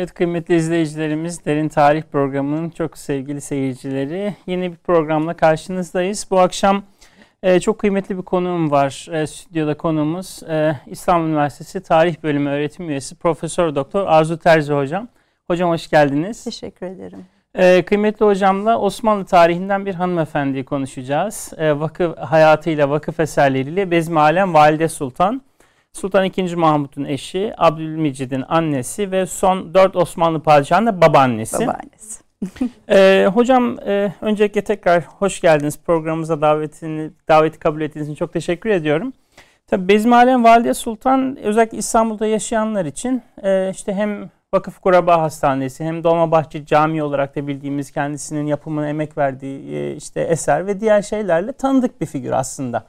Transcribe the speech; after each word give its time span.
Evet 0.00 0.14
kıymetli 0.14 0.56
izleyicilerimiz 0.56 1.44
Derin 1.44 1.68
Tarih 1.68 2.02
programının 2.02 2.70
çok 2.70 2.98
sevgili 2.98 3.40
seyircileri 3.40 4.34
yeni 4.46 4.72
bir 4.72 4.76
programla 4.76 5.34
karşınızdayız. 5.34 6.26
Bu 6.30 6.40
akşam 6.40 6.82
e, 7.42 7.60
çok 7.60 7.78
kıymetli 7.78 8.18
bir 8.18 8.22
konuğum 8.22 8.70
var. 8.70 9.08
E, 9.12 9.26
stüdyoda 9.26 9.76
konuğumuz 9.76 10.42
e, 10.42 10.76
İstanbul 10.86 11.28
Üniversitesi 11.28 11.82
Tarih 11.82 12.16
Bölümü 12.22 12.50
öğretim 12.50 12.90
üyesi 12.90 13.14
Profesör 13.14 13.74
Doktor 13.74 14.06
Arzu 14.06 14.38
Terzi 14.38 14.72
hocam. 14.72 15.08
Hocam 15.46 15.70
hoş 15.70 15.90
geldiniz. 15.90 16.44
Teşekkür 16.44 16.86
ederim. 16.86 17.26
E, 17.54 17.82
kıymetli 17.82 18.26
hocamla 18.26 18.78
Osmanlı 18.78 19.24
tarihinden 19.24 19.86
bir 19.86 19.94
hanımefendiyi 19.94 20.64
konuşacağız. 20.64 21.52
E, 21.58 21.80
vakıf 21.80 22.18
hayatıyla, 22.18 22.90
vakıf 22.90 23.20
eserleriyle 23.20 23.90
Bezmi 23.90 24.20
Alem 24.20 24.54
Valide 24.54 24.88
Sultan. 24.88 25.42
Sultan 25.92 26.24
II. 26.24 26.54
Mahmut'un 26.54 27.04
eşi, 27.04 27.52
Abdülmecid'in 27.58 28.44
annesi 28.48 29.10
ve 29.10 29.26
son 29.26 29.74
dört 29.74 29.96
Osmanlı 29.96 30.40
padişahının 30.40 30.86
da 30.86 31.00
babaannesi. 31.00 31.66
Babaannesi. 31.66 32.20
ee, 32.88 33.28
hocam 33.34 33.76
e, 33.86 34.12
öncelikle 34.20 34.64
tekrar 34.64 35.04
hoş 35.04 35.40
geldiniz 35.40 35.78
programımıza 35.86 36.40
davetini 36.40 37.10
daveti 37.28 37.58
kabul 37.58 37.80
ettiğiniz 37.80 38.08
için 38.08 38.14
çok 38.14 38.32
teşekkür 38.32 38.70
ediyorum. 38.70 39.12
Tabii 39.66 39.88
Bezmialem 39.88 40.44
Valide 40.44 40.74
Sultan 40.74 41.36
özellikle 41.36 41.78
İstanbul'da 41.78 42.26
yaşayanlar 42.26 42.84
için 42.84 43.22
e, 43.42 43.70
işte 43.70 43.94
hem 43.94 44.30
Vakıf 44.54 44.80
Kuraba 44.80 45.22
Hastanesi 45.22 45.84
hem 45.84 46.04
Dolmabahçe 46.04 46.66
Camii 46.66 47.02
olarak 47.02 47.36
da 47.36 47.46
bildiğimiz 47.46 47.90
kendisinin 47.90 48.46
yapımına 48.46 48.88
emek 48.88 49.18
verdiği 49.18 49.74
e, 49.74 49.96
işte 49.96 50.20
eser 50.20 50.66
ve 50.66 50.80
diğer 50.80 51.02
şeylerle 51.02 51.52
tanıdık 51.52 52.00
bir 52.00 52.06
figür 52.06 52.32
aslında. 52.32 52.84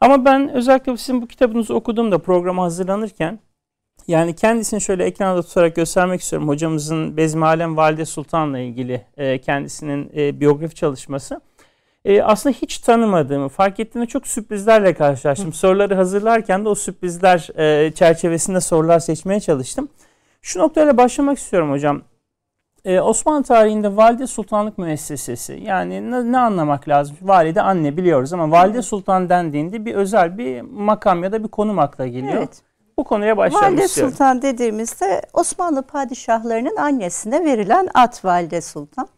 Ama 0.00 0.24
ben 0.24 0.48
özellikle 0.48 0.96
sizin 0.96 1.22
bu 1.22 1.26
kitabınızı 1.26 1.74
okuduğumda 1.74 2.18
programa 2.18 2.64
hazırlanırken 2.64 3.38
yani 4.08 4.36
kendisini 4.36 4.80
şöyle 4.80 5.04
ekranda 5.04 5.42
tutarak 5.42 5.76
göstermek 5.76 6.20
istiyorum. 6.20 6.48
Hocamızın 6.48 7.16
Bezmi 7.16 7.44
Alem 7.44 7.76
Valide 7.76 8.04
Sultan'la 8.04 8.58
ilgili 8.58 9.06
e, 9.16 9.38
kendisinin 9.38 10.10
e, 10.16 10.40
biyografi 10.40 10.74
çalışması. 10.74 11.40
E, 12.04 12.22
aslında 12.22 12.56
hiç 12.62 12.78
tanımadığımı 12.78 13.48
fark 13.48 13.80
ettiğimde 13.80 14.08
çok 14.08 14.26
sürprizlerle 14.26 14.94
karşılaştım. 14.94 15.50
Hı. 15.50 15.56
Soruları 15.56 15.94
hazırlarken 15.94 16.64
de 16.64 16.68
o 16.68 16.74
sürprizler 16.74 17.48
e, 17.58 17.92
çerçevesinde 17.92 18.60
sorular 18.60 18.98
seçmeye 18.98 19.40
çalıştım. 19.40 19.88
Şu 20.42 20.58
noktayla 20.58 20.96
başlamak 20.96 21.38
istiyorum 21.38 21.70
hocam. 21.70 22.02
Ee, 22.84 23.00
Osmanlı 23.00 23.42
tarihinde 23.42 23.96
valide 23.96 24.26
sultanlık 24.26 24.78
müessesesi 24.78 25.60
yani 25.62 26.10
ne, 26.10 26.32
ne 26.32 26.38
anlamak 26.38 26.88
lazım? 26.88 27.16
Valide 27.22 27.62
anne 27.62 27.96
biliyoruz 27.96 28.32
ama 28.32 28.50
valide 28.50 28.82
sultan 28.82 29.28
dendiğinde 29.28 29.84
bir 29.84 29.94
özel 29.94 30.38
bir 30.38 30.60
makam 30.60 31.24
ya 31.24 31.32
da 31.32 31.44
bir 31.44 31.48
konum 31.48 31.78
akla 31.78 32.06
geliyor. 32.06 32.34
Evet. 32.34 32.62
Bu 32.98 33.04
konuya 33.04 33.36
başlamak 33.36 33.70
valide 33.70 33.84
istiyorum. 33.84 34.12
Sultan 34.12 34.42
dediğimizde 34.42 35.22
Osmanlı 35.32 35.82
padişahlarının 35.82 36.76
annesine 36.76 37.44
verilen 37.44 37.88
at 37.94 38.24
valide 38.24 38.60
sultan. 38.60 39.08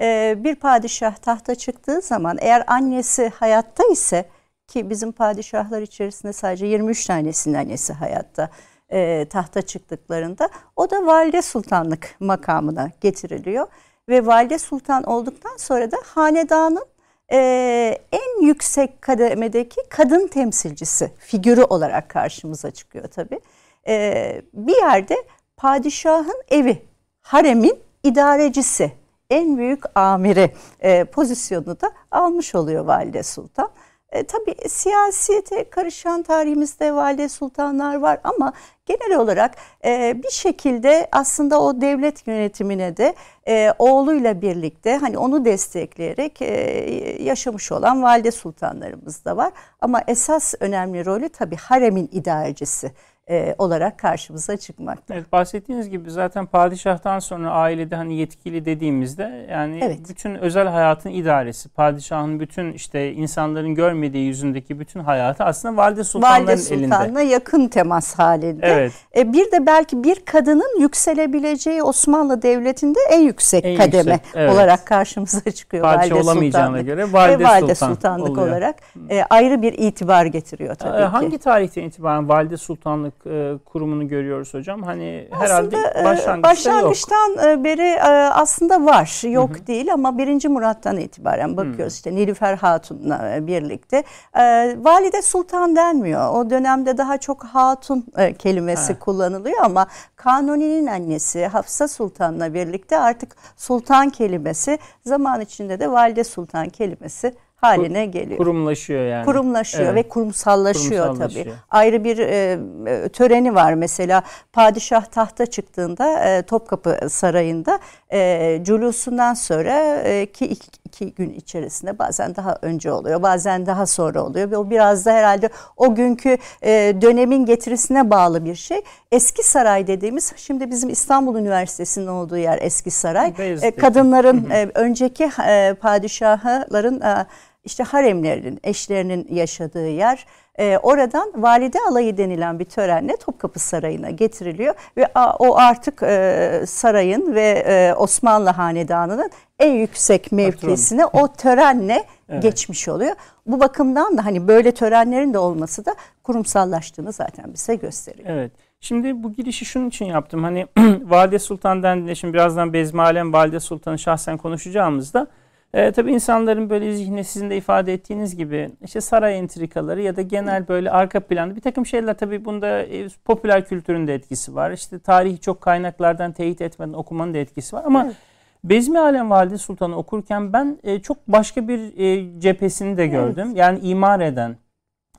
Ee, 0.00 0.34
bir 0.38 0.54
padişah 0.54 1.16
tahta 1.16 1.54
çıktığı 1.54 2.00
zaman 2.00 2.36
eğer 2.40 2.64
annesi 2.66 3.28
hayatta 3.28 3.84
ise 3.92 4.28
ki 4.66 4.90
bizim 4.90 5.12
padişahlar 5.12 5.82
içerisinde 5.82 6.32
sadece 6.32 6.66
23 6.66 7.06
tanesinin 7.06 7.54
annesi 7.54 7.92
hayatta 7.92 8.50
e, 8.92 9.26
tahta 9.30 9.62
çıktıklarında 9.62 10.48
o 10.76 10.90
da 10.90 11.06
valide 11.06 11.42
sultanlık 11.42 12.16
makamına 12.20 12.90
getiriliyor. 13.00 13.66
Ve 14.08 14.26
valide 14.26 14.58
sultan 14.58 15.02
olduktan 15.02 15.56
sonra 15.56 15.90
da 15.90 15.96
hanedanın 16.04 16.86
e, 17.32 17.98
en 18.12 18.42
yüksek 18.42 19.02
kademedeki 19.02 19.80
kadın 19.88 20.26
temsilcisi 20.26 21.10
figürü 21.18 21.62
olarak 21.62 22.08
karşımıza 22.08 22.70
çıkıyor 22.70 23.08
tabii. 23.08 23.40
E, 23.88 24.42
bir 24.54 24.76
yerde 24.76 25.16
padişahın 25.56 26.42
evi, 26.50 26.82
haremin 27.20 27.78
idarecisi, 28.02 28.92
en 29.30 29.58
büyük 29.58 29.98
amiri 29.98 30.52
e, 30.80 31.04
pozisyonu 31.04 31.80
da 31.80 31.92
almış 32.10 32.54
oluyor 32.54 32.84
valide 32.84 33.22
sultan. 33.22 33.70
E, 34.12 34.22
tabii 34.22 34.68
siyasete 34.68 35.70
karışan 35.70 36.22
tarihimizde 36.22 36.94
valide 36.94 37.28
sultanlar 37.28 37.94
var 37.94 38.20
ama 38.24 38.52
genel 38.86 39.18
olarak 39.18 39.54
e, 39.84 40.22
bir 40.22 40.30
şekilde 40.30 41.08
aslında 41.12 41.60
o 41.60 41.80
devlet 41.80 42.26
yönetimine 42.26 42.96
de 42.96 43.14
e, 43.48 43.72
oğluyla 43.78 44.42
birlikte 44.42 44.96
hani 44.96 45.18
onu 45.18 45.44
destekleyerek 45.44 46.42
e, 46.42 47.22
yaşamış 47.22 47.72
olan 47.72 48.02
valide 48.02 48.30
sultanlarımız 48.30 49.24
da 49.24 49.36
var. 49.36 49.52
Ama 49.80 50.02
esas 50.06 50.54
önemli 50.60 51.04
rolü 51.04 51.28
tabii 51.28 51.56
haremin 51.56 52.08
idarecisi 52.12 52.92
e, 53.30 53.54
olarak 53.58 53.98
karşımıza 53.98 54.56
çıkmakta. 54.56 55.14
Evet 55.14 55.32
bahsettiğiniz 55.32 55.90
gibi 55.90 56.10
zaten 56.10 56.46
padişahtan 56.46 57.18
sonra 57.18 57.50
ailede 57.50 57.96
hani 57.96 58.14
yetkili 58.14 58.64
dediğimizde 58.64 59.46
yani 59.50 59.80
evet. 59.82 59.98
bütün 60.08 60.34
özel 60.34 60.68
hayatın 60.68 61.10
idaresi, 61.10 61.68
padişahın 61.68 62.40
bütün 62.40 62.72
işte 62.72 63.12
insanların 63.12 63.74
görmediği 63.74 64.26
yüzündeki 64.26 64.80
bütün 64.80 65.00
hayatı 65.00 65.44
aslında 65.44 65.76
valide 65.76 66.04
sultanların 66.04 66.46
valide 66.46 66.56
sultanla 66.56 66.84
elinde. 66.84 67.18
Valide 67.18 67.32
yakın 67.32 67.68
temas 67.68 68.14
halinde. 68.14 68.66
Evet. 68.66 68.92
E, 69.16 69.32
bir 69.32 69.52
de 69.52 69.66
belki 69.66 70.04
bir 70.04 70.24
kadının 70.24 70.80
yükselebileceği 70.80 71.82
Osmanlı 71.82 72.42
Devleti'nde 72.42 72.98
en 73.10 73.20
yüksek 73.20 73.64
en 73.64 73.76
kademe 73.76 74.12
yüksek, 74.12 74.30
evet. 74.34 74.52
olarak 74.52 74.86
karşımıza 74.86 75.50
çıkıyor. 75.50 75.82
Padişah 75.84 76.00
valide 76.00 76.14
olamayacağına 76.14 76.66
sultanlık. 76.66 76.86
göre 76.86 77.12
valide, 77.12 77.42
e, 77.42 77.46
valide 77.46 77.74
sultan 77.74 77.94
sultanlık 77.94 78.30
oluyor. 78.30 78.48
olarak 78.48 78.76
e, 79.10 79.24
ayrı 79.30 79.62
bir 79.62 79.72
itibar 79.72 80.26
getiriyor 80.26 80.74
tabii 80.74 80.96
e, 80.96 81.00
ki. 81.00 81.04
Hangi 81.04 81.38
tarihten 81.38 81.82
itibaren 81.82 82.28
valide 82.28 82.56
sultanlık 82.56 83.17
e, 83.26 83.58
kurumunu 83.64 84.08
görüyoruz 84.08 84.54
hocam. 84.54 84.82
Hani 84.82 85.28
herhalde 85.30 85.76
aslında, 85.76 86.04
başlangıçta 86.04 86.42
başlangıçtan 86.42 87.28
yok. 87.28 87.44
E, 87.44 87.64
beri 87.64 87.82
e, 87.82 88.30
aslında 88.32 88.84
var. 88.84 89.30
Yok 89.30 89.50
Hı-hı. 89.56 89.66
değil 89.66 89.92
ama 89.92 90.18
1. 90.18 90.48
Murat'tan 90.48 90.96
itibaren 90.96 91.56
bakıyoruz. 91.56 91.78
Hı-hı. 91.78 91.88
işte 91.88 92.14
Nilüfer 92.14 92.56
Hatun'la 92.56 93.36
e, 93.36 93.46
birlikte. 93.46 94.04
E, 94.38 94.42
Valide 94.78 95.22
Sultan 95.22 95.76
denmiyor. 95.76 96.34
O 96.34 96.50
dönemde 96.50 96.98
daha 96.98 97.18
çok 97.18 97.44
hatun 97.44 98.06
e, 98.16 98.34
kelimesi 98.34 98.92
ha. 98.92 98.98
kullanılıyor 98.98 99.58
ama 99.64 99.86
Kanuni'nin 100.16 100.86
annesi 100.86 101.46
Hafsa 101.46 101.88
Sultan'la 101.88 102.54
birlikte 102.54 102.98
artık 102.98 103.36
sultan 103.56 104.10
kelimesi 104.10 104.78
zaman 105.04 105.40
içinde 105.40 105.80
de 105.80 105.90
Valide 105.90 106.24
Sultan 106.24 106.68
kelimesi 106.68 107.34
haline 107.60 108.06
geliyor. 108.06 108.38
Kurumlaşıyor 108.38 109.06
yani. 109.06 109.24
Kurumlaşıyor 109.24 109.92
evet. 109.92 110.04
ve 110.04 110.08
kurumsallaşıyor, 110.08 111.04
kurumsallaşıyor 111.06 111.44
tabii. 111.44 111.54
Ayrı 111.70 112.04
bir 112.04 112.18
e, 112.18 112.58
e, 112.86 113.08
töreni 113.08 113.54
var 113.54 113.74
mesela 113.74 114.22
padişah 114.52 115.04
tahta 115.04 115.46
çıktığında 115.46 116.24
e, 116.24 116.42
Topkapı 116.42 116.98
Sarayı'nda 117.10 117.78
e, 118.12 118.60
culusundan 118.62 119.34
sonra 119.34 119.96
e, 120.04 120.26
ki 120.26 120.56
iki, 120.88 121.14
gün 121.14 121.30
içerisinde 121.30 121.98
bazen 121.98 122.36
daha 122.36 122.58
önce 122.62 122.92
oluyor 122.92 123.22
bazen 123.22 123.66
daha 123.66 123.86
sonra 123.86 124.24
oluyor 124.24 124.50
ve 124.50 124.56
o 124.56 124.70
biraz 124.70 125.06
da 125.06 125.12
herhalde 125.12 125.48
o 125.76 125.94
günkü 125.94 126.38
e, 126.62 126.70
dönemin 127.02 127.46
getirisine 127.46 128.10
bağlı 128.10 128.44
bir 128.44 128.54
şey. 128.54 128.80
Eski 129.12 129.42
Saray 129.42 129.86
dediğimiz 129.86 130.32
şimdi 130.36 130.70
bizim 130.70 130.90
İstanbul 130.90 131.36
Üniversitesi'nin 131.36 132.06
olduğu 132.06 132.36
yer 132.36 132.58
Eski 132.62 132.90
Saray. 132.90 133.32
E, 133.62 133.70
kadınların 133.70 134.50
e, 134.50 134.70
önceki 134.74 135.30
e, 135.46 135.74
padişahların 135.80 137.00
e, 137.00 137.26
işte 137.64 137.84
haremlerinin, 137.84 138.60
eşlerinin 138.64 139.26
yaşadığı 139.30 139.88
yer. 139.88 140.26
E, 140.58 140.78
oradan 140.82 141.32
valide 141.36 141.78
alayı 141.88 142.16
denilen 142.16 142.58
bir 142.58 142.64
törenle 142.64 143.16
Topkapı 143.16 143.58
Sarayı'na 143.58 144.10
getiriliyor 144.10 144.74
ve 144.96 145.06
a, 145.14 145.36
o 145.36 145.56
artık 145.56 146.02
e, 146.02 146.64
sarayın 146.66 147.34
ve 147.34 147.64
e, 147.66 147.94
Osmanlı 147.94 148.50
Hanedanı'nın 148.50 149.30
en 149.58 149.72
yüksek 149.72 150.32
mevkisine 150.32 151.06
o 151.06 151.32
törenle 151.32 152.04
evet. 152.28 152.42
geçmiş 152.42 152.88
oluyor. 152.88 153.16
Bu 153.46 153.60
bakımdan 153.60 154.18
da 154.18 154.24
hani 154.24 154.48
böyle 154.48 154.72
törenlerin 154.72 155.34
de 155.34 155.38
olması 155.38 155.86
da 155.86 155.94
kurumsallaştığını 156.22 157.12
zaten 157.12 157.52
bize 157.54 157.74
gösteriyor. 157.74 158.28
Evet. 158.28 158.52
Şimdi 158.80 159.22
bu 159.22 159.32
girişi 159.32 159.64
şunun 159.64 159.88
için 159.88 160.04
yaptım. 160.04 160.44
Hani 160.44 160.66
Valide 161.02 161.38
Sultan 161.38 161.82
dendiğinde 161.82 162.14
şimdi 162.14 162.34
birazdan 162.34 162.72
Bezmalem 162.72 163.32
Valide 163.32 163.60
Sultan'ı 163.60 163.98
şahsen 163.98 164.36
konuşacağımızda 164.36 165.26
e, 165.74 165.92
tabii 165.92 166.12
insanların 166.12 166.70
böyle 166.70 166.92
zihni 166.92 167.24
sizin 167.24 167.50
de 167.50 167.56
ifade 167.56 167.92
ettiğiniz 167.92 168.36
gibi 168.36 168.70
işte 168.84 169.00
saray 169.00 169.38
entrikaları 169.38 170.02
ya 170.02 170.16
da 170.16 170.22
genel 170.22 170.68
böyle 170.68 170.90
arka 170.90 171.20
planda 171.20 171.56
bir 171.56 171.60
takım 171.60 171.86
şeyler 171.86 172.14
tabii 172.14 172.44
bunda 172.44 172.82
e, 172.82 173.08
popüler 173.24 173.64
kültürün 173.64 174.06
de 174.06 174.14
etkisi 174.14 174.54
var. 174.54 174.70
İşte 174.70 174.98
tarihi 174.98 175.38
çok 175.38 175.60
kaynaklardan 175.60 176.32
teyit 176.32 176.60
etmeden 176.60 176.92
okumanın 176.92 177.34
da 177.34 177.38
etkisi 177.38 177.76
var 177.76 177.82
ama 177.86 178.04
evet. 178.04 178.16
Bezmi 178.64 178.98
Alem 178.98 179.30
Valide 179.30 179.58
Sultan'ı 179.58 179.96
okurken 179.96 180.52
ben 180.52 180.78
e, 180.82 181.02
çok 181.02 181.28
başka 181.28 181.68
bir 181.68 181.98
e, 181.98 182.40
cephesini 182.40 182.96
de 182.96 183.06
gördüm. 183.06 183.46
Evet. 183.46 183.56
Yani 183.56 183.78
imar 183.78 184.20
eden, 184.20 184.56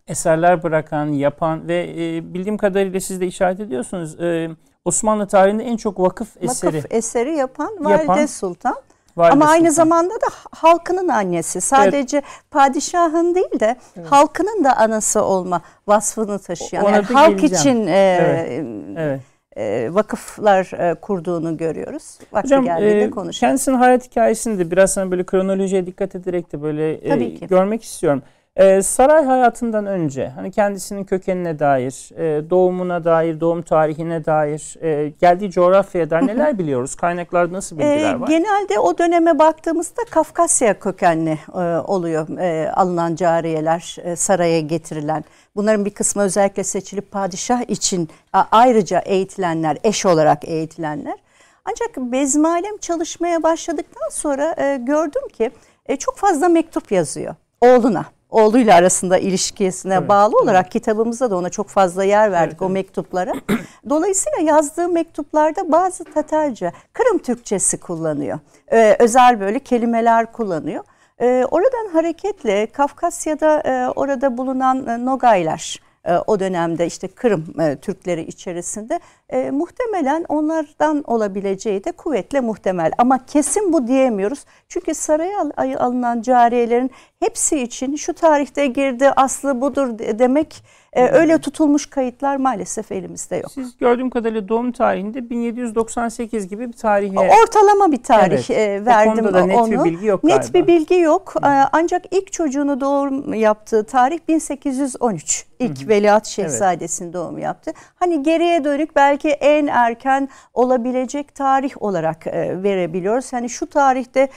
eserler 0.07 0.63
bırakan, 0.63 1.07
yapan 1.07 1.67
ve 1.67 1.93
e, 1.97 2.33
bildiğim 2.33 2.57
kadarıyla 2.57 2.99
siz 2.99 3.21
de 3.21 3.27
işaret 3.27 3.59
ediyorsunuz. 3.59 4.19
E, 4.21 4.49
Osmanlı 4.85 5.27
tarihinde 5.27 5.63
en 5.63 5.77
çok 5.77 5.99
vakıf 5.99 6.37
eseri 6.41 6.77
vakıf 6.77 6.91
eseri 6.91 7.35
yapan 7.35 7.69
Valide 7.79 8.01
yapan, 8.01 8.25
Sultan. 8.25 8.75
Valide 9.19 9.33
Ama 9.33 9.45
aynı 9.47 9.71
zamanda 9.71 10.13
da 10.13 10.27
halkının 10.51 11.07
annesi. 11.07 11.61
Sadece 11.61 12.17
evet. 12.17 12.27
padişahın 12.51 13.35
değil 13.35 13.59
de 13.59 13.75
evet. 13.97 14.11
halkının 14.11 14.63
da 14.63 14.77
anası 14.77 15.23
olma 15.23 15.61
vasfını 15.87 16.39
taşıyan. 16.39 16.83
yani 16.83 17.05
halk 17.05 17.39
geleceğim. 17.39 17.77
için 17.77 17.87
e, 17.87 18.17
evet. 18.21 18.65
Evet. 18.97 19.21
e, 19.57 19.93
vakıflar 19.93 20.89
e, 20.89 20.95
kurduğunu 20.95 21.57
görüyoruz. 21.57 22.19
Vakti 22.33 22.55
Hocam 22.55 22.83
e, 22.83 23.31
kendisinin 23.31 23.75
hayat 23.75 24.05
hikayesini 24.05 24.59
de 24.59 24.71
biraz 24.71 24.93
sana 24.93 25.11
böyle 25.11 25.25
kronolojiye 25.25 25.85
dikkat 25.85 26.15
ederek 26.15 26.51
de 26.51 26.61
böyle 26.61 27.13
e, 27.13 27.29
görmek 27.29 27.83
istiyorum. 27.83 28.23
Ee, 28.59 28.81
saray 28.81 29.25
hayatından 29.25 29.85
önce 29.85 30.27
hani 30.27 30.51
kendisinin 30.51 31.03
kökenine 31.03 31.59
dair, 31.59 32.09
e, 32.17 32.49
doğumuna 32.49 33.03
dair, 33.03 33.39
doğum 33.39 33.61
tarihine 33.61 34.25
dair, 34.25 34.77
e, 34.81 35.09
geldiği 35.09 35.51
coğrafyaya 35.51 36.09
dair 36.09 36.27
neler 36.27 36.59
biliyoruz? 36.59 36.95
Kaynaklarda 36.95 37.53
nasıl 37.53 37.77
bilgiler 37.77 38.13
var? 38.13 38.27
genelde 38.27 38.79
o 38.79 38.97
döneme 38.97 39.39
baktığımızda 39.39 40.01
Kafkasya 40.09 40.79
kökenli 40.79 41.39
e, 41.53 41.59
oluyor 41.77 42.39
e, 42.39 42.71
alınan 42.71 43.15
cariyeler, 43.15 43.97
e, 44.03 44.15
saraya 44.15 44.59
getirilen. 44.59 45.23
Bunların 45.55 45.85
bir 45.85 45.93
kısmı 45.93 46.21
özellikle 46.21 46.63
seçilip 46.63 47.11
padişah 47.11 47.61
için 47.69 48.09
ayrıca 48.51 48.99
eğitilenler, 48.99 49.77
eş 49.83 50.05
olarak 50.05 50.47
eğitilenler. 50.47 51.17
Ancak 51.65 52.11
bezmalem 52.11 52.77
çalışmaya 52.77 53.43
başladıktan 53.43 54.09
sonra 54.11 54.55
e, 54.57 54.77
gördüm 54.77 55.27
ki 55.33 55.51
e, 55.85 55.95
çok 55.95 56.17
fazla 56.17 56.49
mektup 56.49 56.91
yazıyor 56.91 57.35
oğluna 57.61 58.05
oğluyla 58.29 58.75
arasında 58.75 59.17
ilişkisine 59.17 59.93
evet, 59.93 60.09
bağlı 60.09 60.37
olarak 60.37 60.63
evet. 60.63 60.73
kitabımızda 60.73 61.31
da 61.31 61.37
ona 61.37 61.49
çok 61.49 61.69
fazla 61.69 62.03
yer 62.03 62.31
verdik 62.31 62.57
evet, 62.61 62.61
o 62.61 62.69
mektuplara. 62.69 63.33
Dolayısıyla 63.89 64.39
yazdığı 64.39 64.89
mektuplarda 64.89 65.71
bazı 65.71 66.03
Tatarca, 66.03 66.71
Kırım 66.93 67.17
Türkçesi 67.17 67.79
kullanıyor. 67.79 68.39
Ee, 68.71 68.95
özel 68.99 69.39
böyle 69.39 69.59
kelimeler 69.59 70.31
kullanıyor. 70.31 70.83
Ee, 71.21 71.45
oradan 71.51 71.87
hareketle 71.93 72.65
Kafkasya'da 72.65 73.59
e, 73.59 73.89
orada 73.95 74.37
bulunan 74.37 74.87
e, 74.87 75.05
Nogaylar, 75.05 75.79
e, 76.05 76.17
o 76.27 76.39
dönemde 76.39 76.85
işte 76.85 77.07
Kırım 77.07 77.59
e, 77.59 77.75
Türkleri 77.75 78.21
içerisinde 78.21 78.99
e, 79.29 79.51
muhtemelen 79.51 80.25
onlardan 80.29 81.03
olabileceği 81.07 81.83
de 81.83 81.91
kuvvetle 81.91 82.39
muhtemel. 82.39 82.91
Ama 82.97 83.25
kesin 83.25 83.73
bu 83.73 83.87
diyemiyoruz. 83.87 84.39
Çünkü 84.67 84.93
saraya 84.93 85.39
alınan 85.57 86.21
cariyelerin 86.21 86.91
hepsi 87.19 87.61
için 87.61 87.95
şu 87.95 88.13
tarihte 88.13 88.67
girdi 88.67 89.09
aslı 89.09 89.61
budur 89.61 89.99
demek 89.99 90.63
e, 90.93 91.07
öyle 91.07 91.37
tutulmuş 91.37 91.85
kayıtlar 91.85 92.35
maalesef 92.35 92.91
elimizde 92.91 93.35
yok. 93.35 93.51
Siz 93.51 93.77
gördüğüm 93.77 94.09
kadarıyla 94.09 94.47
doğum 94.47 94.71
tarihinde 94.71 95.29
1798 95.29 96.47
gibi 96.47 96.67
bir 96.67 96.73
tarihe... 96.73 97.19
Ortalama 97.19 97.91
bir 97.91 98.03
tarih 98.03 98.49
evet. 98.49 98.81
e, 98.81 98.85
verdim 98.85 99.25
o 99.25 99.33
da 99.33 99.45
net 99.45 99.57
onu. 99.57 99.71
bir 99.71 99.83
bilgi 99.83 100.05
yok 100.05 100.23
Net 100.23 100.53
galiba. 100.53 100.53
bir 100.53 100.67
bilgi 100.67 100.95
yok. 100.95 101.35
Hı. 101.35 101.47
E, 101.47 101.67
ancak 101.71 102.05
ilk 102.11 102.33
çocuğunu 102.33 102.81
doğum 102.81 103.33
yaptığı 103.33 103.83
tarih 103.83 104.19
1813. 104.27 105.45
İlk 105.59 105.83
Hı. 105.83 105.87
Veliaht 105.87 106.27
Şehzadesi'nin 106.27 107.07
evet. 107.07 107.13
doğum 107.13 107.37
yaptı. 107.37 107.71
Hani 107.95 108.23
geriye 108.23 108.63
dönük 108.63 108.95
belki 108.95 109.29
en 109.29 109.67
erken 109.67 110.29
olabilecek 110.53 111.35
tarih 111.35 111.81
olarak 111.81 112.27
e, 112.27 112.63
verebiliyoruz. 112.63 113.33
Hani 113.33 113.49
şu 113.49 113.65
tarihte 113.65 114.29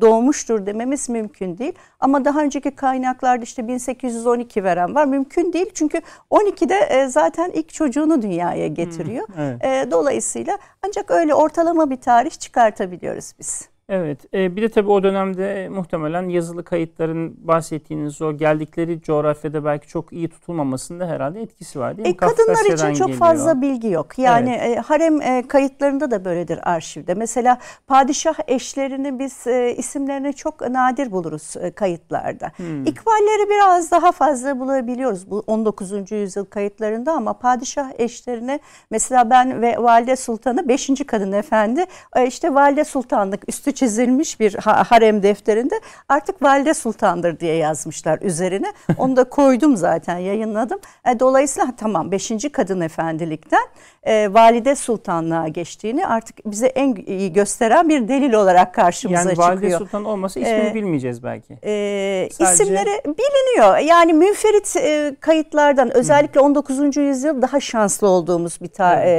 doğmuştur 0.00 0.66
dememiz 0.66 0.97
mümkün 1.08 1.58
değil. 1.58 1.72
Ama 2.00 2.24
daha 2.24 2.42
önceki 2.42 2.70
kaynaklarda 2.70 3.42
işte 3.42 3.68
1812 3.68 4.64
veren 4.64 4.94
var. 4.94 5.04
Mümkün 5.04 5.52
değil 5.52 5.70
çünkü 5.74 6.00
12'de 6.30 6.74
e, 6.74 7.08
zaten 7.08 7.50
ilk 7.50 7.68
çocuğunu 7.68 8.22
dünyaya 8.22 8.66
getiriyor. 8.66 9.28
Hmm, 9.28 9.44
evet. 9.44 9.64
E, 9.64 9.90
dolayısıyla 9.90 10.58
ancak 10.86 11.10
öyle 11.10 11.34
ortalama 11.34 11.90
bir 11.90 12.00
tarih 12.00 12.30
çıkartabiliyoruz 12.30 13.32
biz. 13.38 13.68
Evet. 13.88 14.34
E, 14.34 14.56
bir 14.56 14.62
de 14.62 14.68
tabii 14.68 14.90
o 14.90 15.02
dönemde 15.02 15.68
muhtemelen 15.68 16.28
yazılı 16.28 16.64
kayıtların 16.64 17.36
bahsettiğiniz 17.48 18.22
o 18.22 18.36
geldikleri 18.36 19.02
coğrafyada 19.02 19.64
belki 19.64 19.88
çok 19.88 20.12
iyi 20.12 20.28
tutulmamasında 20.28 21.06
herhalde 21.06 21.42
etkisi 21.42 21.78
var 21.78 21.96
değil 21.96 22.08
mi? 22.08 22.12
E, 22.12 22.16
kadınlar 22.16 22.74
için 22.74 22.94
çok 22.94 23.06
geliyor. 23.06 23.18
fazla 23.18 23.60
bilgi 23.60 23.88
yok. 23.88 24.18
Yani 24.18 24.58
evet. 24.62 24.78
e, 24.78 24.80
harem 24.80 25.22
e, 25.22 25.48
kayıtlarında 25.48 26.10
da 26.10 26.24
böyledir 26.24 26.70
arşivde. 26.70 27.14
Mesela 27.14 27.58
padişah 27.86 28.34
eşlerini 28.46 29.18
biz 29.18 29.46
e, 29.46 29.74
isimlerini 29.76 30.34
çok 30.34 30.60
nadir 30.60 31.10
buluruz 31.10 31.54
e, 31.60 31.70
kayıtlarda. 31.70 32.52
Hmm. 32.56 32.86
İkballeri 32.86 33.50
biraz 33.50 33.90
daha 33.90 34.12
fazla 34.12 34.60
bulabiliyoruz 34.60 35.30
bu 35.30 35.44
19. 35.46 36.12
yüzyıl 36.12 36.44
kayıtlarında 36.44 37.12
ama 37.12 37.32
padişah 37.32 37.90
eşlerine 37.98 38.60
mesela 38.90 39.30
ben 39.30 39.62
ve 39.62 39.82
Valide 39.82 40.16
Sultan'ı 40.16 40.68
5. 40.68 40.90
kadın 41.06 41.32
efendi 41.32 41.84
e, 42.16 42.26
işte 42.26 42.54
Valide 42.54 42.84
Sultanlık 42.84 43.48
üstü 43.48 43.77
çizilmiş 43.78 44.40
bir 44.40 44.54
harem 44.64 45.22
defterinde 45.22 45.80
artık 46.08 46.42
valide 46.42 46.74
sultandır 46.74 47.40
diye 47.40 47.54
yazmışlar 47.54 48.18
üzerine. 48.22 48.72
Onu 48.98 49.16
da 49.16 49.24
koydum 49.24 49.76
zaten 49.76 50.18
yayınladım. 50.18 50.78
E, 51.10 51.20
dolayısıyla 51.20 51.72
tamam 51.76 52.12
5. 52.12 52.32
kadın 52.52 52.80
efendilikten 52.80 53.66
e, 54.08 54.34
valide 54.34 54.74
sultanlığa 54.74 55.48
geçtiğini 55.48 56.06
artık 56.06 56.46
bize 56.46 56.66
en 56.66 56.94
iyi 56.94 57.32
gösteren 57.32 57.88
bir 57.88 58.08
delil 58.08 58.32
olarak 58.32 58.74
karşımıza 58.74 59.18
yani 59.20 59.30
çıkıyor. 59.30 59.48
Yani 59.48 59.62
valide 59.62 59.78
sultan 59.78 60.04
olmasa 60.04 60.40
ismini 60.40 60.70
ee, 60.70 60.74
bilmeyeceğiz 60.74 61.22
belki. 61.22 61.58
E, 61.64 62.28
Sadece... 62.32 62.52
İsimleri 62.52 63.02
biliniyor. 63.04 63.78
Yani 63.78 64.12
münferit 64.12 64.76
e, 64.76 65.16
kayıtlardan 65.20 65.96
özellikle 65.96 66.40
19. 66.40 66.96
yüzyıl 66.96 67.42
daha 67.42 67.60
şanslı 67.60 68.08
olduğumuz 68.08 68.60
bir 68.60 68.68
ta, 68.68 69.02
e, 69.04 69.10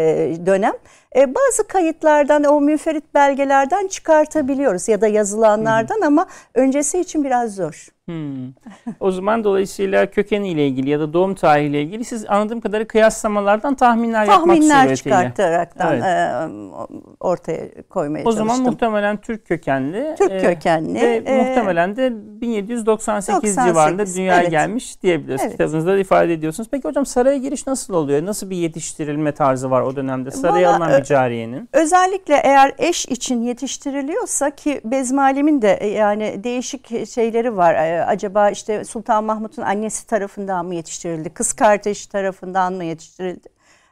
dönem. 0.46 0.74
E, 1.16 1.36
bazı 1.36 1.68
kayıtlardan 1.68 2.44
o 2.44 2.62
müferit 2.62 3.14
belgelerden 3.14 3.88
çıkartabiliyoruz 3.88 4.88
ya 4.88 5.02
da 5.02 5.08
yazılanlardan 5.08 6.02
Hı. 6.02 6.06
ama 6.06 6.28
öncesi 6.54 7.00
için 7.00 7.24
biraz 7.24 7.56
zor. 7.56 7.88
Hmm. 8.10 8.54
O 9.00 9.12
zaman 9.12 9.44
dolayısıyla 9.44 10.12
kökeniyle 10.12 10.68
ilgili 10.68 10.90
ya 10.90 11.00
da 11.00 11.14
doğum 11.14 11.36
tarihiyle 11.36 11.82
ilgili 11.82 12.06
siz 12.06 12.26
anladığım 12.30 12.62
kadarıyla 12.62 12.88
kıyaslamalardan 12.88 13.76
tahminler, 13.76 14.26
tahminler 14.26 14.28
yapmak 14.28 14.58
suretiyle. 14.58 14.74
Tahminler 14.74 14.96
çıkartaraktan 14.96 15.94
evet. 15.94 16.04
e, 16.04 17.16
ortaya 17.20 17.82
koymaya 17.90 18.22
o 18.22 18.24
çalıştım. 18.24 18.48
O 18.48 18.54
zaman 18.54 18.72
muhtemelen 18.72 19.18
Türk 19.18 19.48
kökenli. 19.48 20.16
Türk 20.18 20.32
e, 20.32 20.40
kökenli. 20.40 21.02
Ve 21.02 21.16
e, 21.26 21.38
muhtemelen 21.38 21.96
de 21.96 22.12
1798 22.42 23.58
98, 23.58 23.66
civarında 23.66 24.06
dünyaya 24.06 24.42
evet. 24.42 24.52
gelmiş 24.52 25.04
diyebiliriz. 25.04 25.42
Evet. 25.42 25.52
Kitabınızda 25.52 25.94
da 25.94 25.98
ifade 25.98 26.34
ediyorsunuz. 26.34 26.70
Peki 26.72 26.88
hocam 26.88 27.06
saraya 27.06 27.38
giriş 27.38 27.68
nasıl 27.68 27.94
oluyor? 27.94 28.26
Nasıl 28.26 28.50
bir 28.50 28.58
yetiştirilme 28.58 29.32
tarzı 29.32 29.72
var 29.72 29.82
o 29.82 29.96
dönemde 29.96 30.32
saraya 30.32 30.72
alınan 30.72 31.00
bir 31.00 31.04
cariyenin? 31.04 31.70
Özellikle 31.74 32.36
eğer 32.36 32.74
eş 32.78 33.06
için 33.06 33.42
yetiştiriliyorsa 33.42 34.50
ki 34.50 34.82
Bezmalem'in 34.84 35.62
de 35.62 35.74
e, 35.74 35.88
yani 35.88 36.44
değişik 36.44 37.10
şeyleri 37.10 37.58
var 37.58 37.74
e, 37.74 37.99
acaba 38.08 38.50
işte 38.50 38.84
Sultan 38.84 39.24
Mahmut'un 39.24 39.62
annesi 39.62 40.08
tarafından 40.08 40.66
mı 40.66 40.76
yetiştirildi, 40.76 41.30
kız 41.30 41.54
kardeşi 41.54 42.10
tarafından 42.10 42.74
mı 42.74 42.84
yetiştirildi? 42.84 43.50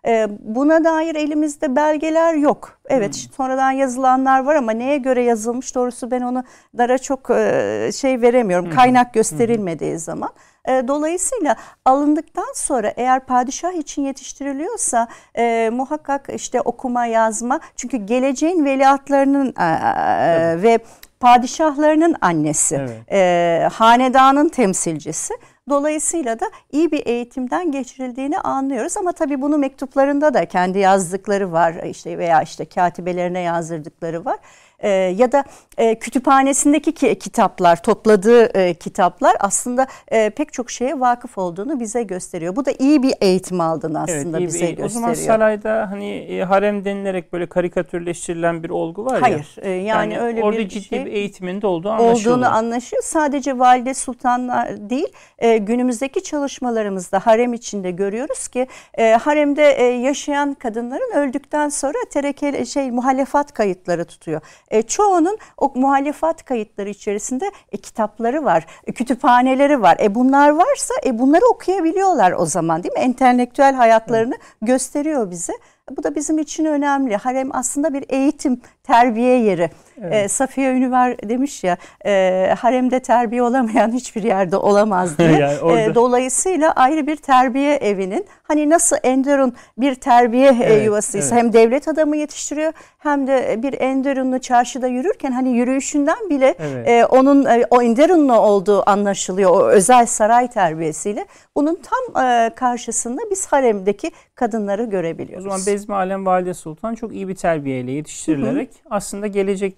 Ee, 0.08 0.28
buna 0.40 0.84
dair 0.84 1.16
elimizde 1.16 1.76
belgeler 1.76 2.34
yok. 2.34 2.80
Evet 2.90 3.16
hmm. 3.16 3.34
sonradan 3.34 3.72
yazılanlar 3.72 4.44
var 4.44 4.56
ama 4.56 4.72
neye 4.72 4.98
göre 4.98 5.24
yazılmış 5.24 5.76
doğrusu 5.76 6.12
ben 6.12 6.22
onu 6.22 6.44
dara 6.78 6.98
çok 6.98 7.30
e, 7.30 7.90
şey 7.96 8.22
veremiyorum. 8.22 8.66
Hmm. 8.66 8.76
Kaynak 8.76 9.14
gösterilmediği 9.14 9.92
hmm. 9.92 10.00
zaman. 10.00 10.30
E, 10.68 10.88
dolayısıyla 10.88 11.56
alındıktan 11.86 12.54
sonra 12.56 12.94
eğer 12.98 13.26
padişah 13.26 13.74
için 13.74 14.02
yetiştiriliyorsa 14.02 15.08
e, 15.38 15.70
muhakkak 15.74 16.30
işte 16.34 16.62
okuma 16.62 17.06
yazma 17.06 17.60
çünkü 17.76 17.98
geleceğin 17.98 18.66
veliahtlarının 18.66 19.48
e, 19.48 19.80
evet. 20.22 20.64
ve 20.64 20.80
padişahlarının 21.20 22.16
annesi, 22.22 22.76
evet. 22.76 23.12
e, 23.12 23.70
hanedanın 23.74 24.50
temsilcisi. 24.50 25.34
Dolayısıyla 25.70 26.40
da 26.40 26.46
iyi 26.72 26.92
bir 26.92 27.06
eğitimden 27.06 27.72
geçirildiğini 27.72 28.40
anlıyoruz 28.40 28.98
ama 28.98 29.12
tabii 29.12 29.42
bunu 29.42 29.58
mektuplarında 29.58 30.34
da 30.34 30.46
kendi 30.46 30.80
yazdıkları 30.80 31.52
var 31.52 31.74
işte 31.90 32.18
veya 32.18 32.42
işte 32.42 32.66
katibelerine 32.66 33.40
yazdırdıkları 33.40 34.26
var 34.26 34.38
e, 34.80 34.90
ya 34.90 35.32
da 35.32 35.44
e, 35.78 36.00
kütüphanesindeki 36.00 36.92
ki, 36.92 37.20
kitaplar, 37.20 37.82
topladığı 37.84 38.46
e, 38.46 38.74
kitaplar 38.74 39.36
aslında 39.40 39.88
e, 40.08 40.30
pek 40.30 40.54
çok 40.54 40.72
şeye 40.72 41.00
vakıf 41.00 41.38
olduğunu 41.38 41.80
bize 41.80 42.04
gösteriyor. 42.04 42.56
Bu 42.56 42.66
da 42.66 42.72
iyi 42.80 43.04
bir 43.04 43.14
eğitim 43.22 43.62
aldığını 43.62 44.02
aslında 44.02 44.38
evet, 44.38 44.48
bize 44.48 44.60
bir, 44.60 44.70
gösteriyor. 44.70 44.86
O 44.86 44.90
zaman 44.90 45.14
sarayda 45.14 45.88
hani 45.92 46.10
e, 46.18 46.44
harem 46.44 46.86
denilerek 46.86 47.34
böyle 47.34 47.46
karikatürleştirilen 47.46 48.64
bir 48.64 48.70
olgu 48.70 49.06
var 49.06 49.22
Hayır, 49.22 49.38
ya. 49.38 49.44
Hayır. 49.64 49.68
E, 49.68 49.70
yani, 49.70 50.14
yani 50.14 50.20
öyle 50.20 50.44
orada 50.44 50.60
bir 50.60 50.70
ciddi 50.70 50.84
şey, 50.84 51.06
bir 51.06 51.12
eğitimin 51.12 51.62
de 51.62 51.68
olduğu 51.68 51.90
anlaşılıyor. 51.90 52.38
Olduğunu 52.38 52.56
anlaşılıyor. 52.56 53.04
Sadece 53.04 53.60
valide 53.60 53.94
sultanlar 53.94 54.90
değil, 54.90 55.08
e, 55.40 55.58
günümüzdeki 55.58 56.24
çalışmalarımızda 56.24 57.20
harem 57.20 57.54
içinde 57.54 57.92
görüyoruz 57.92 58.48
ki 58.48 58.68
e, 58.98 59.12
haremde 59.12 59.72
e, 59.72 59.84
yaşayan 59.84 60.54
kadınların 60.54 61.16
öldükten 61.16 61.70
sonra 61.70 61.98
tereke 62.12 62.66
şey 62.66 62.92
muhalefat 62.92 63.54
kayıtları 63.54 64.06
tutuyor. 64.06 64.42
E, 64.72 64.82
çoğunun 64.82 65.38
o 65.58 65.72
muhalefat 65.76 66.46
kayıtları 66.46 66.90
içerisinde 66.90 67.52
e, 67.72 67.78
kitapları 67.78 68.46
var, 68.46 68.66
e, 68.88 68.92
kütüphaneleri 68.92 69.82
var. 69.82 69.98
E 70.02 70.16
bunlar 70.16 70.50
varsa 70.50 70.94
e 71.06 71.20
bunları 71.20 71.46
okuyabiliyorlar 71.54 72.32
o 72.32 72.46
zaman 72.46 72.84
değil 72.84 72.94
mi? 72.94 73.00
Entelektüel 73.00 73.74
hayatlarını 73.74 74.36
evet. 74.36 74.58
gösteriyor 74.62 75.32
bize. 75.32 75.54
Bu 75.98 76.04
da 76.04 76.16
bizim 76.16 76.40
için 76.40 76.66
önemli. 76.66 77.16
Harem 77.16 77.56
aslında 77.56 77.94
bir 77.94 78.06
eğitim, 78.10 78.62
terbiye 78.84 79.40
yeri. 79.40 79.70
Evet. 80.02 80.14
E, 80.14 80.28
Safiye 80.28 80.72
Ünüver 80.72 81.30
demiş 81.30 81.64
ya 81.64 81.78
e, 82.06 82.54
haremde 82.60 83.00
terbiye 83.00 83.44
olamayan 83.44 83.92
hiçbir 83.92 84.24
yerde 84.24 84.58
olamaz 84.58 85.18
diye. 85.18 85.32
yani 85.62 85.82
e, 85.82 85.96
dolayısıyla 85.96 86.72
ayrı 86.72 87.08
bir 87.08 87.16
terbiye 87.16 87.76
evinin 87.76 88.26
hani 88.44 88.70
nasıl 88.70 88.98
Enderun 89.04 89.54
bir 89.78 89.96
terbiye 89.96 90.50
e, 90.50 90.64
evet, 90.64 90.86
yuvasıysa 90.86 91.36
evet. 91.36 91.44
hem 91.44 91.54
devlet 91.54 91.88
adamı 91.88 92.18
yetiştiriyor 92.18 92.74
hem 92.98 93.28
de 93.28 93.60
bir 93.64 93.82
Enderunlu 93.82 94.40
çarşıda 94.40 94.88
yürürken 94.88 95.32
hani 95.32 95.50
yürüyüşünden 95.50 96.30
bile 96.30 96.56
evet. 96.60 96.90
e, 96.90 97.06
onun 97.06 97.46
e, 97.46 97.64
o 97.70 97.82
Enderunlu 97.82 98.40
olduğu 98.40 98.90
anlaşılıyor 98.90 99.52
o 99.52 99.68
özel 99.68 100.06
saray 100.06 100.48
terbiyesiyle. 100.48 101.26
Bunun 101.56 101.80
tam 101.84 102.24
e, 102.24 102.50
karşısında 102.56 103.22
biz 103.32 103.48
haremdeki 103.48 104.12
kadınları 104.36 104.84
görebiliyoruz. 104.84 105.46
O 105.46 105.50
zaman 105.50 105.66
Bezmi 105.66 105.96
Alem 105.96 106.26
Valide 106.26 106.54
Sultan 106.54 106.96
çok 106.96 107.14
iyi 107.14 107.28
bir 107.28 107.36
terbiyeyle 107.36 107.92
yetiştirilerek 107.92 108.70
hı 108.70 108.90
hı. 108.90 108.96
aslında 108.96 109.28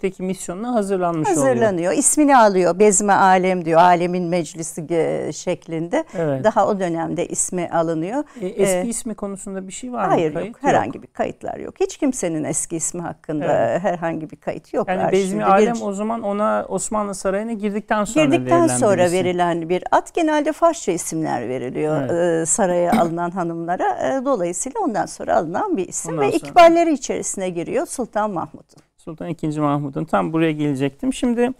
gelecekteki 0.09 0.23
misyonuna 0.23 0.73
hazırlanmış 0.73 1.29
Hazırlanıyor. 1.29 1.55
oluyor. 1.55 1.65
Hazırlanıyor. 1.65 1.93
İsmini 1.93 2.37
alıyor. 2.37 2.79
Bezmi 2.79 3.13
Alem 3.13 3.65
diyor. 3.65 3.79
Alemin 3.79 4.23
Meclisi 4.23 4.85
e, 4.89 5.31
şeklinde. 5.33 6.03
Evet. 6.17 6.43
Daha 6.43 6.67
o 6.67 6.79
dönemde 6.79 7.27
ismi 7.27 7.69
alınıyor. 7.69 8.23
E, 8.41 8.47
eski 8.47 8.87
ee, 8.87 8.87
ismi 8.87 9.15
konusunda 9.15 9.67
bir 9.67 9.71
şey 9.71 9.93
var 9.93 10.05
mı? 10.05 10.11
Hayır 10.11 10.33
kayıt 10.33 10.47
yok. 10.47 10.63
Herhangi 10.63 11.01
bir 11.01 11.07
kayıtlar 11.07 11.57
yok. 11.57 11.75
Hiç 11.79 11.97
kimsenin 11.97 12.43
eski 12.43 12.75
ismi 12.75 13.01
hakkında 13.01 13.45
evet. 13.45 13.83
herhangi 13.83 14.29
bir 14.29 14.35
kayıt 14.35 14.73
yok. 14.73 14.87
Yani 14.87 15.11
Bezmi 15.11 15.45
Alem 15.45 15.75
bir... 15.75 15.81
o 15.81 15.93
zaman 15.93 16.21
ona 16.21 16.65
Osmanlı 16.69 17.15
Sarayı'na 17.15 17.53
girdikten 17.53 18.03
sonra 18.03 18.25
girdikten 18.25 18.61
verilen 18.61 18.77
sonra 18.77 19.05
bir 19.05 19.11
verilen 19.11 19.69
bir 19.69 19.83
ad. 19.91 20.07
Genelde 20.13 20.51
Farsça 20.51 20.91
isimler 20.91 21.49
veriliyor 21.49 22.01
evet. 22.01 22.41
E, 22.41 22.45
saraya 22.45 23.01
alınan 23.01 23.31
hanımlara. 23.31 23.97
Dolayısıyla 24.25 24.39
Dolayısıyla 24.39 24.79
ondan 24.79 25.05
sonra 25.05 25.35
alınan 25.35 25.77
bir 25.77 25.87
isim 25.87 26.13
ondan 26.13 26.27
ve 26.27 26.31
sonra... 26.31 26.49
ikballeri 26.49 26.93
içerisine 26.93 27.49
giriyor 27.49 27.85
Sultan 27.85 28.31
Mahmud'un. 28.31 28.88
Sultan 28.99 29.35
II. 29.43 29.59
Mahmud'un 29.59 30.05
tam 30.05 30.33
buraya 30.33 30.51
gelecektim. 30.51 31.13
Şimdi 31.13 31.51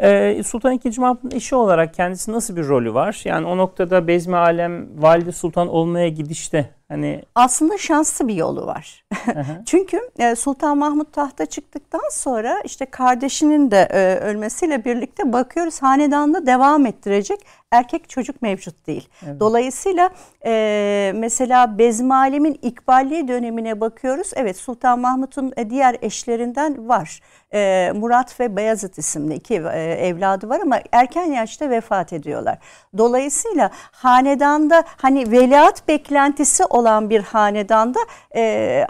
e, 0.00 0.42
Sultan 0.42 0.80
II. 0.84 0.98
Mahmud'un 0.98 1.36
eşi 1.36 1.56
olarak 1.56 1.94
kendisi 1.94 2.32
nasıl 2.32 2.56
bir 2.56 2.68
rolü 2.68 2.94
var? 2.94 3.22
Yani 3.24 3.46
o 3.46 3.56
noktada 3.56 4.08
Bezmi 4.08 4.36
Alem 4.36 5.02
Valide 5.02 5.32
Sultan 5.32 5.68
olmaya 5.68 6.08
gidişte 6.08 6.70
hani 6.94 7.22
aslında 7.34 7.78
şanslı 7.78 8.28
bir 8.28 8.34
yolu 8.34 8.66
var. 8.66 9.04
Çünkü 9.66 10.00
e, 10.18 10.34
Sultan 10.34 10.78
Mahmut 10.78 11.12
tahta 11.12 11.46
çıktıktan 11.46 12.08
sonra 12.10 12.60
işte 12.64 12.86
kardeşinin 12.86 13.70
de 13.70 13.88
e, 13.90 14.24
ölmesiyle 14.24 14.84
birlikte 14.84 15.32
bakıyoruz 15.32 15.82
hanedanda 15.82 16.46
devam 16.46 16.86
ettirecek 16.86 17.40
erkek 17.74 18.08
çocuk 18.08 18.42
mevcut 18.42 18.86
değil. 18.86 19.08
Evet. 19.26 19.40
Dolayısıyla 19.40 20.10
e, 20.46 21.12
mesela 21.14 21.78
Bezmalem'in 21.78 22.58
ikballi 22.62 23.28
dönemine 23.28 23.80
bakıyoruz. 23.80 24.30
Evet 24.36 24.56
Sultan 24.56 25.00
Mahmut'un 25.00 25.52
e, 25.56 25.70
diğer 25.70 25.96
eşlerinden 26.02 26.88
var. 26.88 27.20
E, 27.54 27.92
Murat 27.94 28.40
ve 28.40 28.56
Beyazıt 28.56 28.98
isimli 28.98 29.34
iki 29.34 29.54
e, 29.54 29.80
evladı 30.08 30.48
var 30.48 30.60
ama 30.60 30.80
erken 30.92 31.32
yaşta 31.32 31.70
vefat 31.70 32.12
ediyorlar. 32.12 32.58
Dolayısıyla 32.98 33.70
hanedanda 33.92 34.84
hani 34.86 35.32
veliaht 35.32 35.88
beklentisi 35.88 36.64
olan 36.64 36.83
bir 36.84 37.20
hanedanda 37.20 37.98
e, 38.36 38.86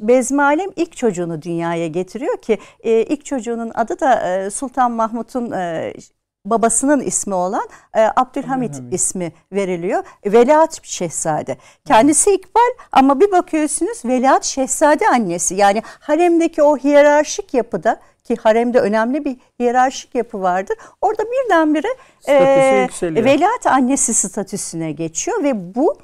Bezmalem 0.00 0.70
ilk 0.76 0.96
çocuğunu 0.96 1.42
dünyaya 1.42 1.86
getiriyor 1.86 2.36
ki 2.36 2.58
e, 2.80 2.90
ilk 3.02 3.24
çocuğunun 3.24 3.70
adı 3.74 4.00
da 4.00 4.28
e, 4.28 4.50
Sultan 4.50 4.92
Mahmut'un 4.92 5.50
e, 5.50 5.92
babasının 6.44 7.00
ismi 7.00 7.34
olan 7.34 7.68
e, 7.94 8.00
Abdülhamit 8.16 8.74
Abdülhamid. 8.74 8.92
ismi 8.92 9.32
veriliyor. 9.52 10.04
Veliaht 10.26 10.86
Şehzade. 10.86 11.56
Kendisi 11.84 12.34
İkbal 12.34 12.70
ama 12.92 13.20
bir 13.20 13.32
bakıyorsunuz 13.32 14.04
Veliaht 14.04 14.44
Şehzade 14.44 15.08
annesi. 15.08 15.54
Yani 15.54 15.82
haremdeki 16.00 16.62
o 16.62 16.76
hiyerarşik 16.76 17.54
yapıda 17.54 18.00
ki 18.24 18.36
haremde 18.42 18.80
önemli 18.80 19.24
bir 19.24 19.36
hiyerarşik 19.60 20.14
yapı 20.14 20.42
vardır. 20.42 20.76
Orada 21.00 21.22
birdenbire 21.22 21.88
e, 22.28 22.84
veliaht 23.24 23.66
annesi 23.66 24.14
statüsüne 24.14 24.92
geçiyor 24.92 25.44
ve 25.44 25.74
bu 25.74 25.96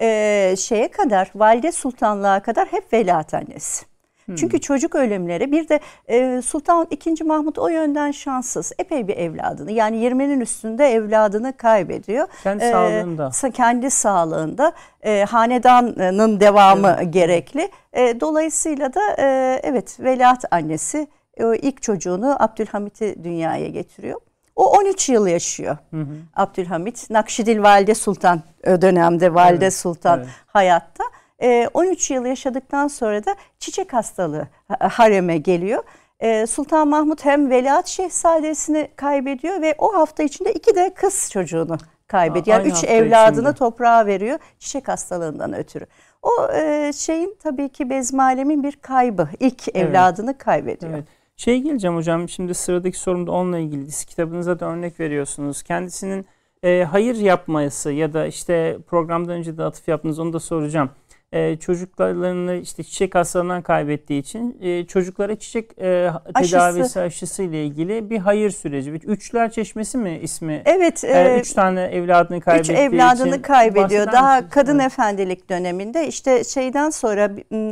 e, 0.00 0.54
şeye 0.58 0.90
kadar 0.90 1.30
valide 1.34 1.72
sultanlığa 1.72 2.40
kadar 2.40 2.68
hep 2.68 2.92
veliaht 2.92 3.34
annesi. 3.34 3.92
Hmm. 4.26 4.34
Çünkü 4.34 4.60
çocuk 4.60 4.94
ölümleri 4.94 5.52
bir 5.52 5.68
de 5.68 5.80
e, 6.08 6.42
Sultan 6.42 6.88
II. 6.90 7.24
Mahmut 7.24 7.58
o 7.58 7.68
yönden 7.68 8.10
şanssız. 8.10 8.72
Epey 8.78 9.08
bir 9.08 9.16
evladını 9.16 9.72
yani 9.72 9.96
20'nin 9.96 10.40
üstünde 10.40 10.86
evladını 10.86 11.56
kaybediyor. 11.56 12.26
Kendi 12.42 12.64
e, 12.64 12.70
sağlığında. 12.70 13.30
Kendi 13.54 13.90
sağlığında. 13.90 14.72
E, 15.02 15.24
hanedanın 15.24 16.40
devamı 16.40 16.96
evet. 16.98 17.12
gerekli. 17.12 17.70
E, 17.92 18.20
dolayısıyla 18.20 18.94
da 18.94 19.00
e, 19.18 19.60
evet 19.62 20.00
veliaht 20.00 20.44
annesi 20.50 21.06
o 21.40 21.54
ilk 21.54 21.82
çocuğunu 21.82 22.36
Abdülhamit'i 22.38 23.24
dünyaya 23.24 23.68
getiriyor. 23.68 24.20
O 24.56 24.70
13 24.70 25.08
yıl 25.08 25.26
yaşıyor 25.26 25.76
hı 25.90 26.00
hı. 26.00 26.14
Abdülhamit. 26.36 27.10
Nakşidil 27.10 27.62
Valide 27.62 27.94
Sultan 27.94 28.42
dönemde 28.64 29.34
Valide 29.34 29.64
evet, 29.64 29.74
Sultan 29.74 30.18
evet. 30.18 30.28
hayatta. 30.46 31.04
13 31.74 32.10
ee, 32.10 32.14
yıl 32.14 32.24
yaşadıktan 32.24 32.88
sonra 32.88 33.24
da 33.24 33.36
çiçek 33.58 33.92
hastalığı 33.92 34.48
hareme 34.80 35.38
geliyor. 35.38 35.82
Ee, 36.20 36.46
Sultan 36.46 36.88
Mahmut 36.88 37.24
hem 37.24 37.50
veliaht 37.50 37.86
şehzadesini 37.86 38.88
kaybediyor 38.96 39.62
ve 39.62 39.74
o 39.78 39.94
hafta 39.94 40.22
içinde 40.22 40.52
iki 40.52 40.76
de 40.76 40.94
kız 40.94 41.30
çocuğunu 41.30 41.78
kaybediyor. 42.06 42.58
Yani 42.58 42.68
üç 42.68 42.84
evladını 42.84 43.40
içinde. 43.40 43.52
toprağa 43.52 44.06
veriyor 44.06 44.38
çiçek 44.58 44.88
hastalığından 44.88 45.54
ötürü. 45.54 45.86
O 46.22 46.52
e, 46.52 46.92
şeyin 46.92 47.36
tabii 47.42 47.68
ki 47.68 47.90
Bezmalem'in 47.90 48.62
bir 48.62 48.76
kaybı. 48.76 49.28
İlk 49.40 49.68
evet. 49.68 49.76
evladını 49.76 50.38
kaybediyor. 50.38 50.92
Evet. 50.92 51.04
Şey 51.36 51.62
geleceğim 51.62 51.96
hocam 51.96 52.28
şimdi 52.28 52.54
sıradaki 52.54 52.98
sorum 52.98 53.26
da 53.26 53.32
onunla 53.32 53.58
ilgili. 53.58 53.90
Siz 53.90 54.04
kitabınıza 54.04 54.60
da 54.60 54.66
örnek 54.66 55.00
veriyorsunuz. 55.00 55.62
Kendisinin 55.62 56.26
e, 56.62 56.84
hayır 56.90 57.14
yapması 57.14 57.92
ya 57.92 58.12
da 58.12 58.26
işte 58.26 58.78
programdan 58.86 59.34
önce 59.34 59.58
de 59.58 59.64
atıf 59.64 59.88
yaptınız 59.88 60.18
onu 60.18 60.32
da 60.32 60.40
soracağım 60.40 60.90
e, 61.32 61.56
çocuklarını 61.56 62.54
işte 62.54 62.82
çiçek 62.82 63.14
hastalığından 63.14 63.62
kaybettiği 63.62 64.20
için 64.20 64.58
e, 64.60 64.86
çocuklara 64.86 65.36
çiçek 65.36 65.70
e, 65.78 66.10
tedavisi 66.34 66.80
Aşısı. 66.82 67.00
aşısı 67.00 67.42
ile 67.42 67.64
ilgili 67.64 68.10
bir 68.10 68.18
hayır 68.18 68.50
süreci. 68.50 68.90
Üçler 68.90 69.50
Çeşmesi 69.50 69.98
mi 69.98 70.18
ismi? 70.22 70.62
Evet. 70.64 71.04
E, 71.04 71.38
üç 71.40 71.52
tane 71.52 71.82
evladını 71.82 72.40
kaybettiği 72.40 72.78
üç 72.78 72.84
evladını 72.92 73.28
için 73.28 73.42
kaybediyor. 73.42 74.12
Daha 74.12 74.36
misiniz? 74.36 74.54
kadın 74.54 74.78
evet. 74.78 74.92
efendilik 74.92 75.50
döneminde 75.50 76.08
işte 76.08 76.44
şeyden 76.44 76.90
sonra 76.90 77.30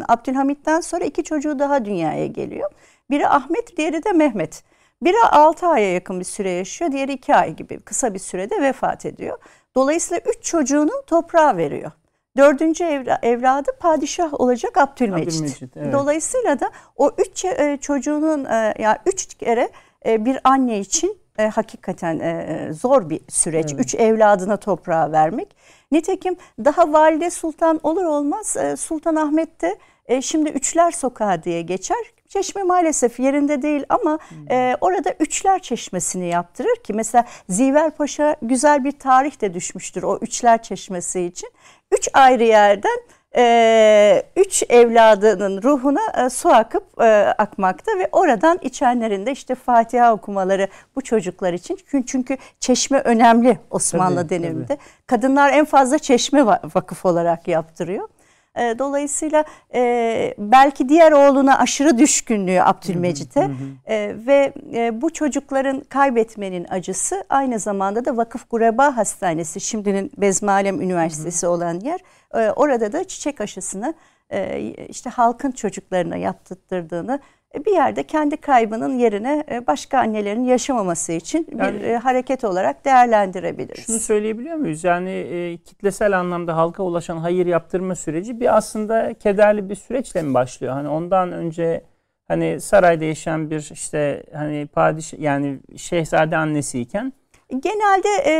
Abdülhamit'ten 0.09 0.81
sonra 0.81 1.05
iki 1.05 1.25
çocuğu 1.25 1.59
daha 1.59 1.85
dünyaya 1.85 2.27
geliyor. 2.27 2.71
Biri 3.11 3.29
Ahmet, 3.29 3.77
diğeri 3.77 4.05
de 4.05 4.13
Mehmet. 4.13 4.63
Biri 5.03 5.17
6 5.31 5.67
aya 5.67 5.93
yakın 5.93 6.21
bir 6.21 6.25
süre 6.25 6.51
yaşıyor, 6.51 6.93
diğeri 6.93 7.13
2 7.13 7.35
ay 7.35 7.57
gibi 7.57 7.81
kısa 7.81 8.15
bir 8.15 8.19
sürede 8.19 8.63
vefat 8.63 9.07
ediyor. 9.07 9.39
Dolayısıyla 9.75 10.23
üç 10.27 10.43
çocuğunu 10.43 11.03
toprağa 11.07 11.57
veriyor. 11.57 11.91
Dördüncü 12.37 12.85
evla, 12.85 13.19
evladı 13.23 13.71
padişah 13.81 14.41
olacak 14.41 14.77
Abdülmecit. 14.77 15.35
Abdülmecit 15.35 15.77
evet. 15.77 15.93
Dolayısıyla 15.93 16.61
da 16.61 16.71
o 16.97 17.11
üç 17.19 17.45
e, 17.45 17.79
çocuğunun 17.81 18.45
e, 18.45 18.75
yani 18.79 18.99
üç 19.07 19.35
kere 19.35 19.71
e, 20.07 20.25
bir 20.25 20.39
anne 20.45 20.81
için 20.81 21.19
e, 21.39 21.49
hakikaten 21.49 22.19
e, 22.19 22.69
zor 22.73 23.11
bir 23.11 23.21
süreç. 23.29 23.73
Evet. 23.73 23.85
Üç 23.85 23.95
evladına 23.95 24.57
toprağa 24.57 25.13
vermek. 25.13 25.57
Nitekim 25.93 26.37
daha 26.65 26.93
valide 26.93 27.31
sultan 27.31 27.81
olur 27.83 28.05
olmaz 28.05 28.57
e, 28.57 28.77
Sultan 28.77 29.17
Ahmet 29.17 29.61
de 29.61 29.79
e, 30.07 30.23
şimdi 30.23 30.51
Üçler 30.51 30.91
Sokağı 30.91 31.43
diye 31.43 31.63
geçer. 31.63 32.13
Çeşme 32.31 32.63
maalesef 32.63 33.21
yerinde 33.21 33.63
değil 33.63 33.85
ama 33.89 34.19
hmm. 34.29 34.53
e, 34.53 34.77
orada 34.81 35.15
Üçler 35.21 35.59
Çeşmesi'ni 35.59 36.27
yaptırır 36.27 36.77
ki 36.85 36.93
mesela 36.93 37.25
Ziver 37.49 37.91
Paşa 37.91 38.37
güzel 38.43 38.85
bir 38.85 38.93
tarih 38.93 39.41
de 39.41 39.55
düşmüştür 39.55 40.03
o 40.03 40.19
Üçler 40.19 40.63
Çeşmesi 40.63 41.21
için. 41.21 41.51
Üç 41.93 42.09
ayrı 42.13 42.45
yerden 42.45 42.99
e, 43.37 44.23
üç 44.37 44.63
evladının 44.69 45.63
ruhuna 45.63 46.25
e, 46.27 46.31
su 46.31 46.49
akıp 46.49 47.01
e, 47.01 47.35
akmakta 47.39 47.99
ve 47.99 48.09
oradan 48.13 48.59
içenlerin 48.63 49.27
de 49.27 49.33
işte 49.33 49.55
Fatiha 49.55 50.13
okumaları 50.15 50.69
bu 50.97 51.01
çocuklar 51.01 51.53
için. 51.53 51.79
Çünkü 52.07 52.37
çeşme 52.61 53.01
önemli 53.01 53.59
Osmanlı 53.71 54.29
tabii, 54.29 54.31
döneminde. 54.31 54.67
Tabii. 54.67 54.79
Kadınlar 55.07 55.53
en 55.53 55.65
fazla 55.65 55.99
çeşme 55.99 56.47
vakıf 56.47 57.07
olarak 57.07 57.49
yaptırıyor. 57.49 58.09
E, 58.57 58.79
dolayısıyla 58.79 59.45
e, 59.75 60.35
belki 60.39 60.89
diğer 60.89 61.13
oğluna 61.13 61.59
aşırı 61.59 61.99
düşkünlüğü 61.99 62.63
Abdülmecit'e. 62.63 63.51
E, 63.87 64.17
ve 64.27 64.53
e, 64.75 65.03
bu 65.03 65.13
çocukların 65.13 65.81
kaybetmenin 65.81 66.67
acısı 66.71 67.25
aynı 67.29 67.59
zamanda 67.59 68.05
da 68.05 68.17
Vakıf 68.17 68.51
Gureba 68.51 68.97
Hastanesi 68.97 69.61
şimdinin 69.61 70.13
Bezmalem 70.17 70.81
Üniversitesi 70.81 71.47
hı 71.47 71.51
hı. 71.51 71.55
olan 71.55 71.81
yer. 71.81 72.01
E, 72.35 72.51
orada 72.51 72.93
da 72.93 73.05
çiçek 73.05 73.41
aşısını 73.41 73.95
e, 74.31 74.61
işte 74.89 75.11
halkın 75.11 75.51
çocuklarına 75.51 76.17
yaptırdığını 76.17 77.21
bir 77.55 77.73
yerde 77.73 78.03
kendi 78.03 78.37
kaybının 78.37 78.99
yerine 78.99 79.45
e, 79.51 79.67
başka 79.67 79.99
annelerin 79.99 80.45
yaşamaması 80.45 81.13
için 81.13 81.47
yani, 81.59 81.81
bir 81.81 81.85
e, 81.85 81.97
hareket 81.97 82.45
olarak 82.45 82.85
değerlendirebiliriz. 82.85 83.87
Şunu 83.87 83.99
söyleyebiliyor 83.99 84.57
muyuz? 84.57 84.85
Yani 84.85 85.11
e, 85.11 85.57
kitlesel 85.57 86.19
anlamda 86.19 86.57
halka 86.57 86.83
ulaşan 86.83 87.17
hayır 87.17 87.47
yaptırma 87.47 87.95
süreci 87.95 88.41
bir 88.41 88.57
aslında 88.57 89.15
kederli 89.15 89.71
bir 89.71 89.75
süreçle 89.75 90.23
mi 90.23 90.35
başlıyor? 90.35 90.73
Hani 90.73 90.89
ondan 90.89 91.33
önce 91.33 91.85
hani 92.29 92.61
sarayda 92.61 93.05
yaşayan 93.05 93.51
bir 93.51 93.71
işte 93.73 94.23
hani 94.35 94.67
padişah 94.67 95.19
yani 95.19 95.59
şehzade 95.77 96.37
annesiyken 96.37 97.13
Genelde 97.51 98.09
e, 98.27 98.35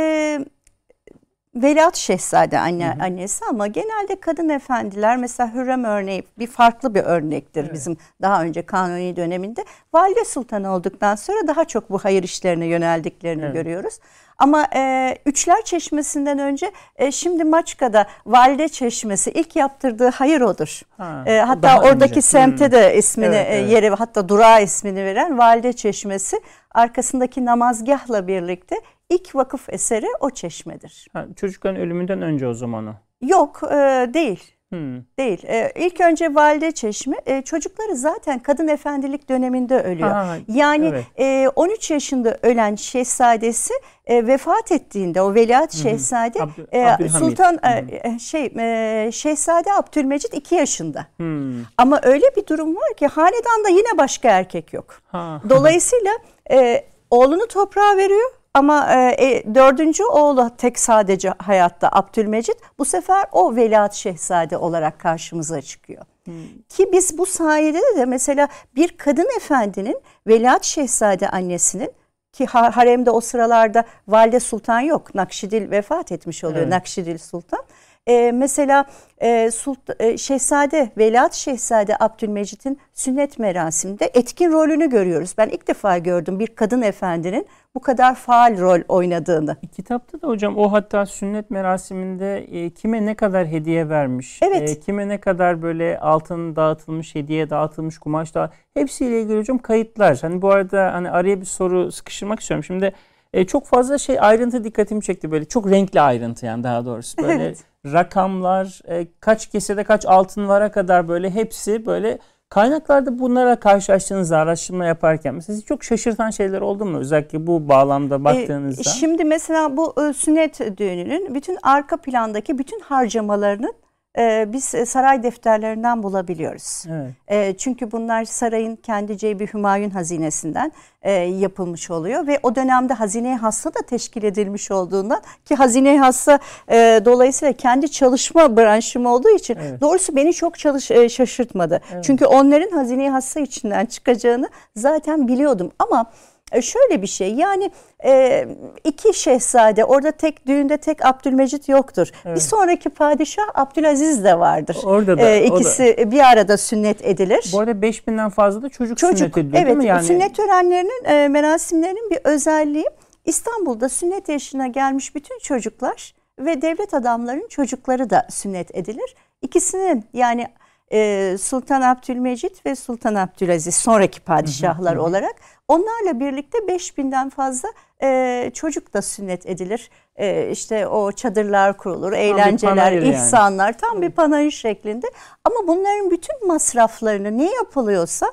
Veliaht 1.55 1.97
Şehzade 1.97 2.59
anne, 2.59 2.87
hı 2.87 2.93
hı. 2.93 3.03
annesi 3.03 3.45
ama 3.49 3.67
genelde 3.67 4.19
kadın 4.19 4.49
efendiler 4.49 5.17
mesela 5.17 5.53
Hürrem 5.53 5.83
örneği 5.83 6.23
bir 6.39 6.47
farklı 6.47 6.95
bir 6.95 7.03
örnektir 7.03 7.63
evet. 7.63 7.73
bizim 7.73 7.97
daha 8.21 8.43
önce 8.43 8.65
kanuni 8.65 9.15
döneminde. 9.15 9.65
Valide 9.93 10.25
Sultan 10.25 10.63
olduktan 10.63 11.15
sonra 11.15 11.47
daha 11.47 11.65
çok 11.65 11.89
bu 11.89 11.99
hayır 11.99 12.23
işlerine 12.23 12.65
yöneldiklerini 12.65 13.43
evet. 13.43 13.53
görüyoruz. 13.53 13.99
Ama 14.37 14.67
e, 14.75 15.15
Üçler 15.25 15.61
Çeşmesi'nden 15.65 16.39
önce 16.39 16.71
e, 16.95 17.11
şimdi 17.11 17.43
Maçka'da 17.43 18.05
Valide 18.25 18.69
Çeşmesi 18.69 19.31
ilk 19.31 19.55
yaptırdığı 19.55 20.09
hayır 20.09 20.41
odur. 20.41 20.81
Ha, 20.97 21.23
e, 21.27 21.37
hatta 21.39 21.81
oradaki 21.81 22.11
önce. 22.11 22.21
semte 22.21 22.65
hmm. 22.65 22.71
de 22.71 22.97
ismini 22.97 23.35
evet, 23.35 23.47
evet. 23.49 23.71
yeri 23.71 23.89
hatta 23.89 24.29
durağı 24.29 24.63
ismini 24.63 25.05
veren 25.05 25.37
Valide 25.37 25.73
Çeşmesi 25.73 26.41
arkasındaki 26.71 27.45
namazgahla 27.45 28.27
birlikte 28.27 28.75
ilk 29.11 29.35
vakıf 29.35 29.69
eseri 29.69 30.07
o 30.19 30.29
çeşmedir. 30.29 31.07
Ha, 31.13 31.25
çocukların 31.35 31.81
ölümünden 31.81 32.21
önce 32.21 32.47
o 32.47 32.53
zaman 32.53 32.87
o. 32.87 32.93
Yok 33.21 33.61
e, 33.63 34.09
değil. 34.13 34.55
Hmm. 34.71 35.03
Değil. 35.19 35.43
Ee, 35.47 35.71
ilk 35.75 36.01
önce 36.01 36.35
valide 36.35 36.71
çeşme 36.71 37.17
e, 37.25 37.41
çocukları 37.41 37.95
zaten 37.95 38.39
kadın 38.39 38.67
efendilik 38.67 39.29
döneminde 39.29 39.81
ölüyor. 39.83 40.09
Ha, 40.09 40.37
yani 40.47 40.87
evet. 40.87 41.05
e, 41.19 41.49
13 41.55 41.91
yaşında 41.91 42.37
ölen 42.43 42.75
şehzadesi 42.75 43.73
e, 44.05 44.27
vefat 44.27 44.71
ettiğinde 44.71 45.21
o 45.21 45.35
veliaht 45.35 45.73
şehzade 45.73 46.43
Abdü, 46.43 46.67
e, 46.71 47.09
Sultan 47.09 47.59
e, 47.63 48.19
şey 48.19 48.45
e, 48.45 49.09
şehzade 49.11 49.73
Abdülmecit 49.73 50.33
2 50.33 50.55
yaşında. 50.55 51.07
Hmm. 51.17 51.63
Ama 51.77 51.99
öyle 52.03 52.25
bir 52.37 52.47
durum 52.47 52.75
var 52.75 52.93
ki 52.97 53.07
hanedanda 53.07 53.69
yine 53.69 53.97
başka 53.97 54.29
erkek 54.29 54.73
yok. 54.73 55.01
Ha. 55.07 55.41
Dolayısıyla 55.49 56.11
e, 56.51 56.85
oğlunu 57.09 57.47
toprağa 57.47 57.97
veriyor 57.97 58.40
ama 58.53 58.93
e, 58.93 59.25
e, 59.25 59.55
dördüncü 59.55 60.03
oğlu 60.03 60.51
tek 60.57 60.79
sadece 60.79 61.33
hayatta 61.37 61.89
Abdülmecit 61.91 62.55
bu 62.79 62.85
sefer 62.85 63.25
o 63.31 63.55
veliaht 63.55 63.93
şehzade 63.93 64.57
olarak 64.57 64.99
karşımıza 64.99 65.61
çıkıyor. 65.61 66.05
Hmm. 66.25 66.33
Ki 66.69 66.89
biz 66.91 67.17
bu 67.17 67.25
sayede 67.25 67.81
de 67.97 68.05
mesela 68.05 68.47
bir 68.75 68.97
kadın 68.97 69.27
efendinin 69.37 70.01
veliaht 70.27 70.63
şehzade 70.63 71.29
annesinin 71.29 71.91
ki 72.33 72.45
haremde 72.45 73.11
o 73.11 73.21
sıralarda 73.21 73.83
valide 74.07 74.39
sultan 74.39 74.79
yok. 74.79 75.15
Nakşidil 75.15 75.71
vefat 75.71 76.11
etmiş 76.11 76.43
oluyor 76.43 76.61
evet. 76.61 76.71
Nakşidil 76.71 77.17
sultan. 77.17 77.63
E, 78.07 78.31
mesela 78.31 78.85
e, 79.21 79.51
Sultan, 79.51 79.95
e, 79.99 80.17
Şehzade, 80.17 80.91
Veliaht 80.97 81.33
Şehzade 81.33 81.95
Abdülmecit'in 81.99 82.79
sünnet 82.93 83.39
merasiminde 83.39 84.11
etkin 84.13 84.51
rolünü 84.51 84.89
görüyoruz. 84.89 85.33
Ben 85.37 85.49
ilk 85.49 85.67
defa 85.67 85.97
gördüm 85.97 86.39
bir 86.39 86.47
kadın 86.47 86.81
efendinin 86.81 87.47
bu 87.75 87.81
kadar 87.81 88.15
faal 88.15 88.57
rol 88.59 88.81
oynadığını. 88.87 89.57
Kitapta 89.75 90.21
da 90.21 90.27
hocam 90.27 90.57
o 90.57 90.71
hatta 90.71 91.05
sünnet 91.05 91.51
merasiminde 91.51 92.37
e, 92.37 92.69
kime 92.69 93.05
ne 93.05 93.15
kadar 93.15 93.47
hediye 93.47 93.89
vermiş, 93.89 94.39
evet. 94.43 94.69
e, 94.69 94.79
kime 94.79 95.07
ne 95.07 95.19
kadar 95.19 95.61
böyle 95.61 95.99
altın 95.99 96.55
dağıtılmış, 96.55 97.15
hediye 97.15 97.49
dağıtılmış, 97.49 97.97
kumaş 97.97 98.35
da 98.35 98.51
hepsiyle 98.73 99.21
ilgili 99.21 99.37
hocam 99.37 99.57
kayıtlar. 99.57 100.17
Hani 100.21 100.41
bu 100.41 100.51
arada 100.51 100.93
hani 100.93 101.11
araya 101.11 101.41
bir 101.41 101.45
soru 101.45 101.91
sıkıştırmak 101.91 102.39
istiyorum. 102.39 102.63
Şimdi 102.63 102.93
e, 103.33 103.45
çok 103.45 103.67
fazla 103.67 103.97
şey 103.97 104.17
ayrıntı 104.19 104.63
dikkatimi 104.63 105.01
çekti 105.01 105.31
böyle 105.31 105.45
çok 105.45 105.71
renkli 105.71 106.01
ayrıntı 106.01 106.45
yani 106.45 106.63
daha 106.63 106.85
doğrusu 106.85 107.17
böyle 107.23 107.43
evet. 107.43 107.63
rakamlar 107.85 108.81
e, 108.87 109.07
kaç 109.19 109.49
kesede 109.49 109.83
kaç 109.83 110.05
altın 110.05 110.47
vara 110.47 110.71
kadar 110.71 111.07
böyle 111.07 111.29
hepsi 111.29 111.85
böyle 111.85 112.19
kaynaklarda 112.51 113.19
bunlara 113.19 113.55
karşılaştığınızda 113.55 114.37
araştırma 114.37 114.85
yaparken 114.85 115.39
sizi 115.39 115.65
çok 115.65 115.83
şaşırtan 115.83 116.29
şeyler 116.29 116.61
oldu 116.61 116.85
mu 116.85 116.97
özellikle 116.97 117.47
bu 117.47 117.69
bağlamda 117.69 118.15
e, 118.15 118.23
baktığınızda? 118.23 118.81
E, 118.81 118.83
şimdi 118.83 119.23
mesela 119.23 119.77
bu 119.77 119.95
e, 120.01 120.13
sünnet 120.13 120.77
düğününün 120.77 121.35
bütün 121.35 121.57
arka 121.63 121.97
plandaki 121.97 122.57
bütün 122.57 122.79
harcamalarının 122.79 123.73
e, 124.17 124.45
biz 124.53 124.75
e, 124.75 124.85
saray 124.85 125.23
defterlerinden 125.23 126.03
bulabiliyoruz. 126.03 126.83
Evet. 126.89 127.13
E, 127.27 127.57
çünkü 127.57 127.91
bunlar 127.91 128.25
sarayın 128.25 128.75
kendi 128.75 129.17
cebi 129.17 129.53
Hümayun 129.53 129.89
hazinesinden 129.89 130.71
e, 131.01 131.11
yapılmış 131.11 131.91
oluyor 131.91 132.27
ve 132.27 132.39
o 132.43 132.55
dönemde 132.55 132.93
hazine 132.93 133.37
hassa 133.37 133.69
da 133.69 133.79
teşkil 133.87 134.23
edilmiş 134.23 134.71
olduğundan 134.71 135.21
ki 135.45 135.55
hazine 135.55 135.99
hassa 135.99 136.39
e, 136.71 137.01
dolayısıyla 137.05 137.53
kendi 137.53 137.91
çalışma 137.91 138.57
branşım 138.57 139.05
olduğu 139.05 139.29
için 139.29 139.57
evet. 139.61 139.81
doğrusu 139.81 140.15
beni 140.15 140.33
çok 140.33 140.59
çalış 140.59 140.91
e, 140.91 141.09
şaşırtmadı. 141.09 141.81
Evet. 141.93 142.03
Çünkü 142.03 142.25
onların 142.25 142.77
hazine 142.77 143.09
hassa 143.09 143.39
içinden 143.39 143.85
çıkacağını 143.85 144.49
zaten 144.75 145.27
biliyordum 145.27 145.71
ama 145.79 146.05
e, 146.51 146.61
şöyle 146.61 147.01
bir 147.01 147.07
şey 147.07 147.33
yani 147.33 147.71
e, 148.05 148.47
iki 148.83 149.13
şehzade 149.13 149.85
orada 149.85 150.11
tek 150.11 150.47
düğünde 150.47 150.77
tek 150.77 151.05
Abdülmecit 151.05 151.69
yoktur. 151.69 152.07
Evet. 152.25 152.35
Bir 152.35 152.41
sonraki 152.41 152.89
padişah 152.89 153.43
Abdülaziz 153.53 154.23
de 154.23 154.39
vardır. 154.39 154.77
Orada 154.83 155.17
da. 155.17 155.29
E, 155.29 155.45
ikisi 155.45 155.97
da. 155.97 156.11
bir 156.11 156.31
arada 156.31 156.57
sünnet 156.57 157.05
edilir. 157.05 157.49
Bu 157.53 157.59
arada 157.59 157.71
5000'den 157.71 158.29
fazla 158.29 158.61
da 158.61 158.69
çocuk, 158.69 158.97
çocuk 158.97 159.17
sünnet 159.17 159.37
ediliyor 159.37 159.63
evet, 159.63 159.67
değil 159.67 159.77
mi? 159.77 159.85
Yani... 159.85 160.03
Sünnet 160.03 160.35
törenlerinin 160.35 161.05
e, 161.05 161.27
merasimlerinin 161.27 162.09
bir 162.09 162.19
özelliği 162.23 162.85
İstanbul'da 163.25 163.89
sünnet 163.89 164.29
yaşına 164.29 164.67
gelmiş 164.67 165.15
bütün 165.15 165.39
çocuklar 165.39 166.13
ve 166.39 166.61
devlet 166.61 166.93
adamlarının 166.93 167.47
çocukları 167.47 168.09
da 168.09 168.27
sünnet 168.29 168.75
edilir. 168.75 169.15
İkisinin 169.41 170.05
yani 170.13 170.47
e, 170.93 171.35
Sultan 171.39 171.81
Abdülmecit 171.81 172.65
ve 172.65 172.75
Sultan 172.75 173.15
Abdülaziz 173.15 173.75
sonraki 173.75 174.21
padişahlar 174.21 174.95
olarak 174.95 175.35
onlarla 175.71 176.19
birlikte 176.19 176.57
5000'den 176.57 177.29
fazla 177.29 177.69
e, 178.03 178.51
çocuk 178.53 178.93
da 178.93 179.01
sünnet 179.01 179.45
edilir. 179.45 179.89
E, 180.15 180.49
işte 180.51 180.87
o 180.87 181.11
çadırlar 181.11 181.77
kurulur, 181.77 182.13
eğlenceler, 182.13 182.91
ihsanlar 182.91 183.65
yani. 183.65 183.77
tam 183.77 184.01
bir 184.01 184.09
panayır 184.09 184.51
şeklinde. 184.51 185.07
Ama 185.43 185.67
bunların 185.67 186.11
bütün 186.11 186.47
masraflarını 186.47 187.37
ne 187.37 187.53
yapılıyorsa 187.53 188.25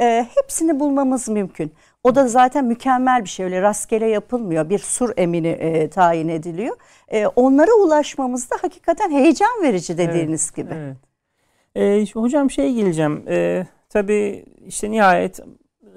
e, 0.00 0.26
hepsini 0.34 0.80
bulmamız 0.80 1.28
mümkün. 1.28 1.72
O 2.04 2.14
da 2.14 2.28
zaten 2.28 2.64
mükemmel 2.64 3.24
bir 3.24 3.28
şey 3.28 3.46
öyle 3.46 3.62
rastgele 3.62 4.08
yapılmıyor. 4.08 4.70
Bir 4.70 4.78
sur 4.78 5.12
emini 5.16 5.48
e, 5.48 5.90
tayin 5.90 6.28
ediliyor. 6.28 6.76
E, 7.08 7.26
onlara 7.26 7.72
ulaşmamız 7.72 8.50
da 8.50 8.56
hakikaten 8.62 9.10
heyecan 9.10 9.62
verici 9.62 9.98
dediğiniz 9.98 10.44
evet, 10.44 10.56
gibi. 10.56 10.74
Evet. 10.74 12.08
E, 12.10 12.12
hocam 12.20 12.50
şeye 12.50 12.72
geleceğim. 12.72 13.24
E, 13.28 13.66
tabii 13.88 14.44
işte 14.66 14.90
nihayet 14.90 15.40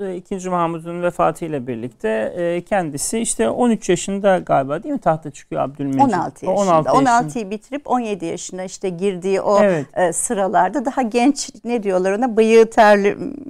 2. 0.08 0.50
Mahmud'un 0.50 1.04
vefatıyla 1.04 1.68
birlikte 1.68 2.34
e, 2.38 2.62
kendisi 2.62 3.20
işte 3.20 3.50
13 3.50 3.90
yaşında 3.90 4.38
galiba 4.38 4.84
değil 4.84 4.94
mi 4.94 5.00
tahta 5.00 5.32
çıkıyor 5.32 5.62
Abdülmecit? 5.62 6.02
16 6.02 6.46
yaşında. 6.46 6.62
16 6.62 6.90
16'yı 6.90 7.50
bitirip 7.50 7.92
17 7.92 8.26
yaşına 8.26 8.64
işte 8.64 8.90
girdiği 8.90 9.42
o 9.42 9.60
evet. 9.64 9.86
e, 9.98 10.14
sıralarda 10.14 10.86
daha 10.86 11.02
genç 11.02 11.50
ne 11.64 11.84
diyorlar 11.84 12.12
ona 12.12 12.38
bıyığı 12.38 12.70
terli 12.70 13.08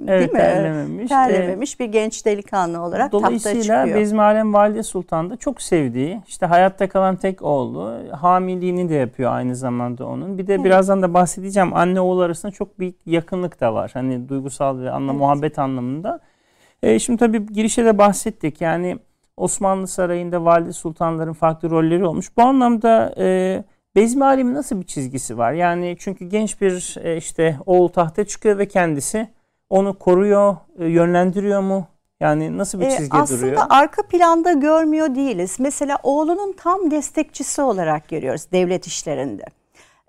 evet, 0.08 0.20
değil 0.20 0.32
mi? 0.32 0.38
Terlememiş. 0.38 1.08
Terlememiş 1.08 1.74
ee, 1.74 1.78
bir 1.78 1.84
genç 1.84 2.26
delikanlı 2.26 2.82
olarak 2.82 3.12
tahta 3.12 3.38
çıkıyor. 3.38 3.52
Dolayısıyla 3.52 3.94
Bezmalem 3.94 4.54
Valide 4.54 4.82
Sultan 4.82 5.30
da 5.30 5.36
çok 5.36 5.62
sevdiği 5.62 6.20
işte 6.28 6.46
hayatta 6.46 6.88
kalan 6.88 7.16
tek 7.16 7.42
oğlu 7.42 7.92
hamiliğini 8.12 8.88
de 8.88 8.94
yapıyor 8.94 9.32
aynı 9.32 9.56
zamanda 9.56 10.06
onun. 10.06 10.38
Bir 10.38 10.46
de 10.46 10.54
evet. 10.54 10.64
birazdan 10.64 11.02
da 11.02 11.14
bahsedeceğim 11.14 11.74
anne 11.74 12.00
oğul 12.00 12.20
arasında 12.20 12.52
çok 12.52 12.78
büyük 12.78 12.96
yakınlık 13.06 13.60
da 13.60 13.74
var. 13.74 13.90
Hani 13.94 14.28
duygusal 14.28 14.78
ve 14.78 14.90
anla 14.90 15.10
evet. 15.10 15.20
muhabbet 15.20 15.58
anlamında. 15.58 16.20
E, 16.82 16.98
şimdi 16.98 17.18
tabii 17.18 17.46
girişte 17.46 17.84
de 17.84 17.98
bahsettik. 17.98 18.60
Yani 18.60 18.98
Osmanlı 19.36 19.86
Sarayı'nda 19.86 20.44
valide 20.44 20.72
sultanların 20.72 21.32
farklı 21.32 21.70
rolleri 21.70 22.04
olmuş. 22.04 22.36
Bu 22.36 22.42
anlamda 22.42 23.14
e, 23.18 23.64
Bezmi 23.96 24.24
Alim'in 24.24 24.54
nasıl 24.54 24.80
bir 24.80 24.86
çizgisi 24.86 25.38
var? 25.38 25.52
Yani 25.52 25.96
çünkü 25.98 26.24
genç 26.24 26.60
bir 26.60 26.96
e, 27.02 27.16
işte 27.16 27.56
oğul 27.66 27.88
tahta 27.88 28.24
çıkıyor 28.24 28.58
ve 28.58 28.68
kendisi 28.68 29.28
onu 29.70 29.98
koruyor, 29.98 30.56
e, 30.78 30.86
yönlendiriyor 30.86 31.60
mu? 31.60 31.86
Yani 32.20 32.58
nasıl 32.58 32.80
bir 32.80 32.86
e, 32.86 32.90
çizgi 32.90 33.16
ee, 33.16 33.20
aslında 33.20 33.40
duruyor? 33.40 33.56
Aslında 33.56 33.74
arka 33.74 34.02
planda 34.02 34.52
görmüyor 34.52 35.14
değiliz. 35.14 35.56
Mesela 35.60 35.98
oğlunun 36.02 36.52
tam 36.52 36.90
destekçisi 36.90 37.62
olarak 37.62 38.08
görüyoruz 38.08 38.46
devlet 38.52 38.86
işlerinde. 38.86 39.44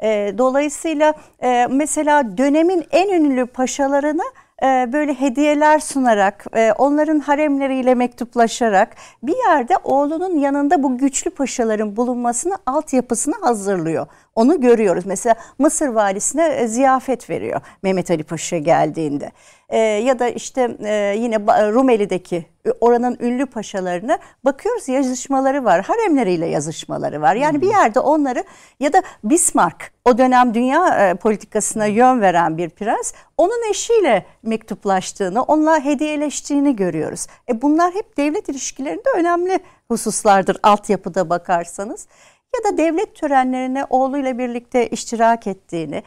E, 0.04 0.34
dolayısıyla 0.38 1.14
e, 1.44 1.68
mesela 1.72 2.38
dönemin 2.38 2.86
en 2.92 3.10
ünlü 3.10 3.46
paşalarını 3.46 4.24
e, 4.24 4.51
böyle 4.94 5.14
hediyeler 5.14 5.80
sunarak, 5.80 6.46
e, 6.56 6.72
onların 6.78 7.20
haremleriyle 7.20 7.96
mektuplaşarak 7.96 8.96
bir 9.24 9.36
yerde 9.50 9.74
oğlunun 9.84 10.38
yanında 10.38 10.84
bu 10.84 10.98
güçlü 10.98 11.32
paşaların 11.32 11.96
bulunmasını, 11.96 12.58
altyapısını 12.66 13.36
hazırlıyor. 13.42 14.08
Onu 14.36 14.62
görüyoruz. 14.62 15.06
Mesela 15.06 15.36
Mısır 15.60 15.88
valisine 15.88 16.48
e, 16.48 16.68
ziyafet 16.68 17.30
veriyor 17.30 17.62
Mehmet 17.84 18.12
Ali 18.12 18.24
Paşa 18.24 18.58
geldiğinde. 18.58 19.32
E, 19.70 19.78
ya 19.78 20.20
da 20.20 20.30
işte 20.30 20.78
e, 20.84 21.16
yine 21.18 21.40
Rumeli'deki 21.72 22.46
oranın 22.82 23.18
ünlü 23.20 23.46
paşalarına 23.46 24.20
bakıyoruz 24.46 24.88
yazışmaları 24.88 25.66
var. 25.66 25.86
Haremleriyle 25.86 26.46
yazışmaları 26.46 27.22
var. 27.22 27.36
Yani 27.36 27.62
bir 27.62 27.68
yerde 27.68 28.00
onları 28.00 28.44
ya 28.80 28.94
da 28.94 29.04
Bismarck 29.24 29.92
o 30.06 30.18
dönem 30.18 30.54
dünya 30.54 31.10
e, 31.10 31.16
politikasına 31.16 31.86
yön 31.86 32.22
veren 32.22 32.58
bir 32.58 32.70
prens 32.70 33.14
onun 33.38 33.70
eşiyle 33.70 34.26
mektuplaştığını, 34.44 35.44
onunla 35.44 35.84
hediyeleştiğini 35.84 36.76
görüyoruz. 36.76 37.28
E 37.50 37.62
bunlar 37.62 37.94
hep 37.94 38.18
devlet 38.18 38.50
ilişkilerinde 38.50 39.10
önemli 39.18 39.60
hususlardır 39.88 40.58
altyapıda 40.64 41.30
bakarsanız. 41.30 42.08
Ya 42.56 42.72
da 42.72 42.78
devlet 42.78 43.16
törenlerine 43.16 43.86
oğluyla 43.90 44.38
birlikte 44.38 44.90
iştirak 44.90 45.48
ettiğini, 45.48 46.04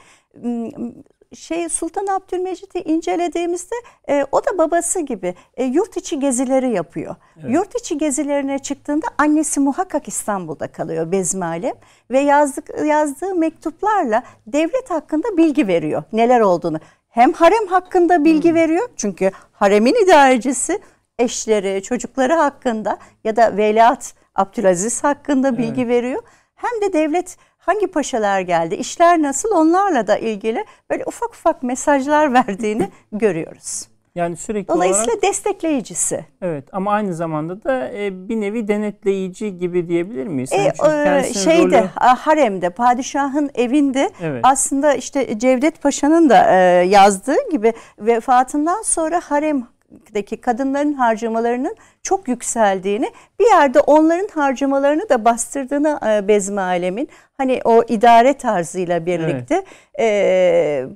şey 1.35 1.69
Sultan 1.69 2.07
Abdülmecit'i 2.07 2.79
incelediğimizde 2.79 3.75
e, 4.09 4.27
o 4.33 4.45
da 4.45 4.59
babası 4.59 5.01
gibi 5.01 5.35
e, 5.57 5.65
yurt 5.65 5.97
içi 5.97 6.19
gezileri 6.19 6.71
yapıyor. 6.71 7.17
Evet. 7.41 7.55
Yurt 7.55 7.81
içi 7.81 7.99
gezilerine 7.99 8.59
çıktığında 8.59 9.07
annesi 9.19 9.61
muhakkak 9.61 10.09
İstanbul'da 10.09 10.73
kalıyor 10.73 11.13
Bezmale 11.13 11.75
ve 12.11 12.21
yazdık, 12.21 12.71
yazdığı 12.87 13.35
mektuplarla 13.35 14.23
devlet 14.47 14.91
hakkında 14.91 15.37
bilgi 15.37 15.69
veriyor 15.69 16.03
neler 16.13 16.41
olduğunu. 16.41 16.79
Hem 17.09 17.33
harem 17.33 17.67
hakkında 17.67 18.25
bilgi 18.25 18.49
hmm. 18.49 18.57
veriyor 18.57 18.89
çünkü 18.97 19.31
haremin 19.53 20.05
idarecisi 20.05 20.79
eşleri, 21.19 21.83
çocukları 21.83 22.33
hakkında 22.33 22.99
ya 23.25 23.37
da 23.37 23.57
veliaht 23.57 24.15
Abdülaziz 24.35 25.05
hakkında 25.05 25.59
bilgi 25.59 25.83
evet. 25.83 25.91
veriyor. 25.91 26.23
Hem 26.55 26.81
de 26.81 26.93
devlet 26.93 27.37
hangi 27.59 27.87
paşalar 27.87 28.41
geldi, 28.41 28.75
işler 28.75 29.23
nasıl 29.23 29.51
onlarla 29.51 30.07
da 30.07 30.19
ilgili 30.19 30.65
böyle 30.91 31.05
ufak 31.07 31.31
ufak 31.31 31.63
mesajlar 31.63 32.35
verdiğini 32.47 32.91
görüyoruz. 33.13 33.89
Yani 34.15 34.37
sürekli 34.37 34.69
Dolayısıyla 34.69 35.13
olarak, 35.13 35.23
destekleyicisi. 35.23 36.25
Evet 36.43 36.65
ama 36.73 36.93
aynı 36.93 37.15
zamanda 37.15 37.65
da 37.65 37.93
e, 37.93 38.29
bir 38.29 38.41
nevi 38.41 38.69
denetleyici 38.69 39.59
gibi 39.59 39.89
diyebilir 39.89 40.27
miyiz? 40.27 40.53
E, 40.53 40.57
yani 40.57 41.27
e, 41.27 41.35
şeyde 41.35 41.81
rolü... 41.81 42.17
haremde 42.17 42.71
padişahın 42.71 43.51
evinde 43.55 44.11
evet. 44.23 44.41
aslında 44.43 44.95
işte 44.95 45.39
Cevdet 45.39 45.83
Paşa'nın 45.83 46.31
da 46.31 46.51
e, 46.51 46.57
yazdığı 46.87 47.51
gibi 47.51 47.73
vefatından 47.99 48.83
sonra 48.83 49.21
harem 49.25 49.67
deki 50.15 50.37
kadınların 50.37 50.93
harcamalarının 50.93 51.77
çok 52.03 52.29
yükseldiğini, 52.29 53.11
bir 53.41 53.47
yerde 53.47 53.81
onların 53.81 54.29
harcamalarını 54.35 55.09
da 55.09 55.25
bastırdığını 55.25 56.01
e, 56.07 56.29
Bezmi 56.29 56.61
Alem'in 56.61 57.09
hani 57.37 57.61
o 57.65 57.83
idare 57.89 58.35
tarzıyla 58.35 59.07
birlikte 59.07 59.65
evet. 59.95 60.01
e, 60.01 60.87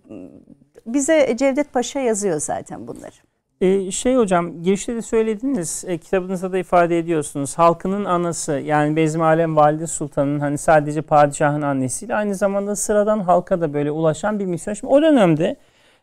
bize 0.87 1.37
Cevdet 1.37 1.73
Paşa 1.73 2.01
yazıyor 2.01 2.41
zaten 2.41 2.87
bunları. 2.87 3.29
Ee, 3.61 3.91
şey 3.91 4.17
hocam 4.17 4.63
girişte 4.63 4.95
de 4.95 5.03
söylediniz 5.03 5.85
e, 5.87 5.99
kitabınızda 5.99 6.53
da 6.53 6.59
ifade 6.59 6.99
ediyorsunuz 6.99 7.59
halkının 7.59 8.05
anası 8.05 8.53
yani 8.53 8.97
Bezmi 8.97 9.25
Alem 9.25 9.57
Valide 9.57 9.87
Sultan'ın 9.87 10.41
hani 10.41 10.59
sadece 10.59 11.03
padişahın 11.03 11.63
annesiyle 11.63 12.15
aynı 12.15 12.35
zamanda 12.35 12.77
sıradan 12.77 13.21
halka 13.21 13.61
da 13.61 13.75
böyle 13.75 13.91
ulaşan 13.91 14.39
bir 14.39 14.45
misyon. 14.45 14.75
Şimdi 14.75 14.93
o 14.93 15.03
dönemde 15.03 15.57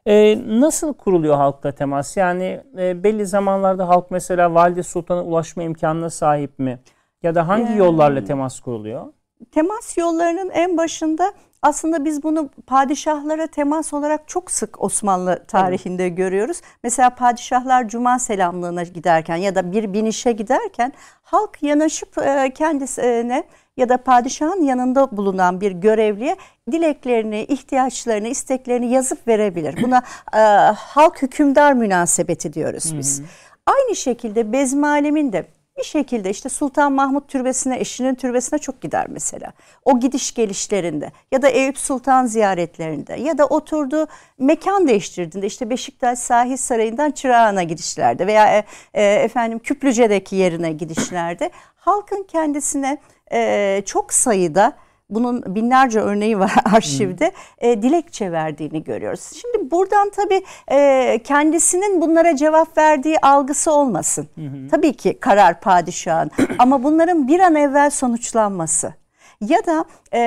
e, 0.05 0.37
nasıl 0.59 0.93
kuruluyor 0.93 1.35
halkla 1.35 1.71
temas? 1.71 2.17
Yani 2.17 2.61
e, 2.77 3.03
belli 3.03 3.25
zamanlarda 3.25 3.87
halk 3.87 4.11
mesela 4.11 4.53
Valide 4.53 4.83
Sultan'a 4.83 5.23
ulaşma 5.23 5.63
imkanına 5.63 6.09
sahip 6.09 6.59
mi? 6.59 6.79
Ya 7.23 7.35
da 7.35 7.47
hangi 7.47 7.73
ee, 7.73 7.75
yollarla 7.75 8.23
temas 8.23 8.59
kuruluyor? 8.59 9.05
Temas 9.51 9.97
yollarının 9.97 10.49
en 10.49 10.77
başında 10.77 11.33
aslında 11.61 12.05
biz 12.05 12.23
bunu 12.23 12.49
padişahlara 12.67 13.47
temas 13.47 13.93
olarak 13.93 14.27
çok 14.27 14.51
sık 14.51 14.81
Osmanlı 14.81 15.45
tarihinde 15.47 16.05
evet. 16.05 16.17
görüyoruz. 16.17 16.61
Mesela 16.83 17.09
padişahlar 17.09 17.87
cuma 17.87 18.19
selamlığına 18.19 18.83
giderken 18.83 19.35
ya 19.35 19.55
da 19.55 19.71
bir 19.71 19.93
binişe 19.93 20.31
giderken 20.31 20.93
halk 21.23 21.63
yanaşıp 21.63 22.17
e, 22.17 22.53
kendisine 22.53 23.43
ya 23.77 23.89
da 23.89 23.97
padişahın 23.97 24.63
yanında 24.63 25.17
bulunan 25.17 25.61
bir 25.61 25.71
görevliye 25.71 26.35
dileklerini, 26.71 27.43
ihtiyaçlarını, 27.43 28.27
isteklerini 28.27 28.91
yazıp 28.91 29.27
verebilir. 29.27 29.83
Buna 29.83 30.01
e, 30.33 30.39
halk 30.75 31.21
hükümdar 31.21 31.73
münasebeti 31.73 32.53
diyoruz 32.53 32.97
biz. 32.97 33.19
Hı 33.19 33.23
hı. 33.23 33.27
Aynı 33.65 33.95
şekilde 33.95 34.51
Bezmi 34.51 35.33
de 35.33 35.45
bir 35.77 35.83
şekilde 35.83 36.29
işte 36.29 36.49
Sultan 36.49 36.93
Mahmut 36.93 37.27
türbesine, 37.27 37.79
eşinin 37.79 38.15
türbesine 38.15 38.59
çok 38.59 38.81
gider 38.81 39.05
mesela. 39.09 39.51
O 39.85 39.99
gidiş 39.99 40.33
gelişlerinde 40.33 41.11
ya 41.31 41.41
da 41.41 41.49
Eyüp 41.49 41.77
Sultan 41.77 42.25
ziyaretlerinde 42.25 43.13
ya 43.13 43.37
da 43.37 43.45
oturduğu 43.45 44.07
mekan 44.37 44.87
değiştirdiğinde 44.87 45.47
işte 45.47 45.69
Beşiktaş 45.69 46.19
Sahil 46.19 46.57
Sarayı'ndan 46.57 47.11
Çırağan'a 47.11 47.63
gidişlerde 47.63 48.27
veya 48.27 48.57
e, 48.57 48.65
e, 48.93 49.03
efendim 49.03 49.59
Küplüce'deki 49.59 50.35
yerine 50.35 50.71
gidişlerde 50.71 51.49
halkın 51.75 52.23
kendisine 52.23 52.97
e, 53.33 53.81
çok 53.85 54.13
sayıda 54.13 54.73
bunun 55.09 55.55
binlerce 55.55 55.99
örneği 55.99 56.39
var 56.39 56.53
arşivde 56.75 57.31
e, 57.59 57.81
dilekçe 57.81 58.31
verdiğini 58.31 58.83
görüyoruz. 58.83 59.31
Şimdi 59.41 59.71
buradan 59.71 60.09
tabii 60.09 60.43
e, 60.71 61.19
kendisinin 61.23 62.01
bunlara 62.01 62.35
cevap 62.35 62.77
verdiği 62.77 63.19
algısı 63.19 63.71
olmasın. 63.71 64.27
Hı 64.35 64.41
hı. 64.41 64.67
Tabii 64.71 64.93
ki 64.93 65.19
karar 65.19 65.59
padişahın 65.59 66.31
ama 66.59 66.83
bunların 66.83 67.27
bir 67.27 67.39
an 67.39 67.55
evvel 67.55 67.89
sonuçlanması. 67.89 68.93
Ya 69.41 69.65
da 69.65 69.85
e, 70.13 70.19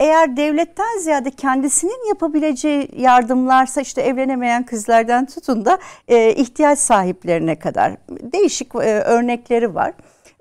eğer 0.00 0.36
devletten 0.36 0.98
ziyade 0.98 1.30
kendisinin 1.30 2.08
yapabileceği 2.08 2.88
yardımlarsa 2.96 3.80
işte 3.80 4.02
evlenemeyen 4.02 4.66
kızlardan 4.66 5.26
tutun 5.26 5.64
da 5.64 5.78
e, 6.08 6.34
ihtiyaç 6.34 6.78
sahiplerine 6.78 7.58
kadar 7.58 7.92
değişik 8.08 8.74
e, 8.74 8.78
örnekleri 9.00 9.74
var. 9.74 9.92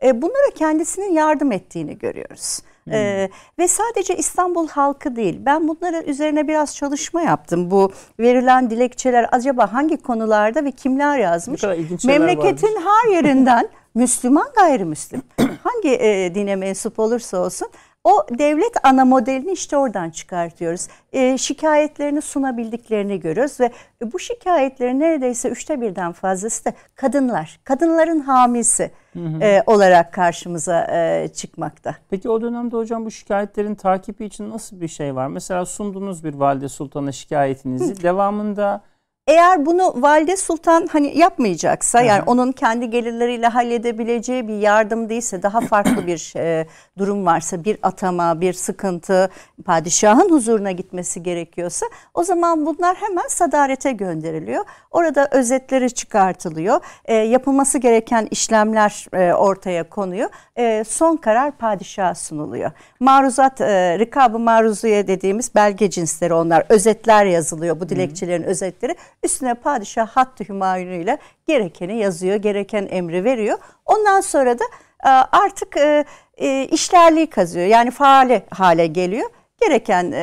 E, 0.04 0.22
bunlara 0.22 0.52
kendisinin 0.56 1.14
yardım 1.14 1.52
ettiğini 1.52 1.98
görüyoruz. 1.98 2.60
Hmm. 2.84 2.94
Ee, 2.94 3.30
ve 3.60 3.68
sadece 3.68 4.16
İstanbul 4.16 4.68
halkı 4.68 5.16
değil. 5.16 5.38
Ben 5.40 5.68
bunlara 5.68 6.04
üzerine 6.04 6.48
biraz 6.48 6.76
çalışma 6.76 7.22
yaptım. 7.22 7.72
Bu 7.72 7.92
verilen 8.20 8.70
dilekçeler 8.70 9.30
acaba 9.32 9.74
hangi 9.74 9.98
konularda 9.98 10.66
ve 10.66 10.72
kimler 10.72 11.18
yazmış? 11.18 11.64
Memleketin 12.06 12.82
her 12.82 13.12
yerinden 13.14 13.70
Müslüman 13.96 14.48
gayrimüslim 14.56 15.22
hangi 15.64 15.90
e, 15.90 16.36
dine 16.36 16.56
mensup 16.56 17.00
olursa 17.00 17.38
olsun 17.38 17.68
o 18.04 18.26
devlet 18.40 18.74
ana 18.84 19.06
modelini 19.06 19.52
işte 19.52 19.78
oradan 19.78 20.10
çıkartıyoruz. 20.10 20.88
E, 21.14 21.38
şikayetlerini 21.38 22.22
sunabildiklerini 22.22 23.20
görüyoruz 23.20 23.60
ve 23.60 23.72
bu 24.14 24.20
şikayetlerin 24.20 25.00
neredeyse 25.00 25.50
üçte 25.50 25.82
birden 25.82 26.12
fazlası 26.12 26.66
da 26.66 26.74
kadınlar, 26.96 27.60
kadınların 27.64 28.20
hamisi 28.20 28.92
hı 29.14 29.20
hı. 29.20 29.44
E, 29.44 29.64
olarak 29.66 30.14
karşımıza 30.14 30.88
e, 30.92 31.28
çıkmakta. 31.28 31.96
Peki 32.10 32.30
o 32.30 32.42
dönemde 32.42 32.76
hocam 32.78 33.06
bu 33.06 33.12
şikayetlerin 33.12 33.76
takibi 33.76 34.26
için 34.26 34.50
nasıl 34.50 34.82
bir 34.82 34.88
şey 34.88 35.16
var? 35.16 35.28
Mesela 35.28 35.66
sundunuz 35.66 36.24
bir 36.24 36.34
valide 36.34 36.70
sultana 36.70 37.12
şikayetinizi. 37.12 38.00
Hı. 38.00 38.04
Devamında 38.04 38.82
eğer 39.28 39.66
bunu 39.66 39.94
valide 40.02 40.38
sultan 40.38 40.88
hani 40.92 41.18
yapmayacaksa 41.18 42.02
yani 42.02 42.24
onun 42.26 42.52
kendi 42.52 42.90
gelirleriyle 42.90 43.48
halledebileceği 43.48 44.48
bir 44.48 44.58
yardım 44.58 45.10
değilse 45.10 45.44
daha 45.44 45.62
farklı 45.62 46.08
bir 46.08 46.34
e, 46.36 46.68
durum 46.98 47.26
varsa 47.26 47.64
bir 47.64 47.78
atama 47.84 48.42
bir 48.42 48.54
sıkıntı 48.54 49.30
padişahın 49.66 50.30
huzuruna 50.30 50.72
gitmesi 50.72 51.24
gerekiyorsa 51.24 51.86
o 52.14 52.24
zaman 52.24 52.66
bunlar 52.66 52.96
hemen 52.96 53.28
sadarete 53.28 53.92
gönderiliyor. 53.92 54.66
Orada 54.92 55.28
özetleri 55.32 55.92
çıkartılıyor. 55.92 56.80
E, 57.06 57.16
yapılması 57.16 57.78
gereken 57.78 58.28
işlemler 58.32 59.06
e, 59.14 59.34
ortaya 59.34 59.90
konuyor. 59.90 60.30
E, 60.58 60.84
son 60.84 61.18
karar 61.18 61.52
padişaha 61.52 62.16
sunuluyor. 62.16 62.72
Maruzat, 63.00 63.62
e, 63.62 64.00
rikab-ı 64.00 64.40
maruzuye 64.40 65.08
dediğimiz 65.08 65.56
belge 65.56 65.90
cinsleri 65.90 66.34
onlar. 66.34 66.66
Özetler 66.70 67.26
yazılıyor 67.26 67.80
bu 67.80 67.90
dilekçelerin 67.90 68.44
Hı. 68.44 68.48
özetleri. 68.48 68.96
Üstüne 69.24 69.54
padişah 69.54 70.08
hattı 70.08 70.44
hümayunuyla 70.44 71.18
gerekeni 71.48 71.98
yazıyor, 72.00 72.36
gereken 72.36 72.88
emri 72.90 73.24
veriyor. 73.24 73.58
Ondan 73.86 74.22
sonra 74.22 74.60
da 74.60 74.64
e, 75.06 75.10
artık 75.32 75.78
e, 75.78 76.06
e, 76.38 76.66
işlerliği 76.66 77.28
kazıyor. 77.28 77.66
Yani 77.66 77.92
faale 77.92 78.46
hale 78.50 78.88
geliyor 78.88 79.30
gereken 79.62 80.12
e, 80.12 80.20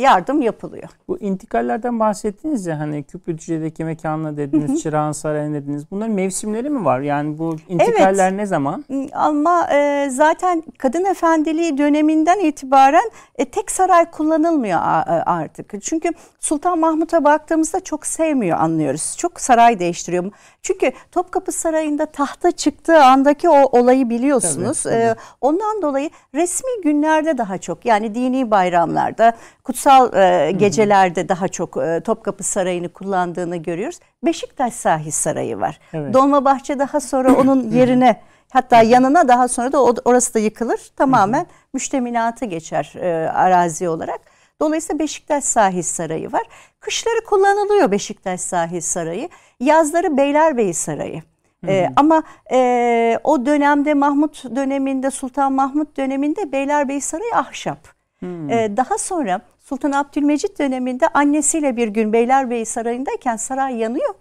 yardım 0.00 0.42
yapılıyor. 0.42 0.88
Bu 1.08 1.18
intikallerden 1.18 2.00
bahsettiniz 2.00 2.66
ya 2.66 2.78
hani 2.78 3.02
Küplüce'deki 3.02 3.84
mekanla 3.84 4.36
dediniz, 4.36 4.82
Çırağan 4.82 5.12
Sarayı'nı 5.12 5.54
dediniz. 5.54 5.90
Bunların 5.90 6.14
mevsimleri 6.14 6.70
mi 6.70 6.84
var? 6.84 7.00
Yani 7.00 7.38
bu 7.38 7.56
intikaller 7.68 8.28
evet. 8.28 8.38
ne 8.38 8.46
zaman? 8.46 8.84
Ama 9.12 9.68
e, 9.72 10.08
zaten 10.10 10.62
kadın 10.78 11.04
efendiliği 11.04 11.78
döneminden 11.78 12.40
itibaren 12.40 13.10
e, 13.36 13.44
tek 13.44 13.70
saray 13.70 14.10
kullanılmıyor 14.10 14.80
artık. 15.26 15.82
Çünkü 15.82 16.08
Sultan 16.40 16.78
Mahmut'a 16.78 17.24
baktığımızda 17.24 17.80
çok 17.80 18.06
sevmiyor 18.06 18.58
anlıyoruz. 18.58 19.14
Çok 19.18 19.40
saray 19.40 19.78
değiştiriyor. 19.78 20.32
Çünkü 20.62 20.92
Topkapı 21.12 21.52
Sarayı'nda 21.52 22.06
tahta 22.06 22.50
çıktığı 22.50 23.04
andaki 23.04 23.48
o 23.48 23.78
olayı 23.78 24.10
biliyorsunuz. 24.10 24.82
Tabii, 24.82 24.94
tabii. 24.94 25.02
E, 25.02 25.16
ondan 25.40 25.82
dolayı 25.82 26.10
resmi 26.34 26.82
günlerde 26.84 27.38
daha 27.38 27.58
çok 27.58 27.84
yani 27.86 28.14
dini 28.14 28.50
bayram 28.50 28.71
bayramlarda, 28.72 29.32
kutsal 29.64 30.14
e, 30.14 30.50
gecelerde 30.50 31.28
daha 31.28 31.48
çok 31.48 31.76
e, 31.76 32.00
Topkapı 32.00 32.44
Sarayı'nı 32.44 32.88
kullandığını 32.88 33.56
görüyoruz. 33.56 33.98
Beşiktaş 34.24 34.74
Sahil 34.74 35.10
Sarayı 35.10 35.60
var. 35.60 35.80
Evet. 35.92 36.14
Dolmabahçe 36.14 36.78
daha 36.78 37.00
sonra 37.00 37.34
onun 37.34 37.70
yerine 37.70 38.20
hatta 38.52 38.82
yanına 38.82 39.28
daha 39.28 39.48
sonra 39.48 39.72
da 39.72 39.82
orası 39.82 40.34
da 40.34 40.38
yıkılır. 40.38 40.80
Tamamen 40.96 41.46
müştemilatı 41.74 42.44
geçer 42.44 42.92
e, 42.96 43.30
arazi 43.30 43.88
olarak. 43.88 44.20
Dolayısıyla 44.60 44.98
Beşiktaş 44.98 45.44
Sahil 45.44 45.82
Sarayı 45.82 46.32
var. 46.32 46.42
Kışları 46.80 47.24
kullanılıyor 47.26 47.90
Beşiktaş 47.90 48.40
Sahil 48.40 48.80
Sarayı. 48.80 49.28
Yazları 49.60 50.16
Beylerbeyi 50.16 50.74
Sarayı. 50.74 51.22
Ee, 51.68 51.88
ama 51.96 52.22
e, 52.52 53.18
o 53.24 53.46
dönemde 53.46 53.94
Mahmut 53.94 54.44
döneminde 54.56 55.10
Sultan 55.10 55.52
Mahmut 55.52 55.96
döneminde 55.96 56.52
Beylerbeyi 56.52 57.00
Sarayı 57.00 57.34
ahşap. 57.34 57.78
Hmm. 58.22 58.50
Ee, 58.50 58.76
daha 58.76 58.98
sonra 58.98 59.40
Sultan 59.58 59.92
Abdülmecit 59.92 60.58
döneminde 60.58 61.08
annesiyle 61.08 61.76
bir 61.76 61.88
gün 61.88 62.12
Beylerbeyi 62.12 62.66
Sarayı'ndayken 62.66 63.36
saray 63.36 63.76
yanıyor. 63.76 64.14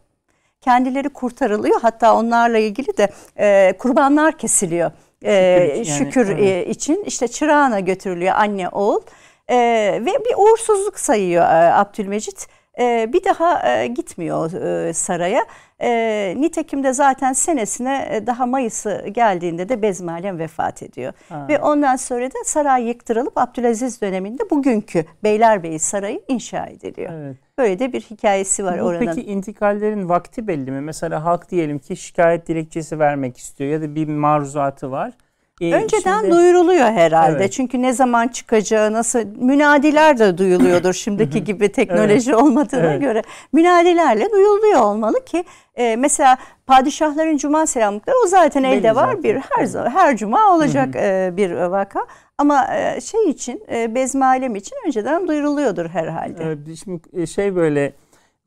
Kendileri 0.62 1.10
kurtarılıyor. 1.10 1.82
Hatta 1.82 2.16
onlarla 2.16 2.58
ilgili 2.58 2.98
de 2.98 3.10
e, 3.38 3.74
kurbanlar 3.78 4.38
kesiliyor. 4.38 4.92
E, 5.24 5.84
şükür, 5.86 6.06
şükür 6.06 6.28
yani, 6.30 6.50
evet. 6.50 6.76
için 6.76 7.04
işte 7.04 7.28
çırağına 7.28 7.80
götürülüyor 7.80 8.34
anne 8.36 8.70
oğul. 8.70 9.02
E, 9.48 9.58
ve 10.02 10.26
bir 10.26 10.36
uğursuzluk 10.38 11.00
sayıyor 11.00 11.44
e, 11.44 11.74
Abdülmecit. 11.74 12.48
E, 12.80 13.14
bir 13.14 13.24
daha 13.24 13.70
e, 13.70 13.88
gitmiyor 13.88 14.54
e, 14.54 14.94
saraya. 14.94 15.46
E, 15.82 16.34
nitekim 16.38 16.84
de 16.84 16.94
zaten 16.94 17.34
senesine 17.34 18.08
e, 18.12 18.28
daha 18.28 18.46
Mayıs'ı 18.46 19.08
geldiğinde 19.12 19.70
de 19.70 19.82
Bezmalem 19.82 20.40
vefat 20.40 20.84
ediyor. 20.84 21.14
Ha. 21.30 21.46
Ve 21.50 21.60
ondan 21.60 21.96
sonra 21.96 22.26
da 22.26 22.44
saray 22.46 22.88
yıktırılıp 22.88 23.38
Abdülaziz 23.38 24.02
döneminde 24.02 24.50
bugünkü 24.50 25.06
Beylerbeyi 25.24 25.80
Sarayı 25.80 26.22
inşa 26.28 26.66
ediliyor. 26.66 27.12
Evet. 27.14 27.38
Böyle 27.58 27.80
de 27.80 27.94
bir 27.94 28.02
hikayesi 28.02 28.64
var 28.64 28.80
Bu 28.80 28.84
oranın. 28.84 29.06
Peki 29.06 29.24
intikallerin 29.24 30.10
vakti 30.10 30.48
belli 30.48 30.72
mi? 30.72 30.82
Mesela 30.82 31.26
halk 31.26 31.52
diyelim 31.52 31.80
ki 31.80 31.96
şikayet 31.96 32.48
dilekçesi 32.48 33.00
vermek 33.00 33.38
istiyor 33.38 33.70
ya 33.72 33.82
da 33.82 33.96
bir 33.96 34.08
maruzatı 34.08 34.92
var. 34.92 35.14
Ee, 35.62 35.74
Önceden 35.74 36.20
şimdi, 36.20 36.36
duyuruluyor 36.36 36.86
herhalde. 36.86 37.38
Evet. 37.38 37.52
Çünkü 37.52 37.82
ne 37.82 37.94
zaman 37.94 38.28
çıkacağı, 38.28 38.94
nasıl 38.94 39.20
münadiler 39.36 40.20
de 40.20 40.38
duyuluyordur 40.38 40.94
şimdiki 40.94 41.44
gibi 41.44 41.72
teknoloji 41.72 42.32
evet. 42.32 42.42
olmadığına 42.44 42.92
evet. 42.92 43.02
göre. 43.02 43.22
Münadilerle 43.54 44.32
duyuluyor 44.32 44.82
olmalı 44.82 45.26
ki 45.26 45.44
e, 45.76 45.96
mesela 45.96 46.38
padişahların 46.68 47.38
cuma 47.38 47.68
selamlıkları 47.68 48.16
o 48.26 48.28
zaten 48.28 48.64
Belli 48.64 48.74
elde 48.74 48.96
var 48.96 49.08
zaten. 49.08 49.24
bir 49.24 49.36
her 49.36 49.66
zaman 49.66 49.90
her 49.90 50.18
cuma 50.18 50.56
olacak 50.56 50.96
e, 50.96 51.34
bir 51.38 51.52
vaka. 51.52 52.06
Ama 52.38 52.76
e, 52.76 53.02
şey 53.02 53.30
için 53.30 53.64
e, 53.72 53.96
bezme 53.96 54.26
alem 54.26 54.56
için 54.56 54.76
önceden 54.88 55.28
duyuruluyordur 55.28 55.86
herhalde. 55.86 56.44
Evet, 56.44 56.58
şimdi 56.84 57.02
e, 57.14 57.26
şey 57.26 57.56
böyle 57.56 57.94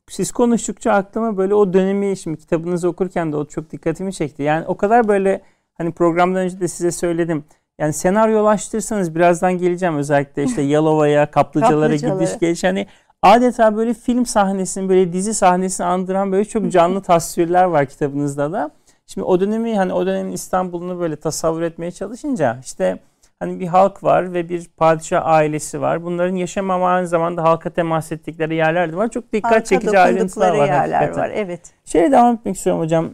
siz 0.09 0.31
konuştukça 0.31 0.91
aklıma 0.91 1.37
böyle 1.37 1.55
o 1.55 1.73
dönemi 1.73 2.17
şimdi 2.17 2.37
kitabınızı 2.37 2.89
okurken 2.89 3.31
de 3.31 3.35
o 3.35 3.45
çok 3.45 3.71
dikkatimi 3.71 4.13
çekti. 4.13 4.43
Yani 4.43 4.65
o 4.67 4.77
kadar 4.77 5.07
böyle 5.07 5.41
hani 5.77 5.91
programdan 5.91 6.41
önce 6.41 6.59
de 6.59 6.67
size 6.67 6.91
söyledim. 6.91 7.43
Yani 7.79 7.93
senaryolaştırsanız 7.93 9.15
birazdan 9.15 9.57
geleceğim 9.57 9.97
özellikle 9.97 10.43
işte 10.43 10.61
Yalova'ya, 10.61 11.31
kaplıcalara 11.31 11.95
gidiş 11.95 12.39
geliş 12.39 12.63
hani 12.63 12.87
adeta 13.21 13.77
böyle 13.77 13.93
film 13.93 14.25
sahnesini 14.25 14.89
böyle 14.89 15.13
dizi 15.13 15.33
sahnesini 15.33 15.87
andıran 15.87 16.31
böyle 16.31 16.45
çok 16.45 16.71
canlı 16.71 17.01
tasvirler 17.01 17.63
var 17.63 17.85
kitabınızda 17.85 18.51
da. 18.51 18.71
Şimdi 19.07 19.25
o 19.25 19.39
dönemi 19.39 19.77
hani 19.77 19.93
o 19.93 20.05
dönemin 20.05 20.31
İstanbul'unu 20.31 20.99
böyle 20.99 21.15
tasavvur 21.15 21.61
etmeye 21.61 21.91
çalışınca 21.91 22.57
işte 22.63 22.99
hani 23.39 23.59
bir 23.59 23.67
halk 23.67 24.03
var 24.03 24.33
ve 24.33 24.49
bir 24.49 24.69
padişah 24.77 25.25
ailesi 25.25 25.81
var. 25.81 26.03
Bunların 26.03 26.35
yaşam 26.35 26.71
ama 26.71 26.89
aynı 26.89 27.07
zamanda 27.07 27.43
halka 27.43 27.69
temas 27.69 28.11
ettikleri 28.11 28.55
yerler 28.55 28.91
de 28.91 28.95
var. 28.95 29.07
Çok 29.09 29.33
dikkat 29.33 29.51
halka 29.51 29.63
çekici 29.63 29.99
ayrıntılar 29.99 30.49
var. 30.51 30.67
yerler 30.67 30.97
hakikaten. 30.97 31.23
var. 31.23 31.31
Evet. 31.35 31.61
Şeye 31.85 32.11
devam 32.11 32.35
etmek 32.35 32.55
istiyorum 32.55 32.81
hocam. 32.81 33.09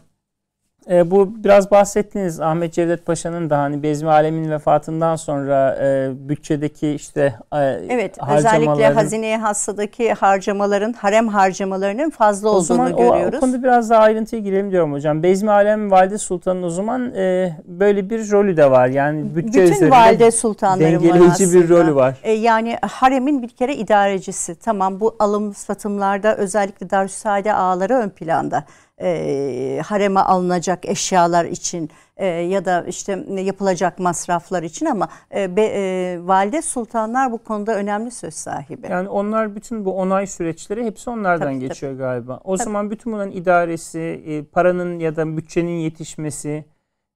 E, 0.89 1.11
bu 1.11 1.43
biraz 1.43 1.71
bahsettiğiniz 1.71 2.39
Ahmet 2.39 2.73
Cevdet 2.73 3.05
Paşa'nın 3.05 3.49
da 3.49 3.57
hani 3.57 3.83
Bezmi 3.83 4.09
Alem'in 4.09 4.51
vefatından 4.51 5.15
sonra 5.15 5.77
e, 5.81 6.09
bütçedeki 6.29 6.89
işte 6.89 7.35
e, 7.53 7.57
Evet 7.89 8.17
özellikle 8.37 8.87
hazineye 8.87 9.37
hassadaki 9.37 10.13
harcamaların 10.13 10.93
harem 10.93 11.27
harcamalarının 11.27 12.09
fazla 12.09 12.49
o 12.49 12.51
olduğunu 12.51 12.63
zaman 12.63 12.95
görüyoruz. 12.95 13.33
O, 13.33 13.37
o 13.37 13.39
konuda 13.39 13.63
biraz 13.63 13.89
daha 13.89 14.01
ayrıntıya 14.01 14.41
girelim 14.41 14.71
diyorum 14.71 14.93
hocam. 14.93 15.23
Bezmi 15.23 15.51
Alem 15.51 15.91
Valide 15.91 16.17
Sultan'ın 16.17 16.63
o 16.63 16.69
zaman 16.69 17.15
e, 17.15 17.55
böyle 17.65 18.09
bir 18.09 18.31
rolü 18.31 18.57
de 18.57 18.71
var. 18.71 18.87
Yani 18.87 19.35
bütçe 19.35 19.63
Bütün 19.63 19.91
valide 19.91 20.31
sultanların 20.31 21.03
dengeleyici 21.03 21.53
bir 21.53 21.69
rolü 21.69 21.95
var. 21.95 22.19
E, 22.23 22.31
yani 22.31 22.77
haremin 22.81 23.41
bir 23.41 23.49
kere 23.49 23.75
idarecisi. 23.75 24.55
Tamam 24.55 24.99
bu 24.99 25.15
alım 25.19 25.53
satımlarda 25.53 26.35
özellikle 26.35 26.89
Darüssaade 26.89 27.53
ağaları 27.53 27.93
ön 27.93 28.09
planda 28.09 28.63
e, 29.01 29.81
hareme 29.85 30.19
alınacak 30.19 30.85
eşyalar 30.85 31.45
için 31.45 31.89
e, 32.17 32.25
ya 32.25 32.65
da 32.65 32.85
işte 32.87 33.25
yapılacak 33.29 33.99
masraflar 33.99 34.63
için 34.63 34.85
ama 34.85 35.07
e, 35.35 35.55
be, 35.55 35.61
e, 35.61 36.19
valide 36.27 36.61
sultanlar 36.61 37.31
bu 37.31 37.37
konuda 37.37 37.75
önemli 37.75 38.11
söz 38.11 38.33
sahibi. 38.33 38.87
Yani 38.89 39.09
onlar 39.09 39.55
bütün 39.55 39.85
bu 39.85 39.93
onay 39.93 40.27
süreçleri 40.27 40.85
hepsi 40.85 41.09
onlardan 41.09 41.53
tabii, 41.53 41.59
geçiyor 41.59 41.91
tabii. 41.91 41.99
galiba. 41.99 42.39
O 42.43 42.57
tabii. 42.57 42.65
zaman 42.65 42.91
bütün 42.91 43.13
bunların 43.13 43.31
idaresi, 43.31 43.99
e, 43.99 44.43
paranın 44.43 44.99
ya 44.99 45.15
da 45.15 45.37
bütçenin 45.37 45.79
yetişmesi, 45.79 46.65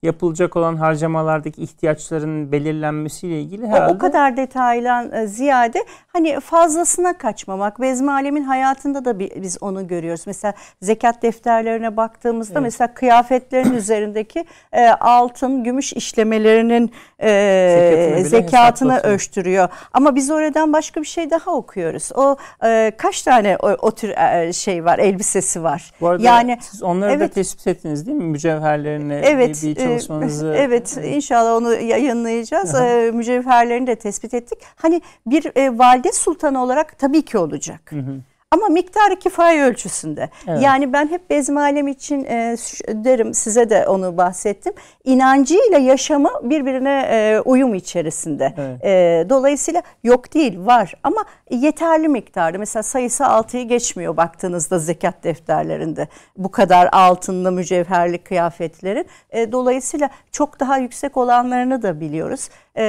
yapılacak 0.04 0.56
olan 0.56 0.76
harcamalardaki 0.76 1.62
ihtiyaçların 1.62 2.52
belirlenmesiyle 2.52 3.42
ilgili 3.42 3.68
herhalde... 3.68 3.94
O, 3.94 3.96
o 3.96 3.98
kadar 3.98 4.38
detaylan 4.38 5.12
e, 5.12 5.28
ziyade 5.28 5.86
hani 6.08 6.40
fazlasına 6.40 7.18
kaçmamak. 7.18 7.82
Bezmi 7.82 8.12
Alem'in 8.12 8.44
hayatında 8.44 9.06
da 9.06 9.20
biz 9.20 9.58
onu 9.62 9.88
görüyoruz. 9.88 10.24
Mesela 10.28 10.54
zekat 10.82 11.22
defterlerine 11.22 11.98
baktığımızda 11.98 12.54
evet. 12.54 12.64
mesela 12.64 12.94
kıyafetlerin 12.94 13.74
üzerindeki 13.78 14.46
e, 14.74 14.88
altın, 14.88 15.64
gümüş 15.64 15.94
işlemelerinin 15.94 16.92
e, 17.22 18.24
zekatını 18.26 19.00
ölçtürüyor. 19.00 19.70
Ama 19.94 20.16
biz 20.16 20.32
oradan 20.32 20.74
başka 20.74 21.02
bir 21.02 21.08
şey 21.08 21.30
daha 21.30 21.52
okuyoruz. 21.52 22.12
O 22.16 22.36
e, 22.66 22.92
kaç 22.98 23.22
tane 23.22 23.58
o, 23.58 23.70
o 23.70 23.92
tür 23.92 24.10
e, 24.10 24.54
şey 24.54 24.86
var, 24.86 25.00
elbisesi 25.00 25.64
var. 25.64 25.92
Bu 26.02 26.08
arada 26.08 26.24
yani, 26.24 26.58
siz 26.62 26.84
onları 26.84 27.12
evet, 27.12 27.30
da 27.30 27.34
tespit 27.34 27.68
ettiniz 27.68 28.08
değil 28.08 28.18
mi? 28.18 28.24
Mücevherlerini 28.24 29.14
evet, 29.14 29.64
bir, 29.64 29.76
bir 29.76 29.82
e, 29.82 29.85
çalışmanızı. 29.90 30.54
Evet 30.58 30.98
inşallah 31.04 31.56
onu 31.56 31.74
yayınlayacağız. 31.74 32.76
Ee, 32.76 33.12
mücevherlerini 33.14 33.88
de 33.88 33.96
tespit 33.96 34.34
ettik. 34.34 34.60
Hani 34.76 35.02
bir 35.26 35.52
e, 35.56 35.78
valide 35.78 36.12
sultanı 36.12 36.64
olarak 36.64 37.00
tabii 37.00 37.22
ki 37.22 37.38
olacak. 37.38 37.92
Hı 37.92 38.00
hı. 38.00 38.20
Ama 38.52 38.68
miktarı 38.68 39.16
kifaye 39.20 39.64
ölçüsünde. 39.64 40.30
Evet. 40.48 40.62
Yani 40.62 40.94
ben 40.94 41.08
hep 41.08 41.30
bezmalem 41.30 41.88
için 41.88 42.26
e, 42.26 42.56
derim 42.88 43.34
size 43.34 43.70
de 43.70 43.88
onu 43.88 44.18
bahsettim. 44.18 44.74
İnancıyla 45.04 45.78
yaşamı 45.78 46.30
birbirine 46.44 47.08
e, 47.12 47.40
uyum 47.46 47.74
içerisinde. 47.74 48.54
Evet. 48.58 48.86
E, 48.86 49.26
dolayısıyla 49.30 49.82
yok 50.04 50.34
değil 50.34 50.66
var 50.66 50.94
ama 51.04 51.26
yeterli 51.50 52.08
miktarda. 52.08 52.58
Mesela 52.58 52.84
sayısı 52.84 53.24
6'yı 53.24 53.68
geçmiyor 53.68 54.18
baktığınızda 54.18 54.80
zekat 54.80 55.24
defterlerinde. 55.24 56.08
Bu 56.38 56.52
kadar 56.52 56.90
altınlı 56.92 57.52
mücevherli 57.52 58.18
kıyafetlerin. 58.18 59.06
E, 59.30 59.52
dolayısıyla 59.52 60.10
çok 60.32 60.60
daha 60.60 60.78
yüksek 60.78 61.18
olanlarını 61.18 61.82
da 61.82 62.00
biliyoruz. 62.00 62.50
E, 62.76 62.84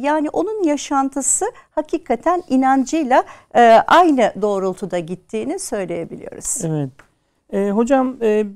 yani 0.00 0.30
onun 0.30 0.62
yaşantısı 0.62 1.44
hakikaten 1.70 2.42
inancıyla 2.48 3.24
e, 3.56 3.62
aynı 3.86 4.32
doğrultuda 4.42 4.98
gittiğini 4.98 5.58
söyleyebiliyoruz. 5.58 6.64
Evet. 6.64 6.90
E, 7.52 7.70
hocam 7.70 8.16
e, 8.22 8.46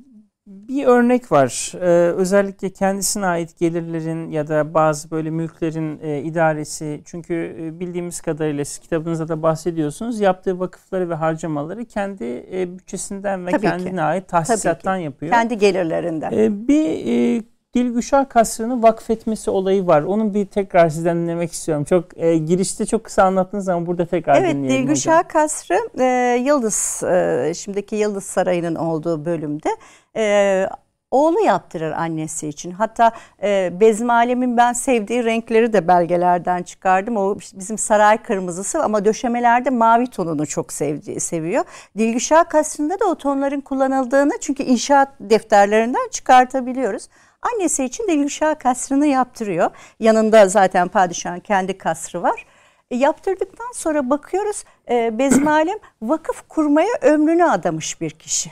bir 0.47 0.87
örnek 0.87 1.33
var. 1.33 1.73
Ee, 1.75 2.13
özellikle 2.13 2.71
kendisine 2.71 3.27
ait 3.27 3.59
gelirlerin 3.59 4.31
ya 4.31 4.49
da 4.49 4.75
bazı 4.75 5.11
böyle 5.11 5.31
mülklerin 5.31 6.01
e, 6.03 6.23
idaresi. 6.23 7.03
Çünkü 7.05 7.57
e, 7.61 7.81
bildiğimiz 7.81 8.21
kadarıyla 8.21 8.65
siz 8.65 8.79
kitabınızda 8.79 9.29
da 9.29 9.43
bahsediyorsunuz. 9.43 10.21
Yaptığı 10.21 10.61
vakıfları 10.61 11.09
ve 11.11 11.15
harcamaları 11.15 11.85
kendi 11.85 12.47
e, 12.53 12.79
bütçesinden 12.79 13.47
ve 13.47 13.51
Tabii 13.51 13.63
kendine 13.63 13.95
ki. 13.95 14.03
ait 14.03 14.29
tahsisattan 14.29 14.97
yapıyor. 14.97 15.33
Kendi 15.33 15.59
gelirlerinden. 15.59 16.33
Ee, 16.33 16.69
bir 16.69 17.07
e, 17.39 17.43
Dilgüşah 17.75 18.29
Kasrı'nı 18.29 18.83
vakfetmesi 18.83 19.51
olayı 19.51 19.87
var. 19.87 20.03
Onu 20.03 20.35
bir 20.35 20.47
tekrar 20.47 20.89
sizden 20.89 21.17
dinlemek 21.17 21.53
istiyorum. 21.53 21.85
Çok 21.85 22.19
e, 22.19 22.37
girişte 22.37 22.87
çok 22.87 23.05
kısa 23.05 23.23
anlattınız 23.23 23.69
ama 23.69 23.87
burada 23.87 24.07
tekrar 24.07 24.35
evet, 24.35 24.55
dinleyelim 24.55 24.77
Evet 24.77 24.89
Dilgüşah 24.89 25.29
Kasrı 25.29 25.79
e, 25.99 26.05
Yıldız, 26.45 27.03
e, 27.03 27.53
şimdiki 27.57 27.97
Yıldız 27.97 28.25
Sarayı'nın 28.25 28.75
olduğu 28.75 29.25
bölümde 29.25 29.69
e, 30.17 30.67
oğlu 31.11 31.41
yaptırır 31.41 31.93
annesi 31.93 32.49
için. 32.49 32.71
Hatta 32.71 33.13
e, 33.43 33.73
Bezmi 33.81 34.13
Alem'in 34.13 34.57
ben 34.57 34.73
sevdiği 34.73 35.25
renkleri 35.25 35.73
de 35.73 35.89
belgelerden 35.89 36.63
çıkardım. 36.63 37.17
O 37.17 37.39
bizim 37.55 37.79
saray 37.79 38.23
kırmızısı 38.23 38.83
ama 38.83 39.05
döşemelerde 39.05 39.71
mavi 39.71 40.07
tonunu 40.07 40.47
çok 40.47 40.73
sevdiği, 40.73 41.21
seviyor. 41.21 41.65
Dilgüşah 41.99 42.49
Kasrı'nda 42.49 43.01
da 43.01 43.05
o 43.05 43.15
tonların 43.15 43.61
kullanıldığını 43.61 44.33
çünkü 44.41 44.63
inşaat 44.63 45.09
defterlerinden 45.21 46.09
çıkartabiliyoruz. 46.11 47.09
Annesi 47.43 47.85
için 47.85 48.09
Dilgüşah 48.09 48.59
kasrını 48.59 49.07
yaptırıyor. 49.07 49.71
Yanında 50.01 50.49
zaten 50.49 50.89
padişahın 50.89 51.41
kendi 51.41 51.79
kasrı 51.79 52.23
var. 52.23 52.47
E, 52.91 52.97
yaptırdıktan 52.97 53.73
sonra 53.75 54.11
bakıyoruz 54.11 54.65
e, 54.91 55.19
Bezmalem 55.19 55.79
vakıf 56.03 56.49
kurmaya 56.49 56.93
ömrünü 57.03 57.45
adamış 57.45 58.01
bir 58.01 58.11
kişi, 58.11 58.51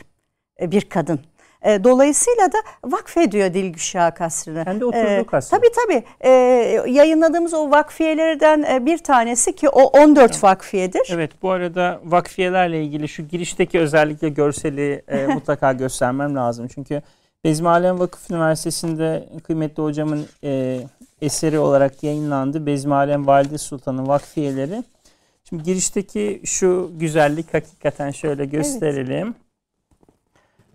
e, 0.60 0.70
bir 0.70 0.80
kadın. 0.80 1.20
E, 1.62 1.84
dolayısıyla 1.84 2.52
da 2.52 2.58
vakfediyor 2.84 3.54
Dilgüşah 3.54 4.14
Kasrı'nı. 4.14 4.64
Kendi 4.64 4.84
oturduğu 4.84 5.06
e, 5.06 5.26
kasrı. 5.26 5.50
Tabii 5.50 5.68
tabii. 5.84 6.04
E, 6.20 6.30
yayınladığımız 6.86 7.54
o 7.54 7.70
vakfiyelerden 7.70 8.62
e, 8.62 8.86
bir 8.86 8.98
tanesi 8.98 9.52
ki 9.52 9.68
o 9.68 9.82
14 9.82 10.30
evet. 10.30 10.44
vakfiyedir. 10.44 11.10
Evet 11.14 11.30
bu 11.42 11.50
arada 11.50 12.00
vakfiyelerle 12.04 12.82
ilgili 12.82 13.08
şu 13.08 13.28
girişteki 13.28 13.80
özellikle 13.80 14.28
görseli 14.28 15.02
e, 15.08 15.26
mutlaka 15.34 15.72
göstermem 15.72 16.36
lazım. 16.36 16.68
Çünkü 16.74 17.02
Bezmi 17.44 17.68
Alem 17.68 17.98
Vakıf 17.98 18.30
Üniversitesi'nde 18.30 19.28
kıymetli 19.42 19.82
hocamın 19.82 20.26
e, 20.44 20.80
eseri 21.22 21.58
olarak 21.58 22.02
yayınlandı. 22.02 22.66
Bezmi 22.66 22.94
Alem 22.94 23.26
Valide 23.26 23.58
Sultan'ın 23.58 24.08
vakfiyeleri. 24.08 24.84
Şimdi 25.48 25.62
girişteki 25.62 26.42
şu 26.44 26.90
güzellik 26.94 27.54
hakikaten 27.54 28.10
şöyle 28.10 28.44
gösterelim. 28.44 29.26
Evet. 29.26 29.36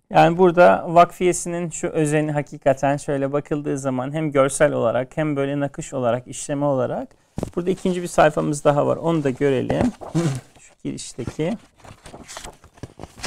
Yani 0.10 0.38
burada 0.38 0.86
vakfiyesinin 0.88 1.70
şu 1.70 1.88
özeni 1.88 2.32
hakikaten 2.32 2.98
şöyle 2.98 3.32
bakıldığı 3.32 3.78
zaman 3.78 4.14
hem 4.14 4.32
görsel 4.32 4.74
olarak 4.74 5.18
hem 5.18 5.36
böyle 5.36 5.60
nakış 5.60 5.94
olarak, 5.94 6.28
işleme 6.28 6.66
olarak. 6.66 7.16
Burada 7.56 7.70
ikinci 7.70 8.02
bir 8.02 8.08
sayfamız 8.08 8.64
daha 8.64 8.88
var. 8.88 8.98
Onu 8.98 9.24
da 9.24 9.30
görelim. 9.30 9.92
şu 10.60 10.74
girişteki. 10.84 11.58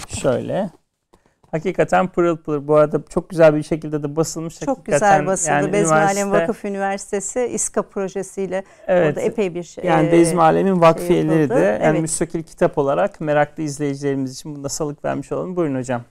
Şöyle. 0.08 0.70
Hakikaten 1.50 2.08
pırıl 2.08 2.36
pırıl. 2.36 2.68
Bu 2.68 2.76
arada 2.76 3.02
çok 3.08 3.30
güzel 3.30 3.54
bir 3.54 3.62
şekilde 3.62 4.02
de 4.02 4.16
basılmış. 4.16 4.60
Çok 4.60 4.86
güzel 4.86 5.26
basıldı. 5.26 5.50
Yani 5.50 5.72
Bezmi 5.72 5.96
Alem 5.96 6.30
Vakıf 6.30 6.64
Üniversitesi 6.64 7.40
İSKA 7.40 7.82
projesiyle 7.82 8.64
evet, 8.86 9.08
orada 9.08 9.20
epey 9.20 9.54
bir 9.54 9.62
şey 9.62 9.84
Yani 9.84 10.12
Bezmi 10.12 10.42
Alem'in 10.42 10.80
vakfiyeleri 10.80 11.48
şey 11.48 11.56
de 11.56 11.64
yani 11.64 11.80
evet. 11.82 12.00
müstakil 12.00 12.42
kitap 12.42 12.78
olarak 12.78 13.20
meraklı 13.20 13.62
izleyicilerimiz 13.62 14.32
için 14.32 14.56
bunda 14.56 14.68
salık 14.68 15.04
vermiş 15.04 15.32
olalım. 15.32 15.56
Buyurun 15.56 15.74
hocam. 15.74 16.02